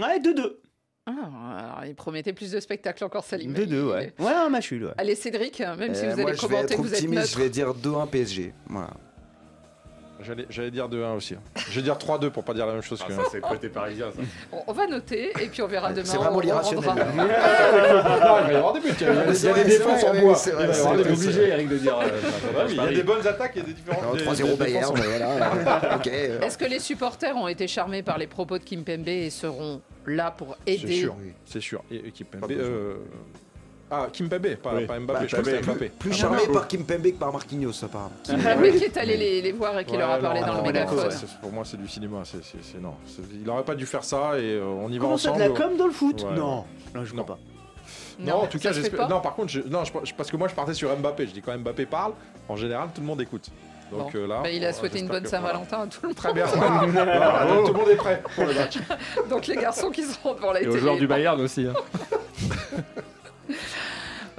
Ouais, 0.00 0.18
2-2. 0.20 0.58
Ah, 1.06 1.12
alors, 1.12 1.84
il 1.86 1.94
promettait 1.94 2.34
plus 2.34 2.50
de 2.52 2.60
spectacles 2.60 3.02
encore, 3.04 3.24
Salim. 3.24 3.54
2-2, 3.54 3.90
ouais. 3.92 4.12
Ouais, 4.18 4.26
un 4.32 4.48
match. 4.50 4.74
Allez, 4.98 5.14
Cédric, 5.14 5.60
même 5.60 5.94
si 5.94 6.04
Euh, 6.04 6.10
vous 6.14 6.20
moi, 6.20 6.30
allez 6.30 6.36
je 6.38 6.42
vais 6.42 6.48
commenter, 6.48 6.74
être 6.74 6.80
vous 6.80 6.88
êtes 6.88 6.92
optimiste, 7.00 7.22
neutre. 7.22 7.32
je 7.32 7.38
vais 7.38 7.48
dire 7.50 7.74
2-1 7.74 8.06
PSG. 8.08 8.52
Voilà. 8.66 8.90
J'allais, 10.50 10.70
dire 10.70 10.88
2-1 10.88 11.14
aussi. 11.16 11.34
hein. 11.34 11.38
Je 11.70 11.76
vais 11.76 11.82
dire 11.82 11.96
3-2 11.96 12.30
pour 12.30 12.42
pas 12.44 12.52
dire 12.54 12.66
la 12.66 12.72
même 12.72 12.82
chose 12.82 13.02
que. 13.02 13.12
ça, 13.12 13.22
c'est 13.30 13.36
le 13.38 13.42
côté 13.42 13.68
parisien, 13.68 14.06
ça. 14.10 14.20
On, 14.52 14.62
on 14.66 14.72
va 14.72 14.86
noter 14.86 15.30
et 15.40 15.46
puis 15.46 15.62
on 15.62 15.66
verra 15.68 15.92
demain. 15.92 16.04
c'est 16.04 16.16
vraiment 16.16 16.32
on- 16.32 16.38
on 16.38 16.40
l'irrationnel, 16.40 16.88
rendra. 16.88 17.04
Non, 17.14 18.38
il 18.40 18.46
va 18.46 18.52
y 18.52 18.56
avoir 18.56 18.72
des 18.72 18.80
buts. 18.80 18.88
Il 19.00 19.06
y 19.06 19.08
a, 19.08 19.12
il 19.32 19.42
y 19.44 19.48
a 19.48 19.52
des- 19.54 19.64
défenses 19.64 20.04
en 20.04 20.14
bois. 20.20 20.34
c'est 20.34 20.50
Il 20.50 20.56
va 20.56 20.64
y 20.64 20.74
c'est 20.74 20.82
c'est 20.82 20.88
obligé, 21.12 21.48
Eric, 21.48 21.68
de 21.68 21.76
dire. 21.78 21.98
euh, 21.98 22.66
il 22.68 22.76
y 22.76 22.80
a 22.80 22.86
des 22.88 23.02
bonnes 23.02 23.26
attaques 23.26 23.56
et 23.56 23.62
des 23.62 23.72
des- 23.72 23.82
3-0 23.92 24.44
des 24.50 24.56
Bayern, 24.56 24.92
défenses. 24.92 24.98
mais 24.98 25.18
voilà. 25.18 25.96
ok. 25.96 26.06
euh, 26.08 26.40
Est-ce 26.40 26.58
que 26.58 26.64
les 26.64 26.78
supporters 26.80 27.36
ont 27.36 27.48
été 27.48 27.66
charmés 27.68 28.02
par 28.02 28.18
les 28.18 28.26
propos 28.26 28.58
de 28.58 28.64
Kim 28.64 28.84
Pembe 28.84 29.08
et 29.08 29.30
seront 29.30 29.80
là 30.06 30.30
pour 30.30 30.56
C'est 30.66 30.74
aider 30.74 30.94
sûr, 31.00 31.14
c'est 31.44 31.60
sûr. 31.60 31.82
Et 31.90 32.08
équipe 32.08 32.34
Mbappé. 33.88 33.90
Ah, 33.90 34.06
Kimpembe, 34.12 34.56
pas, 34.56 34.74
Oui. 34.74 34.86
pas 34.86 34.98
Mbappé. 35.00 35.20
bah, 35.20 35.26
je 35.26 35.36
crois 35.36 35.52
que 35.52 35.64
Mbappé. 35.64 35.88
Plus 35.98 36.10
Ah, 36.12 36.16
charmé 36.16 36.38
par 36.52 36.68
Kim 36.68 36.84
Pembe 36.84 37.02
que 37.02 37.10
par 37.18 37.32
Marquinhos, 37.32 37.84
apparemment. 37.84 38.12
Mais 38.60 38.72
qui 38.72 38.84
est 38.84 38.96
allé 38.96 39.16
les, 39.16 39.42
les 39.42 39.52
voir 39.52 39.78
et 39.78 39.84
qui 39.84 39.92
Ouais, 39.92 39.98
leur 39.98 40.10
a 40.10 40.16
non, 40.16 40.22
parlé 40.22 40.40
dans 40.40 40.46
non, 40.54 40.56
le 40.58 40.62
mégaphone 40.72 41.10
c'est- 41.10 41.26
c'est- 41.26 41.40
Pour 41.40 41.52
moi, 41.52 41.64
c'est 41.64 41.76
du 41.76 41.88
cinéma. 41.88 42.18
c'est- 42.24 42.42
c'est- 42.44 42.62
c'est- 42.62 42.78
non. 42.80 42.94
C'est- 43.06 43.22
Il 43.34 43.42
n'aurait 43.44 43.64
pas 43.64 43.74
dû 43.74 43.86
faire 43.86 44.04
ça 44.04 44.38
et 44.38 44.54
euh, 44.54 44.64
on 44.64 44.88
y 44.90 44.98
va 44.98 45.04
Comment 45.04 45.16
ça, 45.16 45.30
ensemble. 45.30 45.44
de 45.44 45.48
la 45.52 45.54
com 45.60 45.76
dans 45.76 45.86
le 45.86 45.92
foot 45.92 46.22
Ouais. 46.22 46.36
Non, 46.36 46.64
non, 46.94 47.04
je 47.04 47.14
Non. 47.14 47.22
crois 47.24 47.36
pas. 47.36 47.42
Non, 48.20 48.34
en 48.42 48.46
tout 48.46 48.58
cas, 48.58 48.72
j'espère. 48.72 49.08
Non, 49.08 49.20
par 49.20 49.34
contre, 49.34 49.48
je... 49.52 49.60
non, 49.60 49.84
je- 49.84 49.92
parce 50.14 50.30
que 50.30 50.36
moi, 50.36 50.48
je 50.48 50.54
partais 50.54 50.74
sur 50.74 50.94
Mbappé. 50.96 51.26
Je 51.26 51.32
dis 51.32 51.40
quand 51.40 51.56
Mbappé 51.56 51.86
parle, 51.86 52.12
en 52.48 52.56
général, 52.56 52.88
tout 52.94 53.00
le 53.00 53.06
monde 53.06 53.20
écoute. 53.20 53.48
Donc 53.90 54.12
Bon. 54.12 54.18
euh, 54.18 54.26
là. 54.26 54.40
Bah, 54.42 54.50
il 54.50 54.62
a 54.66 54.68
euh, 54.68 54.72
souhaité 54.74 54.98
une 54.98 55.06
bonne 55.08 55.24
Saint-Valentin 55.24 55.80
à 55.82 55.86
tout 55.86 56.00
le 56.02 56.08
monde. 56.08 56.16
Très 56.16 56.34
bien. 56.34 56.44
Donc, 56.44 56.52
tout 57.66 57.72
le 57.72 57.78
monde 57.78 57.88
est 57.90 57.96
prêt 57.96 58.22
pour 58.34 58.44
le 58.44 58.52
match. 58.52 58.76
Donc 59.30 59.46
les 59.46 59.56
garçons 59.56 59.90
qui 59.90 60.02
seront 60.02 60.34
devant 60.34 60.52
la 60.52 60.60
Et 60.60 60.66
aux 60.66 60.70
télé. 60.72 60.82
joueurs 60.82 60.96
du 60.98 61.06
Bayern 61.06 61.40
aussi. 61.40 61.66
hein. 61.66 61.72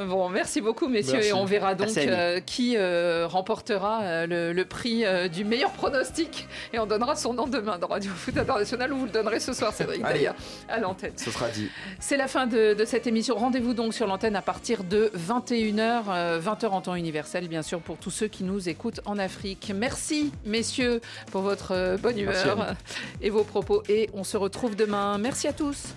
Bon, 0.07 0.29
merci 0.29 0.61
beaucoup, 0.61 0.87
messieurs, 0.87 1.15
Merci. 1.15 1.29
et 1.29 1.33
on 1.33 1.43
verra 1.43 1.75
donc 1.75 1.97
euh, 1.97 2.39
qui 2.39 2.77
euh, 2.77 3.27
remportera 3.27 4.01
euh, 4.03 4.27
le, 4.27 4.53
le 4.53 4.65
prix 4.65 5.03
du 5.29 5.43
meilleur 5.43 5.71
pronostic. 5.71 6.47
Et 6.71 6.79
on 6.79 6.85
donnera 6.85 7.15
son 7.15 7.33
nom 7.33 7.47
demain 7.47 7.77
dans 7.77 7.87
Radio 7.87 8.11
Foot 8.15 8.37
International, 8.37 8.93
ou 8.93 8.99
vous 8.99 9.05
le 9.05 9.11
donnerez 9.11 9.41
ce 9.41 9.51
soir, 9.51 9.73
Cédric, 9.73 10.01
d'ailleurs, 10.01 10.35
à 10.69 10.79
l'antenne. 10.79 11.11
Ce 11.17 11.31
sera 11.31 11.49
dit. 11.49 11.69
C'est 11.99 12.15
la 12.15 12.27
fin 12.27 12.47
de, 12.47 12.73
de 12.73 12.85
cette 12.85 13.07
émission. 13.07 13.35
Rendez-vous 13.35 13.73
donc 13.73 13.93
sur 13.93 14.07
l'antenne 14.07 14.37
à 14.37 14.41
partir 14.41 14.83
de 14.83 15.11
21h, 15.17 16.39
20h 16.39 16.67
en 16.67 16.81
temps 16.81 16.95
universel, 16.95 17.47
bien 17.47 17.61
sûr, 17.61 17.81
pour 17.81 17.97
tous 17.97 18.11
ceux 18.11 18.27
qui 18.27 18.43
nous 18.43 18.69
écoutent 18.69 19.01
en 19.05 19.17
Afrique. 19.17 19.73
Merci, 19.75 20.31
messieurs, 20.45 21.01
pour 21.31 21.41
votre 21.41 21.97
bonne 21.97 22.17
humeur 22.17 22.75
et 23.21 23.29
vos 23.29 23.43
propos. 23.43 23.83
Et 23.89 24.09
on 24.13 24.23
se 24.23 24.37
retrouve 24.37 24.77
demain. 24.77 25.17
Merci 25.17 25.47
à 25.47 25.53
tous. 25.53 25.93